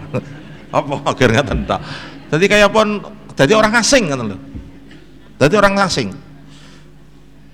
Apa 0.71 0.95
agar 1.11 1.43
ngaten 1.43 1.67
ta? 1.67 1.83
Dadi 2.31 2.47
kaya 2.47 2.71
pun 2.71 3.03
dadi 3.35 3.51
orang 3.51 3.75
asing 3.83 4.15
ngoten 4.15 4.31
lho. 4.31 4.39
Dadi 5.43 5.59
orang 5.59 5.75
asing. 5.83 6.15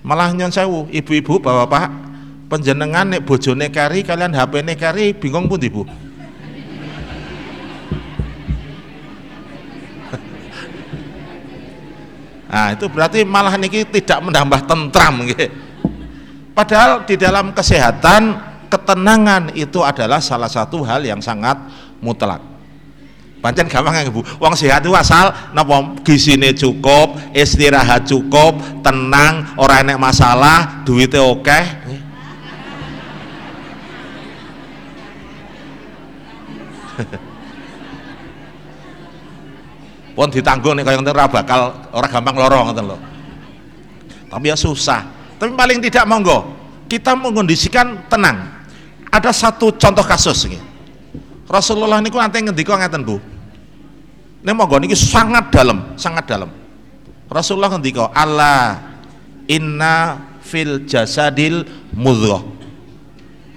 Malah 0.05 0.29
nyon 0.37 0.53
sewu 0.53 0.85
ibu-ibu 0.93 1.41
bapak-bapak 1.41 1.89
penjenengan 2.53 3.17
nek 3.17 3.25
bojone 3.25 3.73
kari 3.73 4.05
kalian 4.05 4.37
HP-ne 4.37 4.77
kari 4.77 5.17
bingung 5.17 5.49
pun 5.49 5.57
ibu 5.59 5.83
Nah, 12.49 12.73
itu 12.73 12.85
berarti 12.89 13.21
malah 13.25 13.57
niki 13.57 13.85
tidak 13.89 14.21
menambah 14.25 14.65
tentram 14.65 15.21
nggih. 15.25 15.68
Padahal 16.59 17.07
di 17.07 17.15
dalam 17.15 17.55
kesehatan 17.55 18.35
ketenangan 18.67 19.55
itu 19.55 19.79
adalah 19.79 20.19
salah 20.19 20.51
satu 20.51 20.83
hal 20.83 20.99
yang 21.07 21.23
sangat 21.23 21.55
mutlak. 22.03 22.43
Pancen 23.39 23.71
gampang 23.71 23.95
ya 23.95 24.11
Bu. 24.11 24.27
Wong 24.43 24.59
sehat 24.59 24.83
itu 24.83 24.91
asal 24.91 25.31
napa 25.55 25.95
gisine 26.03 26.51
cukup, 26.51 27.15
istirahat 27.31 28.03
cukup, 28.11 28.59
tenang, 28.83 29.55
ora 29.55 29.79
enek 29.79 29.95
masalah, 29.95 30.83
duitnya 30.83 31.23
oke. 31.23 31.59
Pun 40.11 40.27
ditanggung 40.27 40.75
nih 40.75 40.83
kaya 40.83 40.99
ora 40.99 41.23
bakal 41.31 41.87
ora 41.95 42.07
gampang 42.11 42.35
lorong 42.35 42.67
ngoten 42.67 42.83
lho. 42.83 42.99
Tapi 44.27 44.51
ya 44.51 44.59
susah. 44.59 45.18
Tapi 45.39 45.55
paling 45.55 45.79
tidak 45.79 46.03
monggo 46.03 46.43
kita 46.91 47.15
mengondisikan 47.15 48.05
tenang. 48.11 48.59
Ada 49.09 49.31
satu 49.31 49.71
contoh 49.73 50.03
kasus 50.03 50.45
ini. 50.51 50.59
Rasulullah 51.49 51.97
niku 52.03 52.21
nanti 52.21 52.43
ngendika 52.43 52.77
ngeten 52.77 53.01
Bu. 53.01 53.17
Ini 54.43 54.51
monggo 54.51 54.77
niki 54.77 54.93
sangat 54.93 55.49
dalam, 55.49 55.95
sangat 55.95 56.27
dalam. 56.27 56.51
Rasulullah 57.29 57.73
ngendika, 57.73 58.09
"Allah 58.13 58.83
inna 59.49 60.17
fil 60.43 60.85
jasadil 60.85 61.65
mudghah." 61.93 62.41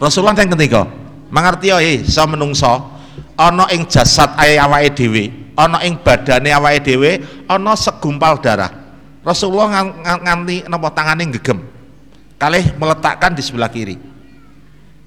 Rasulullah 0.02 0.34
yang 0.34 0.50
ngendika, 0.50 0.82
mangerti 1.30 1.70
ya 1.70 1.78
sa 2.02 2.26
menungso 2.26 2.90
ana 3.38 3.70
ing 3.70 3.86
jasad 3.86 4.34
awake 4.34 4.98
dhewe, 4.98 5.24
ana 5.54 5.78
ing 5.86 5.94
badane 6.02 6.50
awake 6.50 6.82
dhewe 6.82 7.22
ana 7.46 7.78
segumpal 7.78 8.42
darah. 8.42 8.81
Rasulullah 9.22 9.86
nganti 10.02 10.66
napa 10.66 10.90
tangane 10.90 11.30
gegem. 11.38 11.62
Kalih 12.38 12.74
meletakkan 12.74 13.38
di 13.38 13.42
sebelah 13.42 13.70
kiri. 13.70 13.94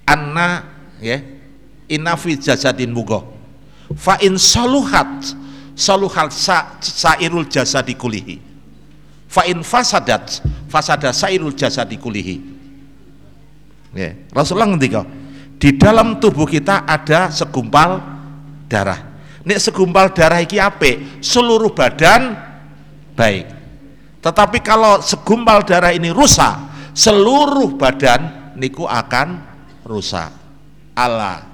Anna 0.07 0.63
ya 1.03 1.20
inna 1.91 2.16
fi 2.16 2.39
jasadin 2.39 2.95
mudghah. 2.95 3.28
Fa 3.99 4.16
in 4.24 4.39
saluhat 4.39 5.36
saluhat 5.76 6.32
sa, 6.32 6.80
sairul 6.80 7.45
jasadi 7.51 7.93
kulihi. 7.93 8.39
Fa 9.28 9.43
in 9.43 9.61
fasadat 9.61 10.39
fasada 10.72 11.11
sairul 11.11 11.51
jasadi 11.51 11.99
kulihi. 11.99 12.55
Ya, 13.95 14.11
Rasulullah 14.36 14.76
ngendika, 14.76 15.07
di 15.55 15.76
dalam 15.80 16.20
tubuh 16.20 16.43
kita 16.43 16.84
ada 16.84 17.32
segumpal 17.32 18.03
darah. 18.68 18.99
Nek 19.47 19.59
segumpal 19.61 20.11
darah 20.11 20.43
iki 20.43 20.59
ape, 20.59 21.24
seluruh 21.24 21.72
badan 21.72 22.36
baik. 23.16 23.54
Tetapi 24.26 24.57
kalau 24.65 25.05
segumpal 25.05 25.61
darah 25.61 25.93
ini 25.93 26.09
rusak, 26.09 26.57
seluruh 26.97 27.78
badan 27.78 28.53
niku 28.57 28.89
akan 28.89 29.38
rusak. 29.86 30.34
Allah 30.97 31.45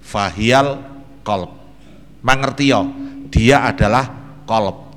fahial 0.00 0.80
kolb. 1.20 1.52
Mangerti 2.24 2.72
yo, 2.72 2.88
dia 3.28 3.68
adalah 3.68 4.08
kolb. 4.48 4.96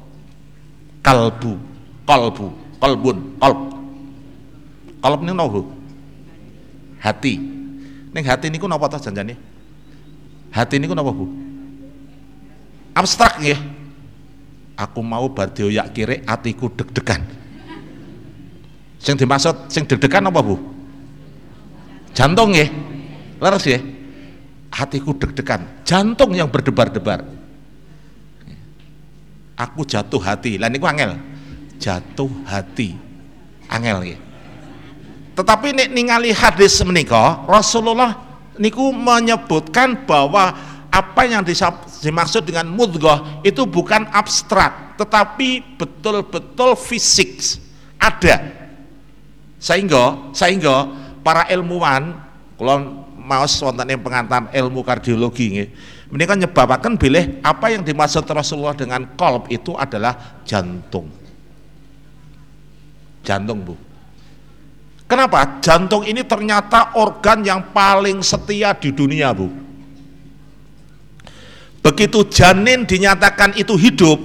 Kalbu, 1.03 1.53
kolbu, 2.07 2.47
kolbun, 2.80 3.17
kolb. 3.36 3.59
Kolb 5.03 5.19
ini 5.28 5.32
nopo? 5.36 5.67
Hati. 7.03 7.36
Neng 8.15 8.23
hati 8.23 8.47
niku 8.47 8.71
napa 8.71 8.88
ta 8.88 9.03
janjane? 9.03 9.36
Hati 10.55 10.80
niku 10.80 10.95
napa, 10.95 11.11
Bu? 11.11 11.28
Abstrak 12.95 13.38
nggih. 13.43 13.76
Aku 14.78 15.01
mau 15.01 15.25
badhe 15.34 15.73
yak 15.73 15.97
kiri 15.97 16.21
atiku 16.21 16.69
deg-degan. 16.69 17.25
Sing 19.01 19.17
dimaksud 19.17 19.73
sing 19.73 19.89
deg-degan 19.89 20.30
apa, 20.30 20.39
Bu? 20.45 20.55
Jantung 22.13 22.53
nggih. 22.53 22.69
Leres 23.41 23.65
nggih. 23.65 23.84
Hatiku 24.69 25.17
deg-degan, 25.17 25.82
jantung 25.82 26.38
yang 26.38 26.53
berdebar-debar. 26.53 27.25
Aku 29.57 29.82
jatuh 29.82 30.21
hati. 30.21 30.61
Lah 30.61 30.69
niku 30.69 30.86
angel. 30.86 31.17
Jatuh 31.82 32.30
hati. 32.45 32.93
Angel 33.73 33.97
nggih. 34.05 34.19
Tetapi 35.34 35.67
nek 35.73 35.89
ningali 35.93 36.30
hadis 36.30 36.78
menika, 36.86 37.41
Rasulullah 37.49 38.17
niku 38.61 38.93
menyebutkan 38.93 40.05
bahwa 40.05 40.53
apa 40.97 41.29
yang 41.29 41.45
dimaksud 42.01 42.41
dengan 42.41 42.65
mudghah 42.65 43.45
itu 43.45 43.61
bukan 43.69 44.09
abstrak, 44.09 44.97
tetapi 44.97 45.77
betul-betul 45.77 46.73
fisik 46.73 47.61
ada. 48.01 48.41
Sehingga 49.61 50.33
sehingga 50.33 50.89
para 51.21 51.45
ilmuwan 51.53 52.17
kalau 52.57 53.05
mau 53.13 53.45
wonten 53.45 53.93
ing 53.93 54.01
pengantar 54.01 54.49
ilmu 54.55 54.81
kardiologi 54.81 55.45
nggih 55.51 55.69
menika 56.09 56.33
nyebabaken 56.39 56.95
bilih 56.95 57.43
apa 57.43 57.75
yang 57.75 57.83
dimaksud 57.83 58.23
Rasulullah 58.31 58.77
dengan 58.77 59.03
kolb 59.19 59.51
itu 59.51 59.75
adalah 59.75 60.39
jantung. 60.47 61.11
Jantung, 63.27 63.59
Bu. 63.59 63.75
Kenapa? 65.03 65.59
Jantung 65.59 66.07
ini 66.07 66.23
ternyata 66.23 66.95
organ 66.95 67.43
yang 67.43 67.75
paling 67.75 68.23
setia 68.23 68.71
di 68.71 68.95
dunia, 68.95 69.35
Bu. 69.35 69.66
Begitu 71.88 72.27
janin 72.27 72.83
dinyatakan 72.83 73.55
itu 73.55 73.79
hidup, 73.79 74.19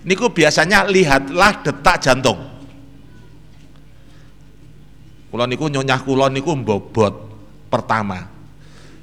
niku 0.00 0.32
biasanya 0.32 0.88
lihatlah 0.88 1.60
detak 1.60 2.00
jantung. 2.00 2.40
Kula 5.28 5.44
niku 5.44 5.68
nyonyah 5.68 6.00
kula 6.00 6.32
niku 6.32 6.56
mbobot 6.56 7.12
pertama. 7.68 8.32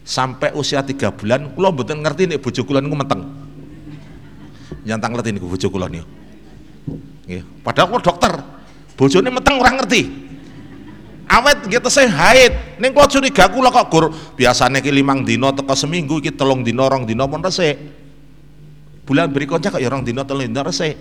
Sampai 0.02 0.58
usia 0.58 0.82
tiga 0.82 1.14
bulan 1.14 1.54
kula 1.54 1.70
mboten 1.70 2.02
ngerti 2.02 2.34
nek 2.34 2.42
bojo 2.42 2.66
kula 2.66 2.82
niku 2.82 2.98
meteng. 2.98 3.30
Nyantang 4.90 5.14
ngerti 5.14 5.30
niku 5.38 5.46
bojo 5.54 5.68
kula 5.70 5.86
niku. 5.86 6.10
Nggih, 7.30 7.46
padahal 7.62 7.94
kula 7.94 8.02
dokter. 8.02 8.34
Bojone 8.98 9.30
meteng 9.30 9.62
ora 9.62 9.70
ngerti. 9.70 10.02
Awet 11.34 11.66
gitu 11.66 11.90
saya 11.90 12.14
haid. 12.14 12.78
Ning 12.78 12.94
kula 12.94 13.10
curiga 13.10 13.50
kula 13.50 13.74
kok 13.74 13.90
gur. 13.90 14.14
Biasane 14.38 14.86
ki 14.86 14.94
limang 14.94 15.26
dino 15.26 15.50
teko 15.50 15.74
seminggu 15.74 16.22
iki 16.22 16.30
telung 16.38 16.62
dino 16.62 16.86
rong 16.86 17.10
dino 17.10 17.26
pun 17.26 17.42
resik. 17.42 17.74
Bulan 19.04 19.34
berikutnya 19.34 19.74
kok 19.74 19.82
ya 19.82 19.90
rong 19.90 20.06
dino 20.06 20.22
telung 20.22 20.46
dino 20.46 20.62
resik. 20.62 20.94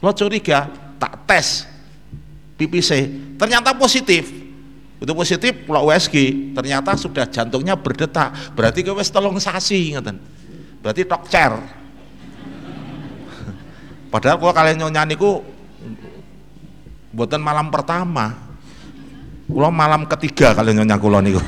Kula 0.00 0.16
curiga 0.16 0.72
tak 0.96 1.28
tes 1.28 1.68
PPC 2.56 2.90
ternyata 3.36 3.76
positif. 3.76 4.32
Itu 4.98 5.12
positif 5.14 5.68
pulau 5.68 5.92
USG 5.92 6.50
ternyata 6.56 6.96
sudah 6.96 7.28
jantungnya 7.28 7.76
berdetak. 7.76 8.56
Berarti 8.56 8.80
ke 8.80 8.90
wes 8.96 9.12
tolong 9.12 9.36
sasi 9.36 9.92
ngeten 9.92 10.38
berarti 10.82 11.02
cer. 11.28 11.52
Padahal 14.08 14.40
kalau 14.40 14.54
kalian 14.56 14.76
nyonya 14.80 15.04
niku 15.04 15.44
buatan 17.12 17.44
malam 17.44 17.68
pertama 17.68 18.47
kalau 19.48 19.72
malam 19.72 20.04
ketiga 20.04 20.52
kalian 20.52 20.84
nyonya 20.84 21.00
kulo 21.00 21.24
niku. 21.24 21.40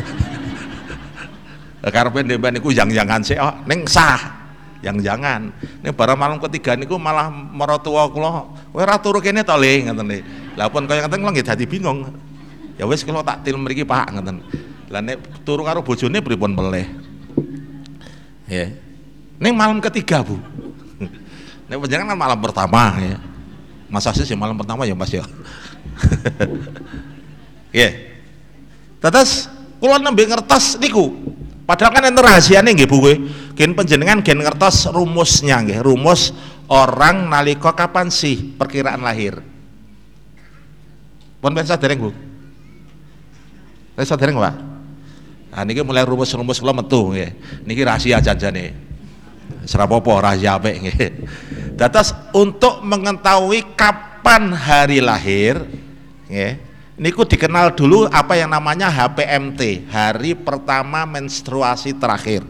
Karena 1.84 2.20
deban 2.24 2.56
niku 2.56 2.72
yang 2.72 2.88
jangan 2.88 3.20
sih 3.20 3.36
oh 3.36 3.52
neng 3.68 3.84
sah. 3.84 4.40
Yang 4.80 5.04
jangan 5.04 5.52
ini 5.84 5.92
barang 5.92 6.16
malam 6.16 6.40
ketiga 6.40 6.72
niku 6.72 6.96
malah 6.96 7.28
merotua 7.28 8.08
kulo 8.08 8.56
kowe 8.72 8.80
ora 8.80 8.96
turu 8.96 9.20
kene 9.20 9.44
to 9.44 9.52
le? 9.60 9.92
Lah 10.56 10.72
pun 10.72 10.88
kaya 10.88 11.04
ngoten 11.04 11.20
kulo 11.20 11.30
nggih 11.36 11.44
dadi 11.44 11.64
bingung. 11.68 12.08
Ya 12.80 12.88
wis 12.88 13.04
kalau 13.04 13.20
tak 13.20 13.44
til 13.44 13.60
mriki 13.60 13.84
Pak 13.84 14.16
ngoten. 14.16 14.40
Lah 14.88 15.04
nek 15.04 15.44
turu 15.44 15.68
karo 15.68 15.84
bojone 15.84 16.24
pripun 16.24 16.56
meleh? 16.56 16.88
Ya. 18.48 18.72
Ning 19.36 19.52
malam 19.52 19.84
ketiga 19.84 20.24
Bu. 20.24 20.40
Nek 21.68 21.76
panjenengan 21.76 22.16
kan 22.16 22.18
malam 22.18 22.40
pertama 22.40 22.96
ya. 22.96 23.20
Masa 23.92 24.16
sih 24.16 24.38
malam 24.38 24.56
pertama 24.56 24.88
ya 24.88 24.94
Mas 24.94 25.10
ya 25.10 25.26
ya 27.70 27.90
tetes 29.00 29.48
kula 29.80 29.96
nembe 29.96 30.28
ngertos 30.28 30.76
niku. 30.76 31.10
Padahal 31.64 31.94
kan 31.94 32.02
enten 32.10 32.20
rahasiane 32.20 32.74
nggih 32.74 32.88
Bu 32.90 32.98
kowe. 33.00 33.14
Gen 33.56 33.72
panjenengan 33.72 34.20
gen 34.20 34.42
ngertos 34.42 34.90
rumusnya 34.90 35.62
nggih 35.62 35.80
rumus 35.80 36.34
orang 36.68 37.30
nalika 37.30 37.72
kapan 37.72 38.12
sih 38.12 38.54
perkiraan 38.58 39.00
lahir. 39.00 39.40
Pun 41.40 41.54
pensa 41.56 41.80
dereng 41.80 41.98
Bu. 42.04 42.10
Saya 43.96 44.16
dereng 44.18 44.36
Pak. 44.36 44.56
Nah 45.50 45.62
niki 45.66 45.82
mulai 45.82 46.06
rumus-rumus 46.06 46.60
kula 46.60 46.76
metu 46.76 47.10
nggih. 47.14 47.64
Niki 47.64 47.82
rahasia 47.86 48.20
janjane. 48.20 48.74
Serapopo 49.64 50.14
rahasia 50.18 50.58
apik 50.60 50.76
nggih. 50.84 51.10
Untuk 52.36 52.84
mengetahui 52.84 53.72
kapan 53.72 54.52
hari 54.52 55.00
lahir 55.00 55.64
nggih 56.28 56.69
niku 57.00 57.24
dikenal 57.24 57.72
dulu 57.72 58.04
apa 58.12 58.36
yang 58.36 58.52
namanya 58.52 58.92
HPMT 58.92 59.88
hari 59.88 60.36
pertama 60.36 61.08
menstruasi 61.08 61.96
terakhir 61.96 62.44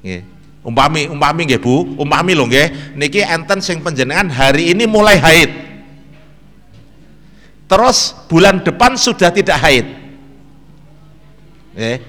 Nggih. 0.00 0.22
Umpami 0.60 1.08
umpami 1.08 1.48
nggih 1.48 1.60
Bu, 1.60 1.96
umpami 1.96 2.36
lho 2.36 2.44
nggih, 2.44 2.92
niki 2.92 3.24
enten 3.24 3.64
sing 3.64 3.80
panjenengan 3.80 4.28
hari 4.28 4.76
ini 4.76 4.84
mulai 4.84 5.16
haid. 5.16 5.50
terus 7.70 8.12
bulan 8.26 8.60
depan 8.66 8.98
sudah 8.98 9.30
tidak 9.30 9.54
haid 9.62 9.86
Oke. 11.70 12.02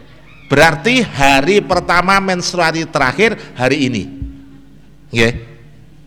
berarti 0.49 1.05
hari 1.05 1.61
pertama 1.61 2.17
menstruasi 2.17 2.89
terakhir 2.89 3.37
hari 3.53 3.85
ini 3.85 4.03
Oke. 5.13 5.50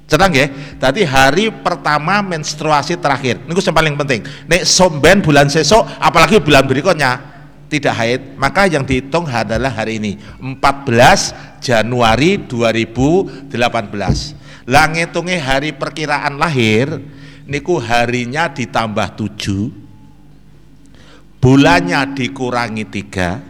Tenang 0.04 0.36
ya, 0.36 0.52
tadi 0.76 1.00
hari 1.00 1.48
pertama 1.48 2.20
menstruasi 2.20 2.92
terakhir. 3.00 3.40
Ini 3.40 3.56
yang 3.56 3.72
paling 3.72 3.96
penting. 3.96 4.20
Nek 4.44 4.68
somben 4.68 5.24
bulan 5.24 5.48
sesok, 5.48 5.80
apalagi 5.96 6.44
bulan 6.44 6.68
berikutnya 6.68 7.16
tidak 7.72 7.96
haid, 7.96 8.36
maka 8.36 8.68
yang 8.68 8.84
dihitung 8.84 9.24
adalah 9.24 9.72
hari 9.72 9.96
ini 9.96 10.20
14 10.38 11.64
Januari 11.64 12.36
2018. 12.36 13.48
Lah 14.68 14.84
ngitungnya 14.92 15.40
hari 15.40 15.72
perkiraan 15.72 16.36
lahir, 16.36 17.00
niku 17.48 17.80
harinya 17.80 18.52
ditambah 18.52 19.08
7, 19.16 19.72
bulannya 21.40 22.12
dikurangi 22.12 22.84
3, 22.88 23.40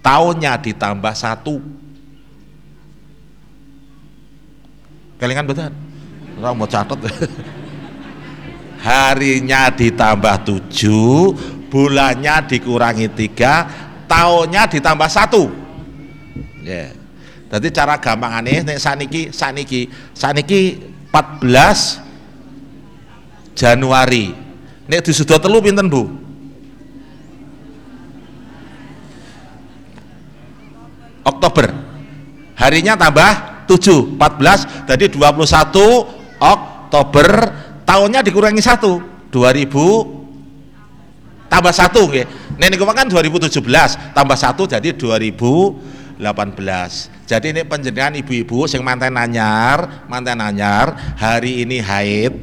tahunnya 0.00 0.56
ditambah 0.60 1.12
satu 1.12 1.79
kelingan 5.20 5.44
betul 5.44 5.68
orang 6.40 6.56
mau 6.56 6.64
catat 6.64 6.96
harinya 8.80 9.68
ditambah 9.68 10.36
tujuh 10.48 11.36
bulannya 11.68 12.34
dikurangi 12.48 13.06
tiga 13.14 13.68
tahunnya 14.10 14.66
ditambah 14.66 15.06
satu. 15.06 15.46
Ya. 16.66 16.90
Yeah. 16.90 16.90
jadi 17.50 17.66
cara 17.70 17.94
gampang 17.98 18.42
aneh 18.42 18.62
nih 18.62 18.78
saniki 18.78 19.30
saniki 19.30 19.86
saniki 20.14 20.82
14 21.10 21.98
Januari. 23.54 24.34
Nek 24.90 25.06
sudah 25.06 25.38
telu 25.38 25.62
pinten 25.62 25.86
Bu? 25.86 26.10
Oktober. 31.26 31.70
Harinya 32.58 32.94
tambah 32.98 33.49
7 33.70 34.18
14 34.18 34.90
jadi 34.90 35.06
21 35.06 36.42
Oktober 36.42 37.28
tahunnya 37.86 38.26
dikurangi 38.26 38.58
satu 38.58 38.98
2000 39.30 40.18
tambah 41.46 41.74
satu 41.74 42.10
nggih. 42.10 42.26
Nenek 42.58 42.82
kan 42.82 43.06
2017 43.06 43.62
tambah 44.10 44.34
satu 44.34 44.66
jadi 44.66 44.90
2018 44.98 46.18
jadi 47.30 47.46
ini 47.54 47.62
penjenengan 47.62 48.18
ibu-ibu 48.18 48.66
yang 48.66 48.82
mantan 48.82 49.14
anyar 49.14 50.02
mantan 50.10 50.42
anyar 50.42 51.14
hari 51.14 51.62
ini 51.62 51.78
haid 51.78 52.34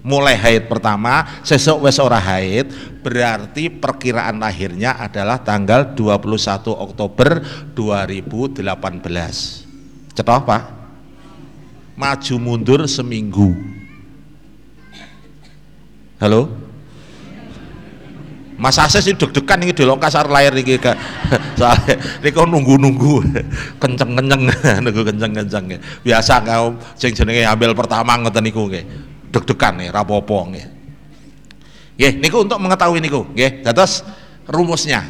mulai 0.00 0.34
haid 0.38 0.72
pertama 0.72 1.42
sesok 1.44 1.84
wes 1.84 2.00
ora 2.00 2.18
haid 2.18 2.72
berarti 3.04 3.68
perkiraan 3.70 4.40
lahirnya 4.40 4.96
adalah 4.98 5.42
tanggal 5.44 5.92
21 5.94 6.66
Oktober 6.72 7.42
2018 7.76 9.65
Cetoh 10.16 10.40
Pak? 10.48 10.62
Maju 11.92 12.34
mundur 12.40 12.80
seminggu. 12.88 13.52
Halo? 16.16 16.48
Mas 18.56 18.80
Ases 18.80 19.04
ini 19.04 19.20
deg-degan 19.20 19.60
ini 19.60 19.76
delok 19.76 20.00
kasar 20.00 20.32
layar 20.32 20.56
ini 20.56 20.80
ke 20.80 20.88
soalnya 21.60 22.00
ini 22.24 22.32
kau 22.32 22.48
nunggu-nunggu. 22.48 23.20
Kenceng-kenceng 23.76 24.42
nunggu 24.88 25.02
kenceng-kenceng. 25.04 25.76
Biasa 26.00 26.40
kau 26.40 26.80
sing 26.96 27.12
jenenge 27.12 27.44
ambil 27.44 27.76
pertama 27.76 28.16
ngoten 28.16 28.40
niku 28.40 28.64
nggih. 28.72 28.84
Deg-degan 29.28 29.76
nih 29.84 29.92
rapopo 29.92 30.40
nggih. 30.48 30.66
Nggih 32.00 32.12
niku 32.24 32.48
untuk 32.48 32.56
mengetahui 32.56 33.04
niku 33.04 33.28
nggih. 33.36 33.60
Dados 33.60 34.00
rumusnya. 34.48 35.04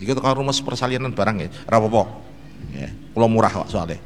Itu 0.00 0.16
kalau 0.24 0.40
rumus 0.40 0.64
persalinan 0.64 1.12
barang 1.12 1.44
nggih. 1.44 1.50
Rapopo 1.68 2.27
Ya, 2.74 2.88
kalau 3.14 3.28
murah 3.30 3.50
kok 3.50 3.68
soalnya. 3.70 3.98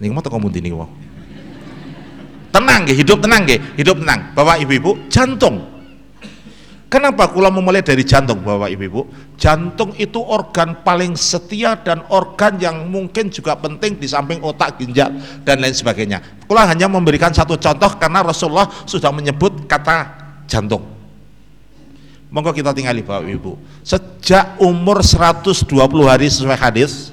Nih 0.00 0.08
mau 0.08 0.24
teko 0.24 0.40
mundi 0.40 0.64
nih 0.64 0.72
Tenang 2.50 2.82
ge, 2.82 2.98
hidup 2.98 3.22
tenang 3.22 3.46
ge, 3.46 3.62
hidup 3.78 4.02
tenang. 4.02 4.34
Bapak 4.34 4.58
Ibu-ibu, 4.66 5.06
jantung. 5.06 5.70
Kenapa 6.90 7.30
kula 7.30 7.54
memulai 7.54 7.86
dari 7.86 8.02
jantung 8.02 8.42
Bapak 8.42 8.66
Ibu-ibu? 8.74 9.06
Jantung 9.38 9.94
itu 9.94 10.18
organ 10.18 10.82
paling 10.82 11.14
setia 11.14 11.78
dan 11.78 12.02
organ 12.10 12.58
yang 12.58 12.90
mungkin 12.90 13.30
juga 13.30 13.54
penting 13.54 14.02
di 14.02 14.10
samping 14.10 14.42
otak, 14.42 14.82
ginjal 14.82 15.14
dan 15.46 15.62
lain 15.62 15.70
sebagainya. 15.70 16.18
Kula 16.50 16.66
hanya 16.66 16.90
memberikan 16.90 17.30
satu 17.30 17.54
contoh 17.54 17.94
karena 17.94 18.26
Rasulullah 18.26 18.66
sudah 18.82 19.14
menyebut 19.14 19.70
kata 19.70 20.10
jantung. 20.50 20.89
Monggo 22.30 22.54
kita 22.54 22.70
tinggali 22.70 23.02
Bapak 23.02 23.26
Ibu. 23.26 23.58
Sejak 23.82 24.62
umur 24.62 25.02
120 25.02 25.66
hari 26.06 26.30
sesuai 26.30 26.54
hadis 26.54 27.10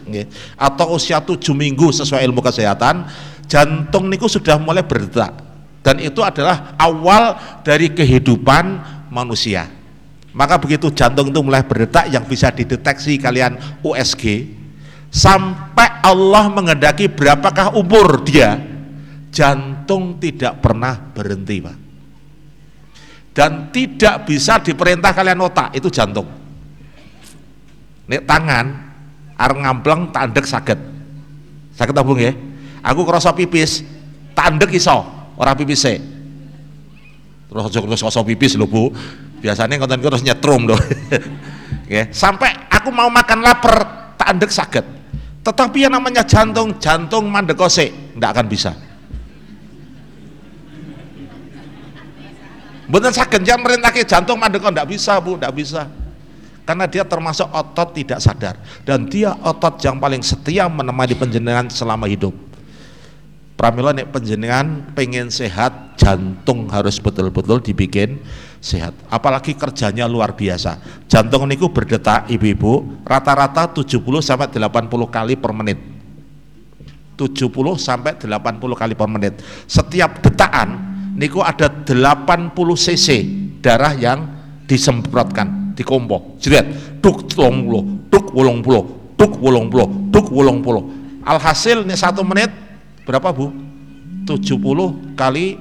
atau 0.54 0.94
usia 0.94 1.18
7 1.18 1.42
minggu 1.58 1.90
sesuai 1.90 2.22
ilmu 2.22 2.46
kesehatan, 2.46 3.10
jantung 3.50 4.06
niku 4.14 4.30
sudah 4.30 4.62
mulai 4.62 4.86
berdetak. 4.86 5.34
Dan 5.82 5.98
itu 6.06 6.22
adalah 6.22 6.78
awal 6.78 7.34
dari 7.66 7.90
kehidupan 7.90 8.78
manusia. 9.10 9.66
Maka 10.38 10.62
begitu 10.62 10.94
jantung 10.94 11.34
itu 11.34 11.42
mulai 11.42 11.66
berdetak 11.66 12.14
yang 12.14 12.22
bisa 12.30 12.54
dideteksi 12.54 13.18
kalian 13.18 13.58
USG 13.82 14.54
sampai 15.10 15.98
Allah 16.06 16.46
mengendaki 16.54 17.10
berapakah 17.10 17.74
umur 17.74 18.22
dia, 18.22 18.62
jantung 19.34 20.22
tidak 20.22 20.62
pernah 20.62 20.94
berhenti, 20.94 21.58
Pak 21.58 21.87
dan 23.38 23.70
tidak 23.70 24.26
bisa 24.26 24.58
diperintah 24.58 25.14
kalian 25.14 25.38
otak. 25.46 25.78
Itu 25.78 25.94
jantung. 25.94 26.26
Nek 28.10 28.26
tangan 28.26 28.66
areng 29.38 29.62
ngampleng 29.62 30.10
tandek 30.10 30.50
sakit 30.50 30.80
sakit 31.78 31.94
tabung 31.94 32.18
ya 32.18 32.34
aku 32.82 33.06
kerasa 33.06 33.30
pipis 33.38 33.86
tandek 34.34 34.74
iso. 34.74 35.06
Orang 35.38 35.54
pipis 35.54 35.86
se 35.86 36.02
terus 37.46 37.70
aja 37.70 37.78
kerasa 37.78 38.26
pipis 38.26 38.58
lho 38.58 38.66
bu. 38.66 38.90
Biasanya 39.38 39.78
konten 39.78 40.02
terus 40.02 40.26
nyetrum 40.26 40.66
loh 40.66 40.82
ya 41.94 42.10
sampai 42.10 42.74
aku 42.74 42.90
mau 42.90 43.06
makan 43.06 43.46
lapar 43.46 43.76
tandek 44.18 44.50
sakit 44.50 44.86
tetapi 45.46 45.86
yang 45.86 45.94
namanya 45.94 46.26
jantung 46.26 46.82
jantung 46.82 47.30
mandekose 47.30 48.18
tidak 48.18 48.30
akan 48.34 48.46
bisa 48.50 48.74
Bukan 52.88 53.12
sakit 53.12 53.44
jangan 53.44 53.68
merintahkan 53.68 54.08
jantung 54.08 54.40
mandek 54.40 54.64
tidak 54.64 54.88
bisa 54.88 55.20
bu, 55.20 55.36
tidak 55.36 55.54
bisa. 55.56 55.82
Karena 56.68 56.84
dia 56.84 57.04
termasuk 57.08 57.48
otot 57.48 57.96
tidak 57.96 58.20
sadar 58.20 58.60
dan 58.84 59.08
dia 59.08 59.32
otot 59.40 59.80
yang 59.80 60.00
paling 60.00 60.20
setia 60.20 60.68
menemani 60.68 61.16
penjenengan 61.16 61.68
selama 61.72 62.08
hidup. 62.12 62.36
Pramila 63.58 63.90
nek 63.90 64.14
penjenengan 64.14 64.94
pengen 64.94 65.34
sehat, 65.34 65.98
jantung 65.98 66.70
harus 66.70 67.02
betul-betul 67.02 67.58
dibikin 67.64 68.22
sehat. 68.62 68.94
Apalagi 69.10 69.58
kerjanya 69.58 70.06
luar 70.06 70.38
biasa. 70.38 70.78
Jantung 71.10 71.50
niku 71.50 71.74
berdetak 71.74 72.30
ibu-ibu 72.30 73.02
rata-rata 73.02 73.66
70 73.74 73.98
sampai 74.22 74.48
80 74.54 75.10
kali 75.10 75.34
per 75.40 75.52
menit. 75.58 75.80
70 77.18 77.50
sampai 77.82 78.14
80 78.14 78.78
kali 78.78 78.94
per 78.94 79.10
menit. 79.10 79.42
Setiap 79.66 80.22
detakan 80.22 80.97
niku 81.18 81.42
ada 81.42 81.68
80 81.68 82.54
cc 82.78 83.08
darah 83.60 83.98
yang 83.98 84.20
disemprotkan 84.70 85.74
di 85.74 85.82
kompo 85.82 86.38
jret 86.38 86.98
duk 87.02 87.34
wolong 87.34 87.66
puluh 87.66 87.84
duk 88.14 88.26
wolong 88.34 88.60
puluh 88.62 88.84
duk 89.18 89.34
wolong 89.42 89.68
puluh 89.68 89.88
duk 90.14 90.28
wolong 90.30 90.60
puluh. 90.62 90.84
Alhasil 91.26 91.84
nih 91.84 91.98
satu 91.98 92.24
menit 92.24 92.54
berapa 93.04 93.34
bu? 93.36 93.52
70 94.28 95.16
kali 95.16 95.56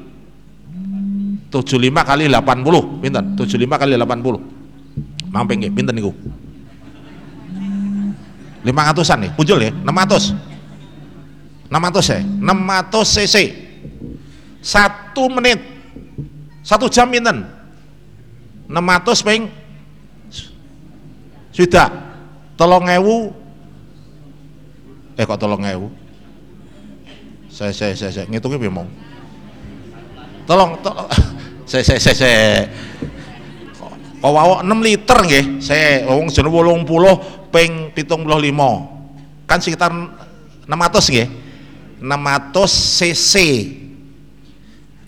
75 1.50 1.54
kali 2.02 2.24
80 2.26 3.02
pinten? 3.02 3.24
75 3.38 3.78
kali 3.78 3.92
80 3.94 5.30
mamping 5.30 5.58
nggih 5.62 5.72
pinten 5.74 5.94
niku? 5.94 6.12
500an 8.66 9.18
nih 9.22 9.30
muncul 9.38 9.58
ya? 9.62 9.70
600 9.70 10.34
600 11.70 12.14
ya? 12.14 12.20
600 12.26 13.14
cc 13.14 13.36
satu 14.66 15.30
menit. 15.30 15.62
Satu 16.66 16.90
jam 16.90 17.06
pinten? 17.06 17.46
600 18.66 19.22
ping? 19.22 19.46
Sudah. 21.54 21.88
Tolong 22.58 22.90
ewu. 22.90 23.30
Eh 25.14 25.22
kok 25.22 25.38
tolong 25.38 25.62
ewu? 25.62 25.86
Saya 27.46 27.70
saya 27.70 27.94
saya, 27.94 28.10
saya. 28.10 28.26
Ngitungnya 28.26 28.58
bimong 28.58 29.06
tolong 30.46 30.78
tolong. 30.80 31.10
Saya 31.66 31.82
saya 31.82 31.98
saya, 31.98 32.14
saya. 32.14 32.70
kok 34.22 34.30
wawo 34.30 34.62
6 34.62 34.86
liter 34.86 35.18
nggih? 35.18 35.44
Saya 35.58 36.06
wong 36.06 36.30
jeneng 36.30 36.54
80 36.86 37.50
ping 37.50 37.90
75 37.90 38.22
kan 39.50 39.58
sekitar 39.58 39.90
600 39.90 41.10
nggih? 41.10 41.28
600 41.98 43.02
cc 43.02 43.34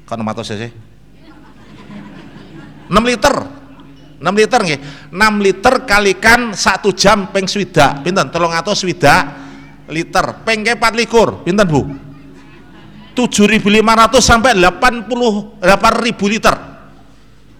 Kok 0.09 0.17
600 0.17 0.49
cc? 0.49 0.63
6 2.89 2.97
liter. 3.05 3.35
6 4.19 4.25
liter 4.41 4.61
nggih. 4.65 4.81
6 5.13 5.45
liter 5.45 5.75
kalikan 5.85 6.41
1 6.57 6.97
jam 6.97 7.29
ping 7.29 7.45
swidak. 7.45 8.01
Pinten? 8.01 8.33
300 8.33 8.73
swidak 8.73 9.23
liter. 9.93 10.25
Ping 10.49 10.65
4 10.65 10.81
likur 10.97 11.45
pinten 11.45 11.69
Bu? 11.69 11.85
7.500 13.13 14.25
sampai 14.25 14.57
80 14.57 15.61
8.000 15.61 16.33
liter. 16.33 16.57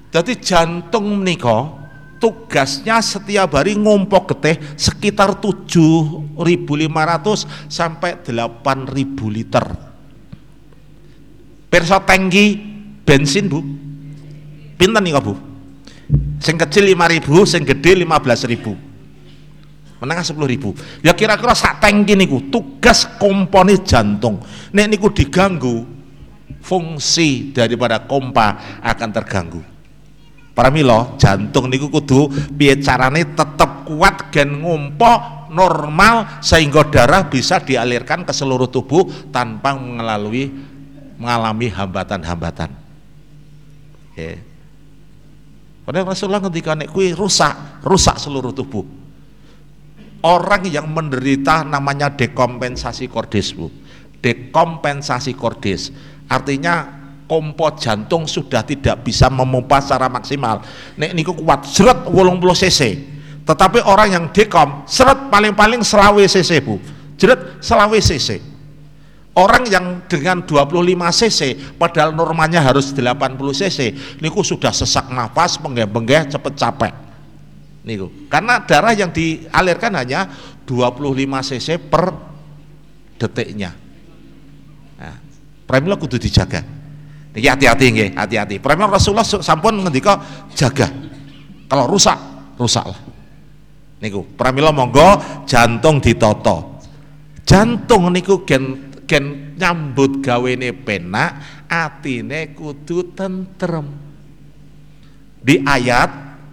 Jadi 0.09 0.33
jantung 0.41 1.21
menika 1.21 1.69
tugasnya 2.17 3.05
setiap 3.05 3.61
hari 3.61 3.77
ngompok 3.77 4.33
getih 4.33 4.57
sekitar 4.81 5.37
7.500 5.37 6.33
sampai 7.69 8.17
8.000 8.25 9.37
liter 9.37 9.88
perso 11.69 11.97
tangki 12.05 12.57
bensin 13.05 13.49
Bu. 13.49 13.61
Pinten 14.77 15.05
nih 15.05 15.17
Bu? 15.21 15.37
Sing 16.41 16.57
kecil 16.57 16.89
5000 16.97 17.45
sing 17.45 17.63
gede 17.65 18.05
15000 18.05 18.89
menengah 19.99 20.23
10000 20.23 21.03
ya 21.03 21.11
kira-kira 21.11 21.59
sak 21.59 21.83
tangki 21.83 22.15
niku 22.15 22.49
tugas 22.49 23.07
komponi 23.19 23.83
jantung. 23.83 24.39
Nek 24.71 24.87
niku 24.87 25.11
diganggu 25.11 25.83
fungsi 26.63 27.51
daripada 27.51 28.07
kompa 28.07 28.79
akan 28.83 29.11
terganggu. 29.11 29.61
Para 30.55 30.75
milo 30.75 31.15
jantung 31.19 31.71
niku 31.71 31.87
kudu 31.91 32.31
piye 32.55 32.83
carane 32.83 33.23
tetap 33.35 33.87
kuat 33.87 34.31
gen 34.35 34.59
ngumpok 34.63 35.51
normal 35.55 36.43
sehingga 36.43 36.87
darah 36.91 37.31
bisa 37.31 37.63
dialirkan 37.63 38.27
ke 38.27 38.35
seluruh 38.35 38.67
tubuh 38.67 39.31
tanpa 39.31 39.75
mengalami 39.79 40.51
mengalami 41.19 41.67
hambatan-hambatan. 41.69 42.71
Okay. 44.15 44.39
Padahal 45.83 46.15
Rasulullah 46.15 46.43
ketika 46.47 46.79
nek 46.79 46.89
kui 46.95 47.11
rusak, 47.13 47.83
rusak 47.83 48.17
seluruh 48.23 48.55
tubuh. 48.55 48.87
Orang 50.23 50.67
yang 50.67 50.91
menderita 50.91 51.63
namanya 51.63 52.11
dekompensasi 52.11 53.07
kordis, 53.07 53.55
Bu. 53.55 53.71
Dekompensasi 54.19 55.35
kordis. 55.39 55.95
Artinya 56.27 56.99
kompo 57.31 57.71
jantung 57.79 58.27
sudah 58.27 58.67
tidak 58.67 59.07
bisa 59.07 59.31
memompa 59.31 59.79
secara 59.79 60.11
maksimal. 60.11 60.63
Nek 60.99 61.15
niku 61.15 61.39
kuat 61.39 61.67
seret 61.67 62.07
80 62.11 62.63
cc. 62.67 62.81
Tetapi 63.47 63.79
orang 63.87 64.09
yang 64.13 64.25
dekom 64.35 64.85
seret 64.85 65.31
paling-paling 65.31 65.81
selawe 65.87 66.21
cc, 66.27 66.51
Bu. 66.67 66.83
Jeret 67.17 67.63
selawe 67.63 67.97
cc 67.97 68.58
Orang 69.39 69.71
yang 69.71 70.03
dengan 70.11 70.43
25 70.43 70.83
cc 71.15 71.41
padahal 71.79 72.11
normalnya 72.11 72.59
harus 72.59 72.91
80 72.91 73.39
cc 73.55 73.79
niku 74.19 74.43
sudah 74.43 74.75
sesak 74.75 75.15
nafas, 75.15 75.63
penggeh-penggeh 75.63 76.27
cepet 76.27 76.53
capek. 76.59 76.93
Niku. 77.87 78.27
Karena 78.27 78.59
darah 78.67 78.91
yang 78.99 79.15
dialirkan 79.15 79.95
hanya 79.95 80.27
25 80.67 81.49
cc 81.55 81.69
per 81.87 82.11
detiknya. 83.15 83.71
Nah, 84.99 85.17
premila 85.71 85.95
kudu 85.95 86.19
dijaga. 86.19 86.67
Niki 87.31 87.47
hati-hati 87.47 87.85
nggih, 87.95 88.11
hati-hati. 88.19 88.59
Premila 88.59 88.91
Rasulullah 88.91 89.23
sampun 89.23 89.87
ngendika 89.87 90.19
jaga. 90.59 90.91
Kalau 91.71 91.87
rusak, 91.87 92.19
rusaklah. 92.59 92.99
Niku, 94.03 94.27
pramila 94.35 94.75
monggo 94.75 95.23
jantung 95.47 96.03
ditoto. 96.03 96.83
Jantung 97.47 98.11
niku 98.11 98.43
gen 98.43 98.88
gen 99.09 99.57
nyambut 99.57 100.21
gawene 100.21 100.77
penak 100.77 101.65
atine 101.67 102.53
kudu 102.53 103.17
tentrem. 103.17 103.89
Di 105.41 105.65
ayat 105.65 106.11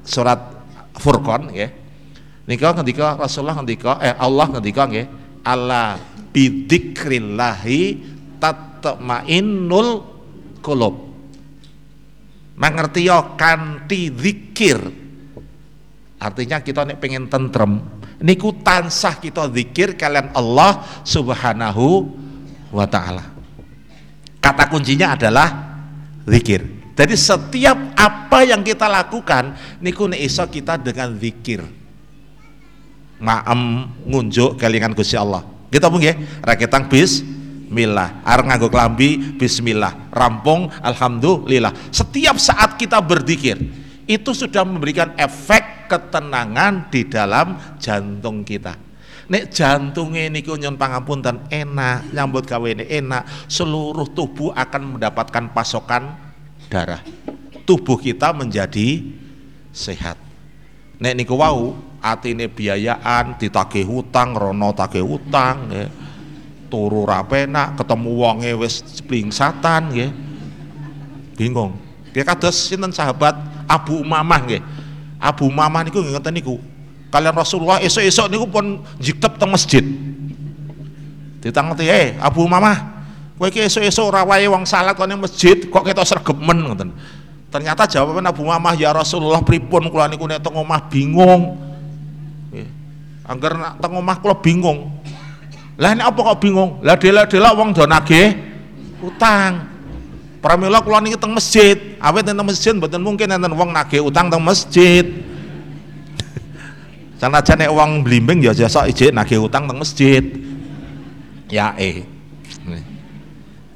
surat 0.08 0.56
Furqan 0.96 1.52
ya 1.52 1.68
nika 2.48 2.72
ngendika 2.72 3.20
Rasulullah 3.20 3.60
ngendika 3.60 4.00
eh 4.00 4.16
Allah 4.16 4.48
ngendika 4.56 4.88
nggih. 4.88 5.08
Allah 5.46 6.00
bidzikrillahi 6.32 7.82
tatmainnul 8.40 9.90
qulub. 10.64 10.96
Mangerti 12.56 13.04
yo 13.04 13.36
kanthi 13.36 14.16
zikir 14.16 14.80
artinya 16.16 16.64
kita 16.64 16.88
nek 16.88 17.04
pengen 17.04 17.28
tentrem 17.28 17.84
niku 18.24 18.56
tansah 18.64 19.20
kita 19.20 19.52
zikir 19.52 20.00
kalian 20.00 20.32
Allah 20.32 20.82
Subhanahu 21.04 22.08
wa 22.74 22.86
taala. 22.90 23.24
Kata 24.40 24.70
kuncinya 24.70 25.18
adalah 25.18 25.48
zikir. 26.30 26.62
Jadi 26.96 27.16
setiap 27.18 27.76
apa 27.98 28.48
yang 28.48 28.64
kita 28.64 28.88
lakukan 28.88 29.58
niku 29.84 30.08
nek 30.08 30.22
iso 30.22 30.46
kita 30.48 30.80
dengan 30.80 31.18
zikir. 31.20 31.66
Maem 33.20 33.90
ngunjuk 34.06 34.56
kelingan 34.56 34.96
Gusti 34.96 35.18
Allah. 35.18 35.44
Kita 35.68 35.92
pun 35.92 36.00
nggih, 36.00 36.46
raketang 36.46 36.88
bismillah. 36.88 38.24
Arep 38.24 38.48
klambi 38.70 39.36
bismillah. 39.36 40.14
Rampung 40.14 40.72
alhamdulillah. 40.80 41.92
Setiap 41.92 42.40
saat 42.40 42.80
kita 42.80 43.02
berzikir 43.04 43.60
itu 44.06 44.32
sudah 44.32 44.64
memberikan 44.64 45.18
efek 45.18 45.90
ketenangan 45.90 46.88
di 46.94 47.10
dalam 47.10 47.58
jantung 47.82 48.46
kita 48.46 48.86
nek 49.26 49.50
jantungnya 49.50 50.30
niku 50.30 50.54
nyon 50.58 50.78
pangapunten 50.78 51.50
enak 51.50 52.14
nyambut 52.14 52.46
gawe 52.46 52.68
ini 52.70 52.86
enak 52.86 53.50
seluruh 53.50 54.06
tubuh 54.14 54.54
akan 54.54 54.98
mendapatkan 54.98 55.50
pasokan 55.54 56.14
darah. 56.70 57.02
Tubuh 57.66 57.98
kita 57.98 58.30
menjadi 58.30 59.02
sehat. 59.74 60.22
Nek 61.02 61.14
niku 61.18 61.34
wau 61.36 61.74
atine 62.00 62.46
biayaan 62.46 63.42
ditagih 63.42 63.84
hutang 63.90 64.38
rono 64.38 64.70
tagih 64.78 65.02
hutang 65.02 65.74
ya. 65.74 65.90
turu 66.70 67.06
rapena 67.06 67.74
ketemu 67.74 68.12
wonge 68.14 68.52
wis 68.54 68.86
satan 69.34 69.84
ya. 69.94 70.08
bingung. 71.34 71.74
Dia 72.14 72.24
kados 72.24 72.72
sinten 72.72 72.96
sahabat? 72.96 73.36
Abu 73.68 74.00
Umamah 74.00 74.40
nggih. 74.46 74.64
Abu 75.20 75.50
Umamah 75.50 75.84
niku 75.84 76.00
ngeten 76.00 76.32
niku 76.38 76.62
kalian 77.14 77.36
Rasulullah 77.36 77.80
esok-esok 77.80 78.28
niku 78.28 78.46
pun 78.50 78.82
jiktep 79.00 79.40
teng 79.40 79.52
masjid. 79.52 79.84
Ditangeti 81.40 81.86
eh 81.86 82.18
Abu 82.18 82.44
Mamah 82.50 82.96
kowe 83.38 83.52
iki 83.52 83.62
esok-esok 83.62 84.06
ora 84.10 84.22
wae 84.26 84.48
wong 84.48 84.66
salat 84.66 84.96
kok 84.98 85.08
masjid 85.16 85.58
kok 85.70 85.84
ketok 85.86 86.08
sregemen 86.08 86.58
ngoten. 86.66 86.90
Ternyata 87.54 87.88
jawaban 87.88 88.26
Abu 88.28 88.44
Mamah 88.44 88.76
ya 88.76 88.92
Rasulullah 88.92 89.40
pripun 89.40 89.88
kula 89.88 90.12
niku 90.12 90.28
nek 90.28 90.44
teng 90.44 90.58
omah 90.58 90.92
bingung. 90.92 91.56
Angger 93.26 93.54
nak 93.58 93.80
teng 93.80 93.96
omah 93.96 94.18
kula 94.20 94.36
bingung. 94.38 94.92
Lah 95.76 95.92
ini 95.92 96.04
apa 96.04 96.20
kok 96.20 96.40
bingung? 96.40 96.80
Lah 96.84 96.96
dela-dela 96.96 97.52
wong 97.56 97.72
do 97.72 97.84
nagih 97.88 98.36
utang. 99.00 99.72
Pramila 100.44 100.84
kula 100.84 101.00
niki 101.00 101.16
teng 101.16 101.32
masjid. 101.32 101.96
Awet 102.02 102.28
teng 102.28 102.42
masjid 102.44 102.74
mboten 102.76 103.00
mungkin 103.00 103.32
enten 103.32 103.54
wong 103.56 103.72
nagih 103.72 104.04
utang 104.04 104.28
teng 104.28 104.44
masjid 104.44 105.06
aja 107.32 107.56
nek 107.56 107.72
uang 107.72 108.04
blimbing 108.04 108.44
ya 108.44 108.52
jasa 108.52 108.86
ijik 108.86 109.16
nagih 109.16 109.42
utang 109.42 109.66
teng 109.66 109.80
masjid. 109.80 110.22
Ya 111.50 111.72
eh. 111.80 112.04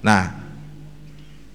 Nah, 0.04 0.32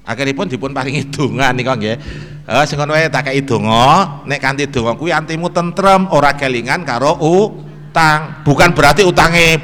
akhiripun 0.04 0.48
dipun 0.48 0.72
paringi 0.72 1.06
donga 1.12 1.52
nika 1.52 1.76
nggih. 1.76 1.96
Eh 2.44 2.64
sing 2.68 2.76
ngono 2.76 2.92
wae 2.92 3.08
tak 3.08 3.32
kei 3.32 3.40
donga, 3.40 4.24
nek 4.28 4.40
kanthi 4.40 4.68
donga 4.68 4.96
kuwi 4.96 5.12
antimu 5.12 5.48
tentrem, 5.48 6.08
ora 6.12 6.36
kelingan 6.36 6.84
karo 6.84 7.16
utang. 7.20 8.44
Bukan 8.44 8.76
berarti 8.76 9.00
utange 9.04 9.60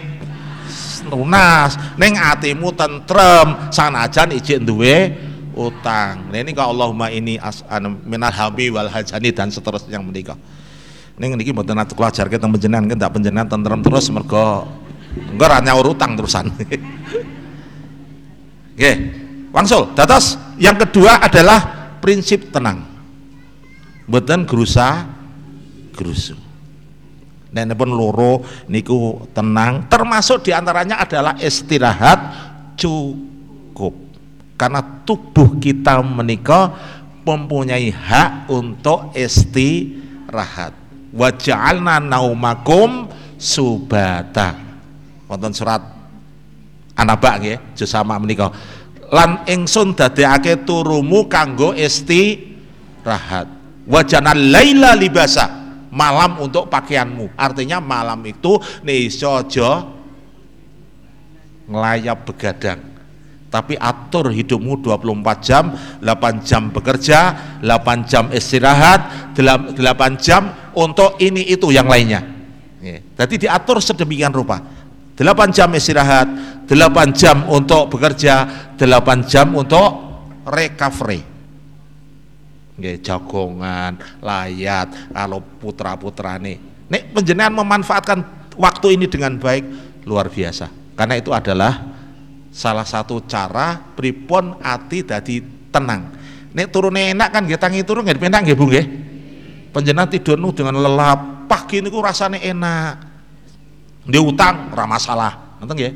lunas, 1.12 1.76
ning 2.00 2.16
atimu 2.16 2.72
tentrem 2.72 3.68
sanajan 3.68 4.32
ijik 4.32 4.64
duwe 4.64 5.12
utang. 5.52 6.32
Ini 6.32 6.56
kalau 6.56 6.72
Allahumma 6.72 7.12
ini 7.12 7.36
as, 7.36 7.60
minal 8.08 8.32
habi 8.32 8.72
wal 8.72 8.88
hajani 8.88 9.28
dan 9.28 9.52
seterusnya 9.52 10.00
yang 10.00 10.08
menikah. 10.08 10.40
Ning 11.20 11.36
niki 11.36 11.52
mboten 11.52 11.76
atuh 11.76 11.92
kula 11.92 12.08
ajarke 12.08 12.40
teng 12.40 12.48
panjenengan 12.48 12.88
kan 12.88 12.96
tak 12.96 13.12
panjenengan 13.12 13.44
tentrem 13.44 13.84
terus 13.84 14.08
mergo 14.08 14.64
engko 15.12 15.44
ora 15.44 15.60
nyaur 15.60 15.92
utang 15.92 16.16
terusan. 16.16 16.48
Oke, 18.72 18.92
wangsul. 19.52 19.92
Dados 19.92 20.40
yang 20.56 20.80
kedua 20.80 21.20
adalah 21.20 21.92
prinsip 22.00 22.48
tenang. 22.48 22.88
Mboten 24.08 24.48
gerusa 24.48 25.04
gerusu. 25.92 26.40
Nenek 27.52 27.76
pun 27.76 27.92
loro 27.92 28.40
niku 28.72 29.28
tenang, 29.36 29.92
termasuk 29.92 30.48
di 30.48 30.56
antaranya 30.56 31.04
adalah 31.04 31.36
istirahat 31.36 32.18
cukup. 32.80 33.92
Karena 34.56 34.80
tubuh 35.04 35.60
kita 35.60 36.00
menikah 36.00 36.72
mempunyai 37.28 37.92
hak 37.92 38.48
untuk 38.48 39.12
istirahat 39.12 40.79
wa 41.14 41.28
ja'alna 41.30 41.98
naumakum 42.02 43.10
subata. 43.38 44.54
Wonten 45.30 45.54
surat 45.54 45.82
Anaba 46.98 47.40
nggih 47.40 47.56
juz 47.72 47.88
sama 47.88 48.20
menika. 48.20 48.52
Lan 49.10 49.48
ingsun 49.48 49.96
dadekake 49.96 50.68
turumu 50.68 51.26
kanggo 51.26 51.72
istirahat. 51.72 53.48
Wajana 53.88 54.36
laila 54.36 54.92
libasa 54.92 55.48
malam 55.88 56.44
untuk 56.44 56.68
pakaianmu. 56.68 57.34
Artinya 57.34 57.80
malam 57.80 58.20
itu 58.28 58.60
nih 58.84 59.08
sojo 59.08 59.96
ngelayap 61.70 62.26
begadang 62.26 62.89
tapi 63.50 63.74
atur 63.74 64.30
hidupmu 64.30 64.78
24 64.78 65.42
jam 65.42 65.74
8 65.98 66.46
jam 66.46 66.70
bekerja 66.70 67.18
8 67.60 68.06
jam 68.06 68.30
istirahat 68.30 69.34
8 69.34 69.76
jam 70.22 70.70
untuk 70.70 71.18
ini 71.18 71.50
itu 71.50 71.74
yang 71.74 71.90
lainnya. 71.90 72.22
Ya. 72.80 73.02
jadi 73.26 73.50
diatur 73.50 73.82
sedemikian 73.82 74.30
rupa. 74.30 74.62
8 75.18 75.26
jam 75.52 75.68
istirahat 75.74 76.30
8 76.70 76.70
jam 77.12 77.44
untuk 77.50 77.90
bekerja 77.92 78.48
8 78.78 79.26
jam 79.28 79.52
untuk 79.52 79.90
recovery. 80.46 81.26
Jagongan 82.80 84.00
layat 84.24 85.12
kalau 85.12 85.44
putra 85.60 86.00
putra 86.00 86.40
nih 86.40 86.56
nek 86.90 87.14
penjenengan 87.14 87.54
memanfaatkan 87.60 88.18
waktu 88.58 88.98
ini 88.98 89.06
dengan 89.06 89.38
baik 89.38 89.64
luar 90.04 90.32
biasa. 90.32 90.72
Karena 90.98 91.16
itu 91.16 91.30
adalah 91.30 91.99
salah 92.50 92.84
satu 92.84 93.22
cara 93.24 93.78
pripun 93.94 94.58
ati 94.60 95.06
dadi 95.06 95.40
tenang. 95.70 96.10
Nek 96.50 96.66
turune 96.74 97.14
enak 97.14 97.30
kan 97.30 97.46
nggih 97.46 97.58
tangi 97.62 97.86
turun 97.86 98.02
nggih 98.02 98.18
enak 98.18 98.40
nggih 98.42 98.56
Bu 98.58 98.66
nggih? 98.66 98.86
Panjenengan 99.70 100.10
tidurnu 100.10 100.50
dengan 100.50 100.74
lelap 100.82 101.46
pagi 101.46 101.78
niku 101.78 102.02
rasane 102.02 102.42
enak. 102.42 102.92
Di 104.02 104.18
utang 104.18 104.74
ora 104.74 104.84
masalah. 104.90 105.62
Ngoten 105.62 105.74
nggih? 105.78 105.92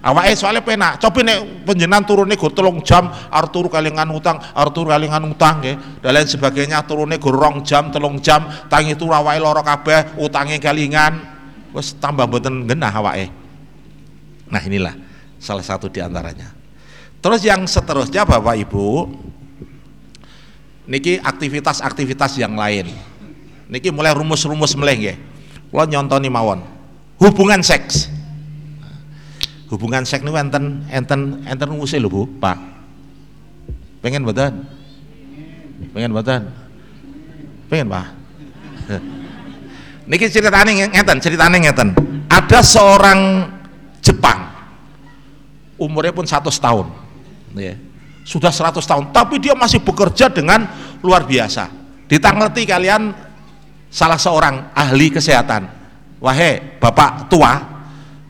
Awake 0.00 0.32
soalnya 0.32 0.64
penak. 0.64 0.96
Coba 0.96 1.20
nek 1.20 1.68
panjenengan 1.68 2.00
turune 2.08 2.32
go 2.40 2.48
telung 2.48 2.80
jam 2.80 3.12
arep 3.12 3.52
turu 3.52 3.68
kalingan 3.68 4.08
utang 4.08 4.40
arep 4.40 4.72
turu 4.72 4.88
kalingan 4.88 5.28
utang 5.28 5.60
nggih? 5.60 6.00
Dan 6.00 6.16
lain 6.16 6.24
sebagainya 6.24 6.80
turune 6.88 7.20
go 7.20 7.28
rong 7.28 7.60
jam 7.60 7.92
telung 7.92 8.16
jam 8.24 8.48
tangi 8.72 8.96
turu 8.96 9.12
awake 9.12 9.36
lara 9.36 9.60
kabeh 9.60 10.16
utange 10.16 10.56
kalingan. 10.56 11.20
Wis 11.76 11.92
tambah 12.00 12.24
mboten 12.24 12.64
genah 12.64 12.88
awake. 12.88 13.28
Nah 14.48 14.64
inilah 14.64 15.09
salah 15.40 15.64
satu 15.64 15.88
di 15.88 15.98
antaranya. 16.04 16.52
Terus 17.24 17.40
yang 17.42 17.64
seterusnya 17.64 18.28
Bapak 18.28 18.60
Ibu, 18.60 19.08
niki 20.84 21.16
aktivitas-aktivitas 21.20 22.36
yang 22.36 22.54
lain. 22.54 22.92
Niki 23.72 23.88
mulai 23.88 24.12
rumus-rumus 24.12 24.76
meleng 24.76 25.00
ya. 25.00 25.14
Lo 25.72 25.84
nyontoni 25.88 26.28
mawon. 26.28 26.60
Hubungan 27.20 27.64
seks. 27.64 28.12
Hubungan 29.72 30.02
seks 30.02 30.24
ini 30.26 30.32
enten 30.34 30.84
enten 30.90 31.20
enten 31.46 31.66
rumusnya 31.68 32.02
lho 32.02 32.10
Bu, 32.10 32.22
Pak. 32.26 32.58
Pengen 34.02 34.24
betul? 34.26 34.50
Pengen 35.92 36.10
betul? 36.10 36.40
Pengen 37.68 37.86
Pak? 37.86 38.06
Niki 40.10 40.26
ceritanya 40.26 40.90
ngeten, 40.90 41.18
ceritanya 41.22 41.58
ngeten. 41.62 41.88
Ada 42.26 42.64
seorang 42.66 43.46
Jepang 44.02 44.49
umurnya 45.80 46.12
pun 46.12 46.28
100 46.28 46.52
tahun. 46.52 46.86
Ya. 47.56 47.74
sudah 48.22 48.54
100 48.54 48.78
tahun 48.78 49.10
tapi 49.10 49.42
dia 49.42 49.58
masih 49.58 49.82
bekerja 49.82 50.30
dengan 50.30 50.68
luar 51.02 51.26
biasa. 51.26 51.66
Ditangerti 52.06 52.62
kalian 52.68 53.10
salah 53.90 54.20
seorang 54.20 54.70
ahli 54.76 55.10
kesehatan. 55.10 55.66
Wahai 56.20 56.78
bapak 56.78 57.32
tua 57.32 57.58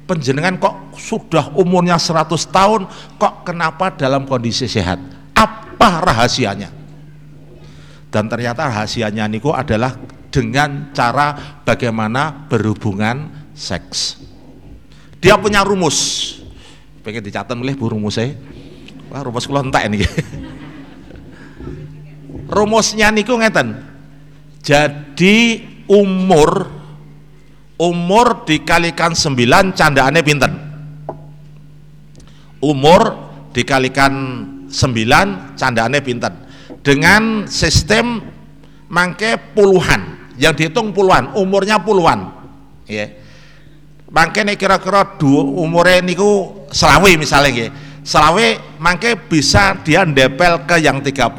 penjenengan 0.08 0.56
kok 0.56 0.96
sudah 0.96 1.52
umurnya 1.58 2.00
100 2.00 2.32
tahun 2.48 2.86
kok 3.18 3.34
kenapa 3.44 3.92
dalam 3.92 4.24
kondisi 4.24 4.70
sehat? 4.70 5.02
Apa 5.36 6.00
rahasianya? 6.00 6.70
Dan 8.10 8.26
ternyata 8.26 8.72
rahasianya 8.72 9.28
niku 9.28 9.52
adalah 9.52 9.94
dengan 10.30 10.94
cara 10.94 11.60
bagaimana 11.66 12.46
berhubungan 12.50 13.50
seks. 13.52 14.18
Dia 15.20 15.36
punya 15.36 15.60
rumus 15.60 16.39
pengen 17.00 17.24
dicatat 17.24 17.56
mulai 17.56 17.76
bu 17.76 17.88
rumusnya 17.92 18.36
wah 19.08 19.24
rumus 19.24 19.48
kula 19.48 19.64
entek 19.64 19.88
ini 19.88 20.04
rumusnya 22.50 23.14
niku 23.14 23.38
ngeten. 23.38 23.78
Jadi 24.60 25.64
umur 25.88 26.68
umur 27.80 28.44
dikalikan 28.44 29.16
9 29.16 29.72
candaannya 29.72 30.22
pinten? 30.26 30.52
Umur 32.60 33.00
dikalikan 33.56 34.12
9 34.68 35.56
candaannya 35.56 36.00
pinten? 36.04 36.32
Dengan 36.84 37.48
sistem 37.48 38.20
mangke 38.90 39.40
puluhan. 39.56 40.20
Yang 40.36 40.54
dihitung 40.56 40.92
puluhan 40.92 41.36
umurnya 41.36 41.80
puluhan. 41.80 42.32
Ya 42.88 43.12
mangke 44.10 44.42
nek 44.42 44.58
kira-kira 44.58 45.16
umure 45.22 46.02
niku 46.02 46.66
selawe 46.70 47.10
misalnya 47.16 47.50
nggih. 47.50 47.70
Selawe 48.02 48.78
mangke 48.82 49.14
bisa 49.14 49.78
dia 49.86 50.02
ndepel 50.02 50.66
ke 50.66 50.82
yang 50.82 50.98
30 50.98 51.30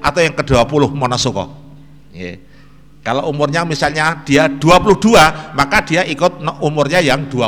atau 0.00 0.20
yang 0.20 0.34
ke-20 0.34 0.82
Monosuko. 0.96 1.44
Nggih. 2.16 2.36
Kalau 3.04 3.28
umurnya 3.28 3.68
misalnya 3.68 4.24
dia 4.24 4.48
22, 4.48 5.52
maka 5.52 5.84
dia 5.84 6.08
ikut 6.08 6.40
umurnya 6.64 7.04
yang 7.04 7.28
20. 7.28 7.44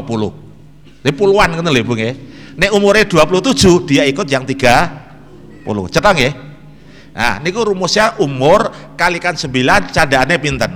Ini 1.00 1.12
puluhan 1.16 1.56
ngono 1.56 1.72
lho 1.72 1.80
Bu 1.80 1.96
nggih. 1.96 2.14
Nek 2.60 2.70
umurnya 2.76 3.08
27, 3.08 3.88
dia 3.88 4.04
ikut 4.04 4.28
yang 4.28 4.44
30. 4.44 5.88
Cetak 5.88 6.12
nggih? 6.12 6.32
Nah, 7.16 7.40
niku 7.40 7.64
rumusnya 7.64 8.20
umur 8.20 8.68
kalikan 8.92 9.32
9 9.32 9.88
candane 9.88 10.36
pinten? 10.36 10.72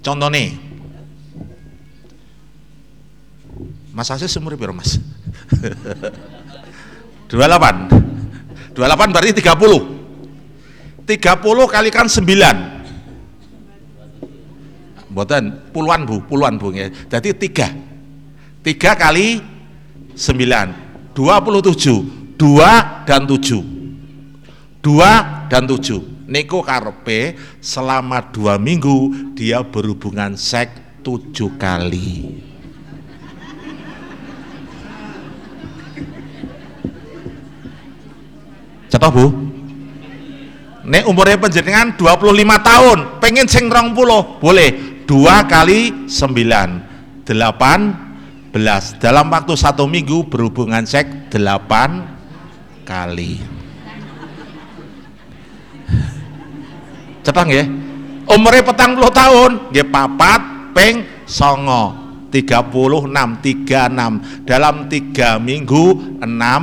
Contoh 0.00 0.32
Mas 3.96 4.12
Asis 4.12 4.36
umur 4.36 4.60
berapa 4.60 4.76
Mas? 4.76 5.00
28 7.32 8.76
28 8.76 8.76
berarti 9.08 9.32
30 9.40 11.08
30 11.08 11.72
kalikan 11.72 12.04
9 12.04 12.20
Buatan 15.16 15.72
puluhan 15.72 16.04
bu, 16.04 16.20
puluhan 16.28 16.60
bu 16.60 16.76
ya. 16.76 16.92
Jadi 16.92 17.32
3 17.32 17.72
3 18.68 19.00
kali 19.00 19.40
9 20.12 21.16
27 21.16 22.36
2 22.36 23.08
dan 23.08 23.24
7 23.24 23.64
2 24.84 25.48
dan 25.48 25.64
7 25.64 26.04
Neko 26.26 26.58
karpe 26.66 27.38
selama 27.62 28.18
dua 28.34 28.58
minggu 28.58 29.30
dia 29.38 29.62
berhubungan 29.62 30.34
seks 30.34 31.00
tujuh 31.06 31.54
kali 31.54 32.42
Cetoh 38.96 39.12
Bu? 39.12 39.28
Nek 40.88 41.04
umurnya 41.04 41.36
penjenengan 41.36 42.00
25 42.00 42.16
tahun, 42.64 42.98
pengen 43.20 43.44
sing 43.44 43.68
rong 43.68 43.92
puluh, 43.92 44.40
boleh. 44.40 45.04
Dua 45.04 45.44
kali 45.44 46.08
sembilan, 46.08 46.68
delapan 47.28 47.92
belas. 48.48 48.96
Dalam 48.96 49.28
waktu 49.28 49.52
satu 49.52 49.84
minggu 49.84 50.32
berhubungan 50.32 50.88
seks 50.88 51.28
delapan 51.28 52.08
kali. 52.88 53.36
Cetang 57.20 57.52
ya? 57.52 57.68
Umurnya 58.32 58.64
petang 58.64 58.96
puluh 58.96 59.12
tahun, 59.12 59.76
ya 59.76 59.84
papat, 59.84 60.72
peng, 60.72 61.04
songo. 61.28 62.08
36, 62.32 63.44
36 63.44 64.44
dalam 64.44 64.74
tiga 64.90 65.38
minggu 65.40 66.18
enam 66.20 66.62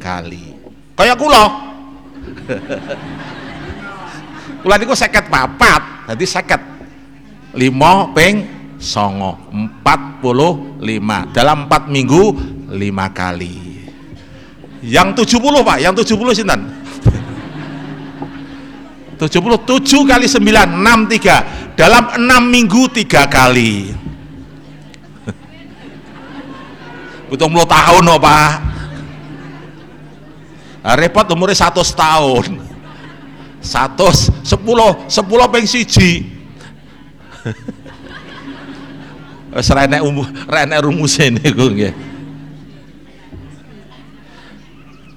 kali 0.00 0.47
Kayak 0.98 1.14
kula. 1.14 1.46
kula 4.66 4.74
niku 4.82 4.98
seket 4.98 5.30
papat, 5.30 6.10
jadi 6.10 6.24
seket 6.26 6.58
lima 7.54 8.10
ping 8.10 8.42
songo 8.82 9.38
empat 9.54 10.18
puluh 10.18 10.74
lima. 10.82 11.30
Dalam 11.30 11.70
empat 11.70 11.86
minggu 11.86 12.34
lima 12.74 13.14
kali. 13.14 13.78
Yang 14.82 15.22
tujuh 15.22 15.38
puluh 15.38 15.62
pak 15.62 15.78
yang 15.78 15.94
tujuh 15.94 16.18
puluh 16.18 16.34
sinten? 16.34 16.66
tujuh 19.22 19.38
puluh 19.38 19.62
tujuh 19.62 20.02
kali 20.02 20.26
sembilan 20.26 20.82
enam 20.82 21.06
tiga. 21.06 21.46
Dalam 21.78 22.18
enam 22.18 22.42
minggu 22.50 22.90
tiga 22.90 23.30
kali. 23.30 23.94
Butuh 27.30 27.46
puluh 27.46 27.70
tahun 27.70 28.02
loh 28.02 28.18
pak 28.18 28.77
nah, 30.84 30.94
repot 30.98 31.26
umurnya 31.30 31.56
satu 31.56 31.82
tahun 31.82 32.60
satu 33.58 34.06
sepuluh 34.46 35.08
sepuluh 35.10 35.50
peng 35.50 35.66
siji 35.66 36.22
wis 39.56 39.68
renek 39.72 40.04
umur 40.04 40.28
renek 40.46 40.78
rumuse 40.84 41.32
niku 41.32 41.66
nggih 41.72 41.94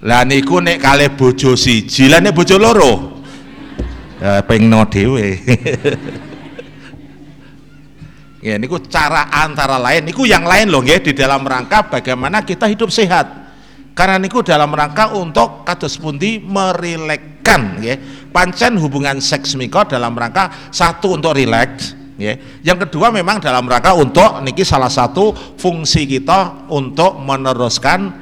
lah 0.01 0.25
niku 0.25 0.57
nek 0.57 0.81
kalih 0.81 1.13
bojo 1.13 1.53
siji 1.53 2.09
lah 2.09 2.17
nek 2.17 2.33
bojo 2.33 2.57
loro 2.57 3.11
Ya 4.21 4.45
pengno 4.45 4.85
dhewe. 4.85 5.33
ya 8.45 8.53
niku 8.61 8.77
cara 8.85 9.33
antara 9.33 9.81
lain 9.81 10.05
niku 10.05 10.29
yang 10.29 10.45
lain 10.45 10.69
loh 10.69 10.85
nggih 10.85 11.09
di 11.09 11.17
dalam 11.17 11.41
rangka 11.41 11.89
bagaimana 11.89 12.45
kita 12.45 12.69
hidup 12.69 12.93
sehat. 12.93 13.40
Karena 13.91 14.15
niku 14.15 14.39
dalam 14.39 14.71
rangka 14.71 15.11
untuk 15.11 15.67
kados 15.67 15.99
pundi 15.99 16.39
merilekkan 16.39 17.83
ya. 17.83 17.99
Pancen 18.31 18.79
hubungan 18.79 19.19
seks 19.19 19.59
miko 19.59 19.83
dalam 19.83 20.15
rangka 20.15 20.71
satu 20.71 21.19
untuk 21.19 21.35
rileks 21.35 21.91
ya. 22.15 22.39
Yang 22.63 22.87
kedua 22.87 23.11
memang 23.11 23.43
dalam 23.43 23.67
rangka 23.67 23.91
untuk 23.91 24.39
niki 24.47 24.63
salah 24.63 24.87
satu 24.87 25.35
fungsi 25.59 26.07
kita 26.07 26.71
untuk 26.71 27.19
meneruskan 27.19 28.15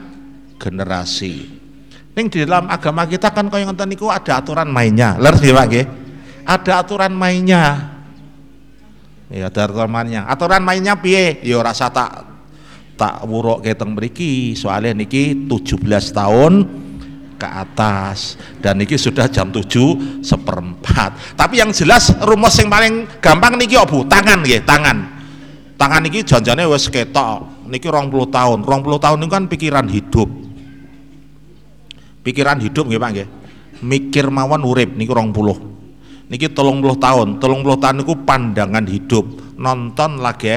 generasi. 0.57 1.61
Ning 2.17 2.26
di 2.34 2.41
dalam 2.43 2.65
agama 2.65 3.05
kita 3.05 3.30
kan 3.30 3.47
kaya 3.47 3.70
ngoten 3.70 3.93
niku 3.93 4.09
ada 4.09 4.41
aturan 4.41 4.67
mainnya. 4.74 5.22
Ler 5.22 5.38
nggih 5.38 5.53
Pak? 5.53 5.74
Ada 6.49 6.82
aturan 6.82 7.13
mainnya. 7.13 7.93
Ya 9.30 9.53
ada 9.53 9.70
aturan 9.70 9.93
mainnya. 9.93 10.26
Aturan 10.26 10.65
mainnya 10.65 10.97
piye? 10.97 11.38
Ya 11.45 11.61
rasa 11.61 11.93
tak 11.93 12.28
tak 13.00 13.24
wuruk 13.24 13.64
keteng 13.64 13.95
mriki. 13.95 14.52
Soalnya 14.60 14.91
niki 14.91 15.47
17 15.47 16.12
tahun 16.12 16.54
ke 17.39 17.47
atas. 17.47 18.36
Dan 18.60 18.84
niki 18.84 19.00
sudah 19.00 19.32
jam 19.32 19.47
7 19.47 20.20
seperempat. 20.20 21.39
Tapi 21.39 21.64
yang 21.64 21.72
jelas 21.72 22.12
rumus 22.28 22.60
yang 22.60 22.68
paling 22.68 23.08
gampang 23.24 23.56
niki 23.56 23.80
obu 23.80 24.04
tangan 24.04 24.43
ya 24.43 24.60
tangan. 24.68 25.16
Tangan 25.80 26.04
niki 26.04 26.28
janjane 26.28 26.68
wes 26.68 26.91
ketok. 26.91 27.64
Niki 27.72 27.88
rong 27.88 28.12
puluh 28.12 28.28
tahun. 28.28 28.68
Rong 28.68 28.82
puluh 28.84 29.00
tahun 29.00 29.24
ini 29.24 29.32
kan 29.32 29.43
pikiran 29.47 29.88
hidup. 29.88 30.28
Pikiran 32.20 32.60
hidup 32.60 32.84
nggih 32.84 33.00
Pak 33.00 33.10
nggih. 33.16 33.28
Mikir 33.80 34.28
mawon 34.28 34.68
urip 34.68 34.91
niki 35.00 35.08
rong 35.08 35.32
puluh. 35.32 35.56
Niki 36.28 36.52
tolong 36.52 36.84
puluh 36.84 37.00
tahun. 37.00 37.39
Tolong 37.39 37.64
puluh 37.64 37.80
tahun 37.80 38.04
niku 38.04 38.28
pandangan 38.28 38.84
hidup. 38.91 39.56
Nonton 39.56 40.20
lagi 40.20 40.52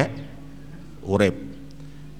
urip 1.07 1.41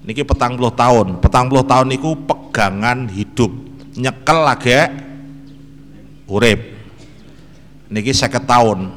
niki 0.03 0.23
petang 0.23 0.59
puluh 0.59 0.71
tahun. 0.71 1.19
Petang 1.23 1.47
puluh 1.47 1.63
tahun 1.63 1.91
niku 1.91 2.15
pegangan 2.27 3.09
hidup. 3.11 3.51
Nyekel 3.99 4.39
lagi 4.43 4.79
urip. 6.27 6.59
Niki 7.91 8.11
seket 8.11 8.47
tahun. 8.47 8.91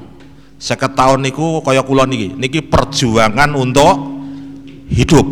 Seket 0.56 0.96
tahun 0.96 1.20
niku 1.26 1.60
kaya 1.60 1.82
kula 1.84 2.06
niki. 2.08 2.32
Niki 2.34 2.64
perjuangan 2.64 3.50
untuk 3.56 4.18
hidup. 4.88 5.26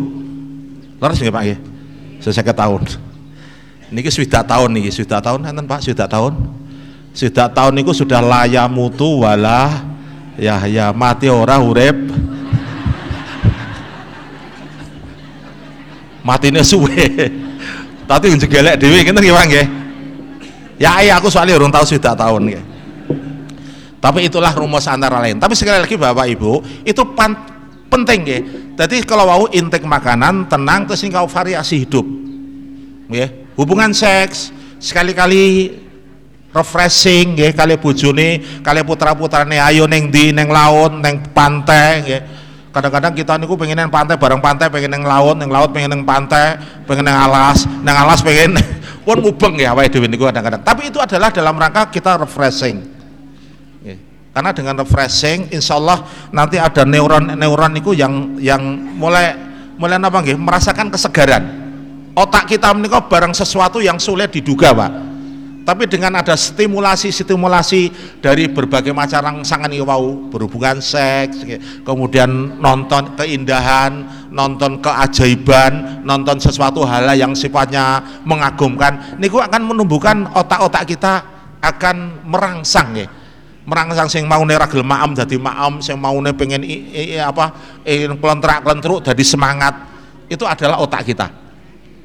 Terus 0.95 1.17
nggih 1.21 1.33
Pak 1.33 1.43
nggih 1.43 1.59
seket 2.23 2.55
tahun. 2.57 2.81
Niki 3.93 4.09
sudah 4.09 4.41
tahun 4.41 4.69
niki. 4.73 4.89
Sudah 4.89 5.21
tahun 5.21 5.45
enten 5.45 5.65
Pak? 5.65 5.81
Sudah 5.85 6.09
tahun? 6.09 6.33
Sudah 7.15 7.47
tahun 7.47 7.79
niku 7.79 7.95
sudah 7.95 8.19
laya 8.19 8.67
mutu 8.67 9.23
wala 9.23 9.87
ya 10.35 10.91
mati 10.91 11.31
ora 11.31 11.63
urip 11.63 11.95
matine 16.25 16.65
suwe. 16.65 17.05
Tapi 18.09 18.33
njegelek 18.33 18.81
dhewe 18.81 19.05
ngene 19.05 19.19
nggih 19.21 19.33
Pak 19.33 19.45
nggih. 19.45 19.67
Ya 20.81 20.91
iya 21.05 21.21
aku 21.21 21.29
soalnya 21.29 21.55
urung 21.55 21.69
tahu 21.69 21.85
sudah 21.85 22.17
tahun 22.17 22.41
nggih. 22.49 22.63
Tapi 24.01 24.29
itulah 24.29 24.53
rumus 24.53 24.85
antara 24.89 25.21
lain. 25.21 25.37
Tapi 25.37 25.53
sekali 25.53 25.81
lagi 25.81 25.97
Bapak 25.97 26.25
Ibu 26.29 26.51
itu 26.85 27.01
pan, 27.13 27.33
penting 27.89 28.19
nggih. 28.25 28.41
Jadi 28.75 29.05
kalau 29.05 29.25
mau 29.25 29.43
intake 29.53 29.85
makanan 29.85 30.49
tenang 30.49 30.89
terus 30.89 31.05
kau 31.13 31.29
variasi 31.29 31.85
hidup 31.85 32.05
nggih. 33.09 33.53
Hubungan 33.55 33.95
seks 33.95 34.51
sekali-kali 34.81 35.71
refreshing 36.55 37.35
nggih 37.35 37.51
kali 37.51 37.75
bojone 37.75 38.61
kali 38.63 38.79
putra-putrane 38.87 39.59
ayo 39.59 39.87
neng 39.91 40.07
di 40.07 40.31
neng 40.31 40.47
laut 40.47 40.91
neng 40.99 41.19
pantai 41.35 41.91
nggih 42.03 42.21
kadang-kadang 42.75 43.15
kita 43.15 43.39
niku 43.39 43.55
pengen 43.55 43.79
neng 43.79 43.87
pantai 43.87 44.19
bareng 44.19 44.43
pantai 44.43 44.67
pengen 44.67 44.91
neng 44.91 45.07
laut 45.07 45.39
neng 45.39 45.47
laut 45.47 45.71
pengen 45.71 45.95
neng 45.95 46.03
pantai 46.03 46.59
pengen 46.83 47.07
neng 47.07 47.15
alas 47.15 47.63
neng 47.79 47.95
alas 47.95 48.19
pengen 48.19 48.59
pun 49.07 49.23
mubeng 49.23 49.55
ya 49.55 49.71
awake 49.71 49.95
dhewe 49.95 50.11
niku 50.11 50.27
kadang-kadang. 50.27 50.59
Tapi 50.59 50.91
itu 50.91 50.99
adalah 50.99 51.31
dalam 51.31 51.55
rangka 51.55 51.87
kita 51.87 52.19
refreshing. 52.19 52.91
Karena 54.35 54.51
dengan 54.51 54.83
refreshing 54.83 55.47
insya 55.55 55.79
Allah 55.79 56.03
nanti 56.35 56.59
ada 56.59 56.83
neuron-neuron 56.83 57.71
niku 57.71 57.95
yang 57.95 58.35
yang 58.43 58.59
mulai 58.99 59.31
mulai 59.79 59.95
apa 59.95 60.17
nggih? 60.19 60.35
Merasakan 60.35 60.91
kesegaran. 60.91 61.43
Otak 62.19 62.51
kita 62.51 62.75
menikah 62.75 63.07
barang 63.07 63.31
sesuatu 63.31 63.79
yang 63.79 63.95
sulit 63.95 64.35
diduga 64.35 64.75
pak 64.75 65.14
tapi 65.65 65.89
dengan 65.89 66.21
ada 66.21 66.37
stimulasi-stimulasi 66.37 67.89
dari 68.21 68.45
berbagai 68.45 68.93
macam 68.93 69.17
rangsangan 69.17 69.73
iwau 69.73 70.29
berhubungan 70.29 70.77
seks 70.77 71.41
kemudian 71.81 72.61
nonton 72.61 73.17
keindahan 73.17 74.05
nonton 74.29 74.77
keajaiban 74.77 76.05
nonton 76.05 76.37
sesuatu 76.37 76.85
hal 76.85 77.09
yang 77.17 77.33
sifatnya 77.33 78.03
mengagumkan. 78.27 79.17
Niku 79.17 79.41
akan 79.41 79.65
menumbuhkan 79.65 80.29
otak-otak 80.37 80.85
kita 80.85 81.13
akan 81.63 82.27
merangsang 82.29 82.93
ya. 82.93 83.07
Merangsang 83.65 84.05
sing 84.05 84.29
mau 84.29 84.45
ragel 84.45 84.85
maam 84.85 85.17
jadi 85.17 85.41
maam 85.41 85.81
sing 85.81 85.97
mau 85.97 86.13
pengen 86.37 86.61
i, 86.61 86.77
i, 86.93 87.17
apa 87.17 87.81
ingin 87.81 88.21
kelentrak 88.21 88.61
kelentruk 88.61 89.01
jadi 89.01 89.23
semangat. 89.25 89.73
Itu 90.29 90.45
adalah 90.45 90.77
otak 90.77 91.01
kita 91.09 91.44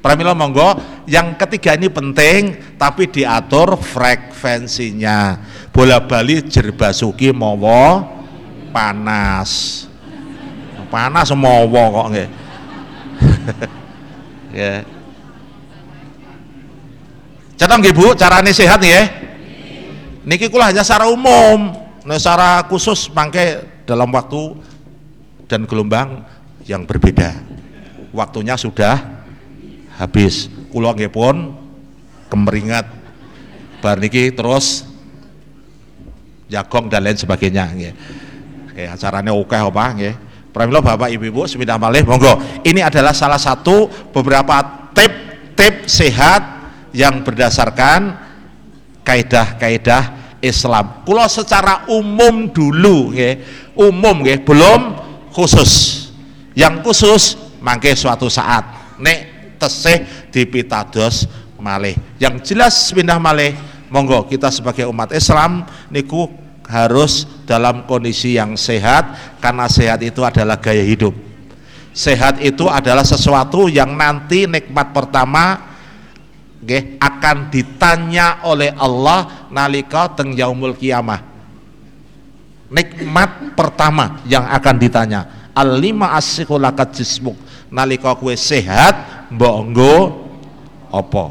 Pramila 0.01 0.33
monggo, 0.33 0.81
yang 1.05 1.37
ketiga 1.37 1.77
ini 1.77 1.93
penting 1.93 2.57
tapi 2.81 3.05
diatur 3.05 3.77
frekuensinya. 3.77 5.37
Bola 5.69 6.01
bali 6.01 6.41
jerbasuki 6.41 7.29
mawa 7.37 8.09
panas. 8.73 9.85
Panas 10.89 11.29
mawa 11.37 11.83
kok 11.93 12.07
nggih. 12.17 12.29
ya. 14.59 14.73
Catang 17.61 17.85
nggih 17.85 17.93
Bu, 17.93 18.17
carane 18.17 18.57
sehat 18.57 18.81
nggih. 18.81 19.05
Niki 20.25 20.49
kula 20.49 20.73
hanya 20.73 20.81
secara 20.81 21.13
umum, 21.13 21.77
nah, 22.09 22.17
secara 22.17 22.65
khusus 22.73 23.13
mangke 23.13 23.61
dalam 23.85 24.09
waktu 24.09 24.57
dan 25.45 25.69
gelombang 25.69 26.25
yang 26.65 26.89
berbeda. 26.89 27.37
Waktunya 28.17 28.57
sudah 28.57 29.20
habis 30.01 30.49
kula 30.73 30.97
nggih 30.97 31.13
pun 31.13 31.53
kemeringat 32.33 32.89
bar 33.85 34.01
niki 34.01 34.33
terus 34.33 34.89
jagong 36.49 36.89
dan 36.89 37.05
lain 37.05 37.21
sebagainya 37.21 37.65
nggih. 37.69 37.95
Oke, 38.73 38.85
acaranya 38.89 39.37
oke 39.37 39.57
apa 39.57 39.85
nggih. 39.93 40.15
Pramila 40.51 40.83
Bapak 40.83 41.15
Ibu-ibu 41.15 41.47
semindah 41.47 41.79
malih 41.79 42.03
monggo. 42.03 42.35
Ini 42.67 42.83
adalah 42.83 43.15
salah 43.15 43.39
satu 43.39 43.87
beberapa 44.11 44.91
tip-tip 44.91 45.87
sehat 45.87 46.43
yang 46.91 47.23
berdasarkan 47.23 48.19
kaidah-kaidah 49.07 50.35
Islam. 50.43 51.07
Kulo 51.07 51.23
secara 51.31 51.87
umum 51.87 52.51
dulu 52.51 53.15
nggih, 53.15 53.35
umum 53.79 54.27
nggih, 54.27 54.43
belum 54.43 54.81
khusus. 55.31 55.73
Yang 56.59 56.75
khusus 56.83 57.23
mangke 57.63 57.95
suatu 57.95 58.27
saat 58.27 58.99
nek 58.99 59.30
tesih 59.61 60.09
dipitados 60.33 61.29
malih. 61.61 61.95
Yang 62.17 62.57
jelas 62.57 62.89
pindah 62.91 63.21
malih 63.21 63.53
monggo 63.93 64.25
kita 64.25 64.49
sebagai 64.49 64.89
umat 64.89 65.13
Islam 65.13 65.69
niku 65.93 66.33
harus 66.65 67.29
dalam 67.45 67.85
kondisi 67.85 68.39
yang 68.41 68.57
sehat 68.57 69.37
karena 69.43 69.69
sehat 69.69 70.01
itu 70.01 70.25
adalah 70.25 70.57
gaya 70.57 70.81
hidup. 70.81 71.13
Sehat 71.91 72.39
itu 72.41 72.71
adalah 72.71 73.03
sesuatu 73.03 73.67
yang 73.67 73.99
nanti 73.99 74.47
nikmat 74.47 74.95
pertama 74.95 75.59
okay, 76.63 76.97
akan 77.03 77.51
ditanya 77.51 78.47
oleh 78.47 78.71
Allah 78.79 79.51
nalika 79.51 80.07
teng 80.15 80.33
yaumul 80.33 80.79
kiamah. 80.79 81.27
Nikmat 82.71 83.59
pertama 83.59 84.23
yang 84.31 84.47
akan 84.47 84.77
ditanya. 84.79 85.51
Al-lima 85.51 86.15
asyikulakat 86.15 86.95
jismuk. 86.95 87.35
Nalika 87.67 88.15
kue 88.15 88.39
sehat 88.39 89.20
mbok 89.31 89.57
nggo 89.71 89.97
apa 90.91 91.25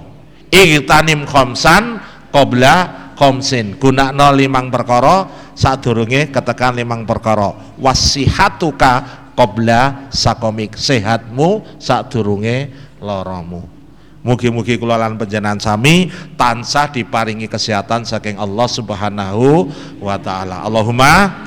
igtanim 0.49 1.27
khamsan 1.27 1.99
qabla 2.31 2.75
khamsin 3.19 3.75
gunakno 3.75 4.31
limang 4.31 4.71
perkara 4.71 5.27
sadurunge 5.51 6.31
ketekan 6.31 6.79
limang 6.79 7.03
perkara 7.03 7.75
wasihatuka 7.75 9.27
qabla 9.35 10.11
sakomik 10.11 10.79
sehatmu 10.79 11.79
sadurunge 11.79 12.71
loromu 13.03 13.79
Mugi-mugi 14.19 14.75
kula 14.75 14.99
lan 14.99 15.15
sami 15.63 16.11
tansah 16.35 16.91
diparingi 16.91 17.47
kesehatan 17.47 18.03
saking 18.03 18.35
Allah 18.35 18.67
Subhanahu 18.67 19.71
wa 20.03 20.19
taala. 20.19 20.59
Allahumma 20.67 21.39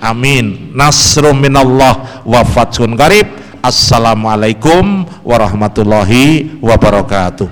amin. 0.00 0.72
Nasrum 0.72 1.36
minallah 1.36 2.24
wa 2.24 2.40
fathun 2.48 2.96
qarib. 2.96 3.43
Assalamualaikum 3.64 5.08
warahmatullahi 5.24 6.60
wabarakatuh. 6.60 7.48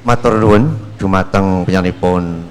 Matur 0.00 0.40
nuwun 0.40 0.72
dumateng 0.96 1.68
penyanipun 1.68 2.48